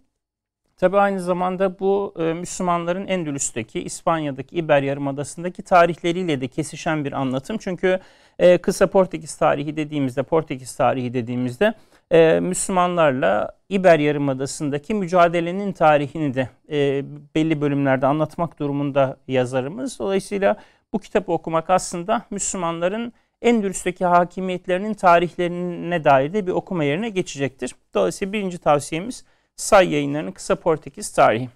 Tabi 0.84 0.98
aynı 0.98 1.20
zamanda 1.20 1.80
bu 1.80 2.14
e, 2.20 2.24
Müslümanların 2.24 3.08
Endülüs'teki, 3.08 3.84
İspanya'daki, 3.84 4.56
İber 4.56 4.84
Yarımadası'ndaki 4.84 5.64
tarihleriyle 5.64 6.42
de 6.42 6.48
kesişen 6.48 7.06
bir 7.06 7.12
anlatım. 7.12 7.58
Çünkü 7.60 8.00
e, 8.40 8.58
kısa 8.58 8.88
Portekiz 8.88 9.36
tarihi 9.36 9.78
dediğimizde, 9.78 10.24
Portekiz 10.24 10.76
tarihi 10.76 11.14
dediğimizde 11.14 11.74
e, 12.12 12.40
Müslümanlarla 12.40 13.58
İber 13.70 14.00
Yarımadası'ndaki 14.00 14.94
mücadelenin 14.94 15.72
tarihini 15.72 16.34
de 16.34 16.50
e, 16.72 17.06
belli 17.36 17.62
bölümlerde 17.62 18.08
anlatmak 18.08 18.60
durumunda 18.60 19.18
yazarımız. 19.28 20.00
Dolayısıyla 20.00 20.56
bu 20.94 21.00
kitabı 21.00 21.32
okumak 21.32 21.70
aslında 21.70 22.22
Müslümanların 22.30 23.14
Endülüs'teki 23.42 24.06
hakimiyetlerinin 24.06 24.94
tarihlerine 24.94 26.04
dair 26.04 26.34
de 26.34 26.48
bir 26.48 26.52
okuma 26.52 26.84
yerine 26.84 27.10
geçecektir. 27.10 27.76
Dolayısıyla 27.94 28.34
birinci 28.34 28.58
tavsiyemiz 28.58 29.24
Say 29.56 29.94
yayınlarının 29.94 30.32
kısa 30.32 30.56
Portekiz 30.56 31.12
tarihi. 31.12 31.50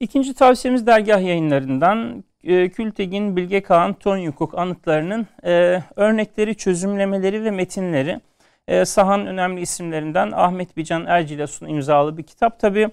İkinci 0.00 0.34
tavsiyemiz 0.34 0.86
dergah 0.86 1.22
yayınlarından 1.22 2.24
e, 2.44 2.68
Kültegin, 2.68 3.36
Bilge 3.36 3.62
Kağan, 3.62 3.94
Ton 3.94 4.34
anıtlarının 4.52 5.26
e, 5.44 5.82
örnekleri, 5.96 6.54
çözümlemeleri 6.54 7.44
ve 7.44 7.50
metinleri. 7.50 8.20
E, 8.68 8.84
Sahan 8.84 9.26
önemli 9.26 9.60
isimlerinden 9.60 10.32
Ahmet 10.32 10.76
Bican 10.76 11.06
Ercilas'ın 11.06 11.66
imzalı 11.66 12.18
bir 12.18 12.22
kitap. 12.22 12.60
Tabi 12.60 12.90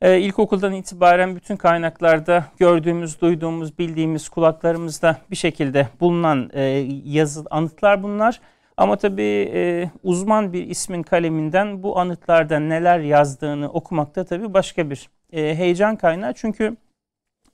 e, 0.00 0.20
ilkokuldan 0.20 0.72
itibaren 0.72 1.36
bütün 1.36 1.56
kaynaklarda 1.56 2.44
gördüğümüz, 2.58 3.20
duyduğumuz, 3.20 3.78
bildiğimiz, 3.78 4.28
kulaklarımızda 4.28 5.16
bir 5.30 5.36
şekilde 5.36 5.88
bulunan 6.00 6.50
e, 6.52 6.62
yazı, 7.04 7.44
anıtlar 7.50 8.02
bunlar. 8.02 8.40
Ama 8.76 8.96
tabii 8.96 9.50
e, 9.54 9.90
uzman 10.02 10.52
bir 10.52 10.66
ismin 10.66 11.02
kaleminden 11.02 11.82
bu 11.82 11.98
anıtlarda 11.98 12.58
neler 12.58 12.98
yazdığını 12.98 13.68
okumakta 13.68 14.24
tabii 14.24 14.54
başka 14.54 14.90
bir 14.90 15.10
e, 15.32 15.54
heyecan 15.54 15.96
kaynağı. 15.96 16.32
Çünkü 16.34 16.76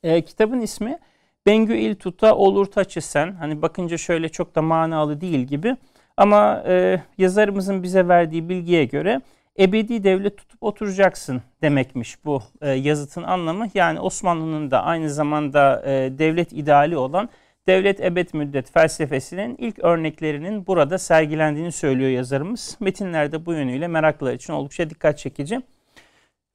e, 0.02 0.22
kitabın 0.22 0.60
ismi 0.60 0.98
Bengü 1.46 1.76
il 1.76 1.94
tuta 1.94 2.36
olur 2.36 2.66
taçı 2.66 3.00
Hani 3.38 3.62
bakınca 3.62 3.96
şöyle 3.96 4.28
çok 4.28 4.54
da 4.54 4.62
manalı 4.62 5.20
değil 5.20 5.38
gibi. 5.40 5.76
Ama 6.16 6.62
e, 6.66 7.02
yazarımızın 7.18 7.82
bize 7.82 8.08
verdiği 8.08 8.48
bilgiye 8.48 8.84
göre 8.84 9.20
ebedi 9.58 10.04
devlet 10.04 10.36
tutup 10.36 10.62
oturacaksın 10.62 11.42
demekmiş 11.62 12.24
bu 12.24 12.42
e, 12.60 12.70
yazıtın 12.70 13.22
anlamı. 13.22 13.66
Yani 13.74 14.00
Osmanlı'nın 14.00 14.70
da 14.70 14.82
aynı 14.84 15.10
zamanda 15.10 15.82
e, 15.86 16.18
devlet 16.18 16.52
ideali 16.52 16.96
olan 16.96 17.28
devlet 17.68 18.00
ebed 18.00 18.28
müddet 18.32 18.72
felsefesinin 18.72 19.56
ilk 19.58 19.78
örneklerinin 19.78 20.66
burada 20.66 20.98
sergilendiğini 20.98 21.72
söylüyor 21.72 22.10
yazarımız. 22.10 22.76
Metinlerde 22.80 23.46
bu 23.46 23.52
yönüyle 23.52 23.88
meraklılar 23.88 24.34
için 24.34 24.52
oldukça 24.52 24.90
dikkat 24.90 25.18
çekici. 25.18 25.60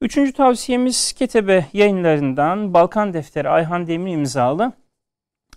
Üçüncü 0.01 0.33
tavsiyemiz 0.33 1.13
Ketebe 1.13 1.65
yayınlarından 1.73 2.73
Balkan 2.73 3.13
Defteri 3.13 3.49
Ayhan 3.49 3.87
Demir 3.87 4.13
imzalı. 4.13 4.71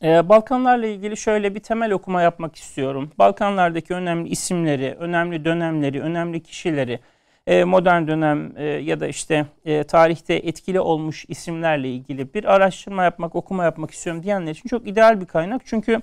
Ee, 0.02 0.28
Balkanlarla 0.28 0.86
ilgili 0.86 1.16
şöyle 1.16 1.54
bir 1.54 1.60
temel 1.60 1.92
okuma 1.92 2.22
yapmak 2.22 2.56
istiyorum. 2.56 3.10
Balkanlardaki 3.18 3.94
önemli 3.94 4.28
isimleri, 4.28 4.96
önemli 4.98 5.44
dönemleri, 5.44 6.00
önemli 6.00 6.42
kişileri, 6.42 7.00
e, 7.46 7.64
modern 7.64 8.06
dönem 8.06 8.52
e, 8.56 8.64
ya 8.64 9.00
da 9.00 9.06
işte 9.06 9.46
e, 9.64 9.84
tarihte 9.84 10.34
etkili 10.34 10.80
olmuş 10.80 11.24
isimlerle 11.28 11.90
ilgili 11.90 12.34
bir 12.34 12.54
araştırma 12.54 13.04
yapmak, 13.04 13.36
okuma 13.36 13.64
yapmak 13.64 13.90
istiyorum 13.90 14.22
diyenler 14.22 14.50
için 14.50 14.68
çok 14.68 14.88
ideal 14.88 15.20
bir 15.20 15.26
kaynak. 15.26 15.62
Çünkü 15.64 16.00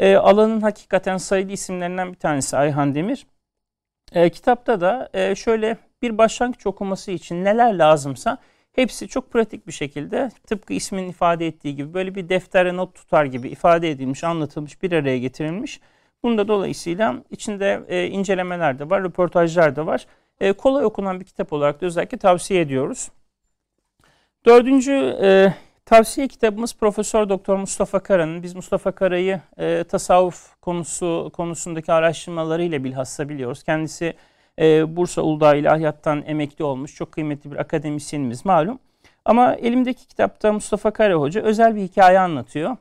alanın 0.00 0.60
hakikaten 0.60 1.16
sayılı 1.16 1.52
isimlerinden 1.52 2.12
bir 2.12 2.18
tanesi 2.18 2.56
Ayhan 2.56 2.94
Demir. 2.94 3.26
Kitapta 4.32 4.80
da 4.80 5.10
şöyle 5.34 5.76
bir 6.02 6.18
başlangıç 6.18 6.66
okuması 6.66 7.10
için 7.10 7.44
neler 7.44 7.74
lazımsa 7.74 8.38
hepsi 8.72 9.08
çok 9.08 9.32
pratik 9.32 9.66
bir 9.66 9.72
şekilde 9.72 10.30
tıpkı 10.46 10.72
ismin 10.72 11.08
ifade 11.08 11.46
ettiği 11.46 11.76
gibi 11.76 11.94
böyle 11.94 12.14
bir 12.14 12.28
deftere 12.28 12.76
not 12.76 12.94
tutar 12.94 13.24
gibi 13.24 13.48
ifade 13.48 13.90
edilmiş, 13.90 14.24
anlatılmış, 14.24 14.82
bir 14.82 14.92
araya 14.92 15.18
getirilmiş. 15.18 15.80
Bunda 16.22 16.48
dolayısıyla 16.48 17.16
içinde 17.30 17.82
incelemeler 18.08 18.78
de 18.78 18.90
var, 18.90 19.02
röportajlar 19.02 19.76
da 19.76 19.86
var 19.86 20.06
e, 20.40 20.52
kolay 20.52 20.84
okunan 20.84 21.20
bir 21.20 21.24
kitap 21.24 21.52
olarak 21.52 21.80
da 21.80 21.86
özellikle 21.86 22.18
tavsiye 22.18 22.60
ediyoruz. 22.60 23.08
Dördüncü 24.46 25.18
e, 25.22 25.54
tavsiye 25.84 26.28
kitabımız 26.28 26.74
Profesör 26.76 27.28
Doktor 27.28 27.56
Mustafa 27.56 27.98
Kara'nın. 27.98 28.42
Biz 28.42 28.54
Mustafa 28.54 28.92
Kara'yı 28.92 29.40
e, 29.58 29.84
tasavvuf 29.84 30.60
konusu 30.60 31.30
konusundaki 31.32 31.92
araştırmalarıyla 31.92 32.84
bilhassa 32.84 33.28
biliyoruz. 33.28 33.62
Kendisi 33.62 34.14
e, 34.58 34.96
Bursa 34.96 35.22
Uludağ 35.22 35.54
İlahiyat'tan 35.54 36.22
emekli 36.26 36.64
olmuş 36.64 36.94
çok 36.94 37.12
kıymetli 37.12 37.52
bir 37.52 37.56
akademisyenimiz 37.56 38.44
malum. 38.44 38.78
Ama 39.24 39.54
elimdeki 39.54 40.06
kitapta 40.06 40.52
Mustafa 40.52 40.90
Kara 40.90 41.14
Hoca 41.14 41.42
özel 41.42 41.76
bir 41.76 41.82
hikaye 41.82 42.18
anlatıyor. 42.18 42.76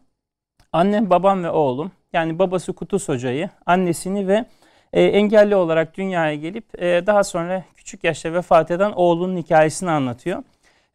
Annem, 0.71 1.09
babam 1.09 1.43
ve 1.43 1.49
oğlum 1.49 1.91
yani 2.13 2.39
babası 2.39 2.73
Kutus 2.73 3.09
Hoca'yı, 3.09 3.49
annesini 3.65 4.27
ve 4.27 4.45
e, 4.93 5.03
engelli 5.03 5.55
olarak 5.55 5.97
dünyaya 5.97 6.35
gelip 6.35 6.81
e, 6.81 7.07
daha 7.07 7.23
sonra 7.23 7.63
küçük 7.75 8.03
yaşta 8.03 8.33
vefat 8.33 8.71
eden 8.71 8.91
oğlunun 8.91 9.37
hikayesini 9.37 9.91
anlatıyor. 9.91 10.43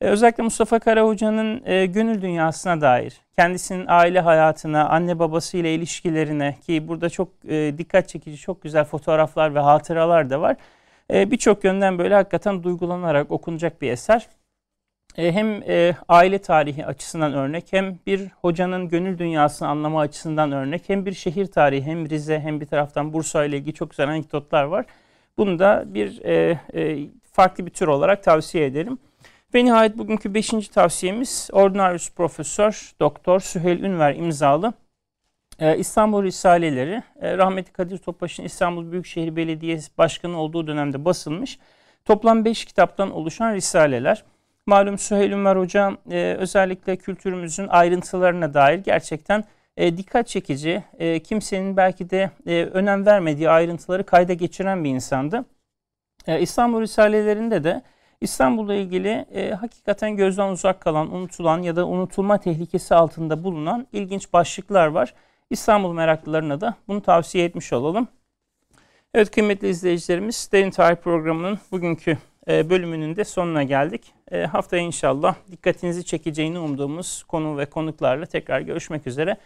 E, 0.01 0.07
özellikle 0.07 0.43
Mustafa 0.43 0.79
Kara 0.79 1.07
Hoca'nın 1.07 1.65
gönül 1.93 2.23
dünyasına 2.23 2.81
dair, 2.81 3.21
kendisinin 3.37 3.85
aile 3.89 4.21
hayatına, 4.21 4.89
anne 4.89 5.19
babasıyla 5.19 5.71
ilişkilerine 5.71 6.57
ki 6.67 6.89
burada 6.89 7.11
çok 7.11 7.29
dikkat 7.79 8.09
çekici, 8.09 8.37
çok 8.37 8.63
güzel 8.63 8.85
fotoğraflar 8.85 9.55
ve 9.55 9.61
hatıralar 9.61 10.31
da 10.31 10.41
var. 10.41 10.57
E, 11.13 11.31
Birçok 11.31 11.65
yönden 11.65 11.99
böyle 11.99 12.15
hakikaten 12.15 12.63
duygulanarak 12.63 13.31
okunacak 13.31 13.83
bir 13.83 13.91
eser. 13.91 14.29
E, 15.19 15.33
hem 15.33 15.63
e, 15.63 15.97
aile 16.09 16.39
tarihi 16.39 16.87
açısından 16.87 17.35
örnek 17.35 17.67
hem 17.71 17.99
bir 18.07 18.29
hocanın 18.41 18.89
gönül 18.89 19.19
dünyasını 19.19 19.69
anlama 19.69 20.01
açısından 20.01 20.53
örnek 20.53 20.89
hem 20.89 21.07
bir 21.07 21.13
şehir 21.13 21.47
tarihi 21.47 21.83
hem 21.83 22.11
Rize 22.11 22.41
hem 22.41 22.61
bir 22.61 22.67
taraftan 22.67 23.13
Bursa 23.13 23.45
ile 23.45 23.57
ilgili 23.57 23.75
çok 23.75 23.91
güzel 23.91 24.09
anekdotlar 24.09 24.65
var. 24.65 24.87
Bunu 25.39 25.59
da 25.59 25.85
bir 25.87 26.25
e, 26.25 26.59
farklı 27.33 27.67
bir 27.67 27.71
tür 27.71 27.87
olarak 27.87 28.23
tavsiye 28.23 28.67
ederim. 28.67 28.99
Ve 29.55 29.65
nihayet 29.65 29.99
bugünkü 29.99 30.35
beşinci 30.35 30.71
tavsiyemiz 30.71 31.49
Ordinarius 31.53 32.11
Profesör 32.11 32.93
Doktor 33.01 33.41
Süheyl 33.41 33.83
Ünver 33.83 34.15
imzalı 34.15 34.73
İstanbul 35.79 36.23
Risaleleri. 36.23 37.03
Rahmetli 37.23 37.73
Kadir 37.73 37.99
Topbaş'ın 37.99 38.45
İstanbul 38.45 38.93
Büyükşehir 38.93 39.37
Belediyesi 39.37 39.99
Başkanı 39.99 40.41
olduğu 40.41 40.67
dönemde 40.67 41.05
basılmış. 41.05 41.59
Toplam 42.05 42.45
beş 42.45 42.65
kitaptan 42.65 43.11
oluşan 43.11 43.55
risaleler. 43.55 44.25
Malum 44.69 44.99
Süheyl 44.99 45.31
Ünver 45.31 45.57
Hoca 45.57 45.93
e, 46.11 46.37
özellikle 46.39 46.97
kültürümüzün 46.97 47.69
ayrıntılarına 47.69 48.55
dair 48.55 48.79
gerçekten 48.79 49.45
e, 49.77 49.97
dikkat 49.97 50.29
çekici, 50.29 50.85
e, 50.99 51.23
kimsenin 51.23 51.77
belki 51.77 52.11
de 52.11 52.31
e, 52.47 52.65
önem 52.65 53.07
vermediği 53.07 53.51
ayrıntıları 53.51 54.07
kayda 54.07 54.33
geçiren 54.33 54.85
bir 54.85 54.91
insandı. 54.91 55.45
E, 56.27 56.41
İstanbul 56.41 56.81
Risalelerinde 56.81 57.65
de 57.65 57.83
İstanbul'la 58.21 58.75
ilgili 58.75 59.09
e, 59.09 59.51
hakikaten 59.51 60.17
gözden 60.17 60.49
uzak 60.49 60.81
kalan, 60.81 61.15
unutulan 61.15 61.63
ya 61.63 61.77
da 61.77 61.87
unutulma 61.87 62.39
tehlikesi 62.39 62.95
altında 62.95 63.45
bulunan 63.45 63.87
ilginç 63.93 64.33
başlıklar 64.33 64.87
var. 64.87 65.15
İstanbul 65.51 65.93
meraklılarına 65.93 66.61
da 66.61 66.75
bunu 66.89 67.03
tavsiye 67.03 67.45
etmiş 67.45 67.73
olalım. 67.73 68.09
Evet 69.15 69.31
kıymetli 69.31 69.69
izleyicilerimiz 69.69 70.49
Derin 70.53 70.71
Tarih 70.71 70.97
programının 70.97 71.59
bugünkü 71.73 72.19
bölümünün 72.49 73.17
de 73.17 73.25
sonuna 73.25 73.63
geldik. 73.63 74.13
E, 74.31 74.45
haftaya 74.45 74.83
inşallah 74.83 75.35
dikkatinizi 75.51 76.05
çekeceğini 76.05 76.59
umduğumuz 76.59 77.23
konu 77.23 77.59
ve 77.59 77.67
konuklarla 77.67 78.27
tekrar 78.27 78.61
görüşmek 78.61 79.07
üzere. 79.07 79.37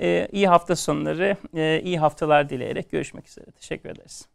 E, 0.00 0.28
iyi 0.32 0.48
hafta 0.48 0.76
sonları, 0.76 1.36
e, 1.56 1.80
iyi 1.84 1.98
haftalar 1.98 2.48
dileyerek 2.48 2.90
görüşmek 2.90 3.28
üzere. 3.28 3.46
Teşekkür 3.50 3.90
ederiz. 3.90 4.31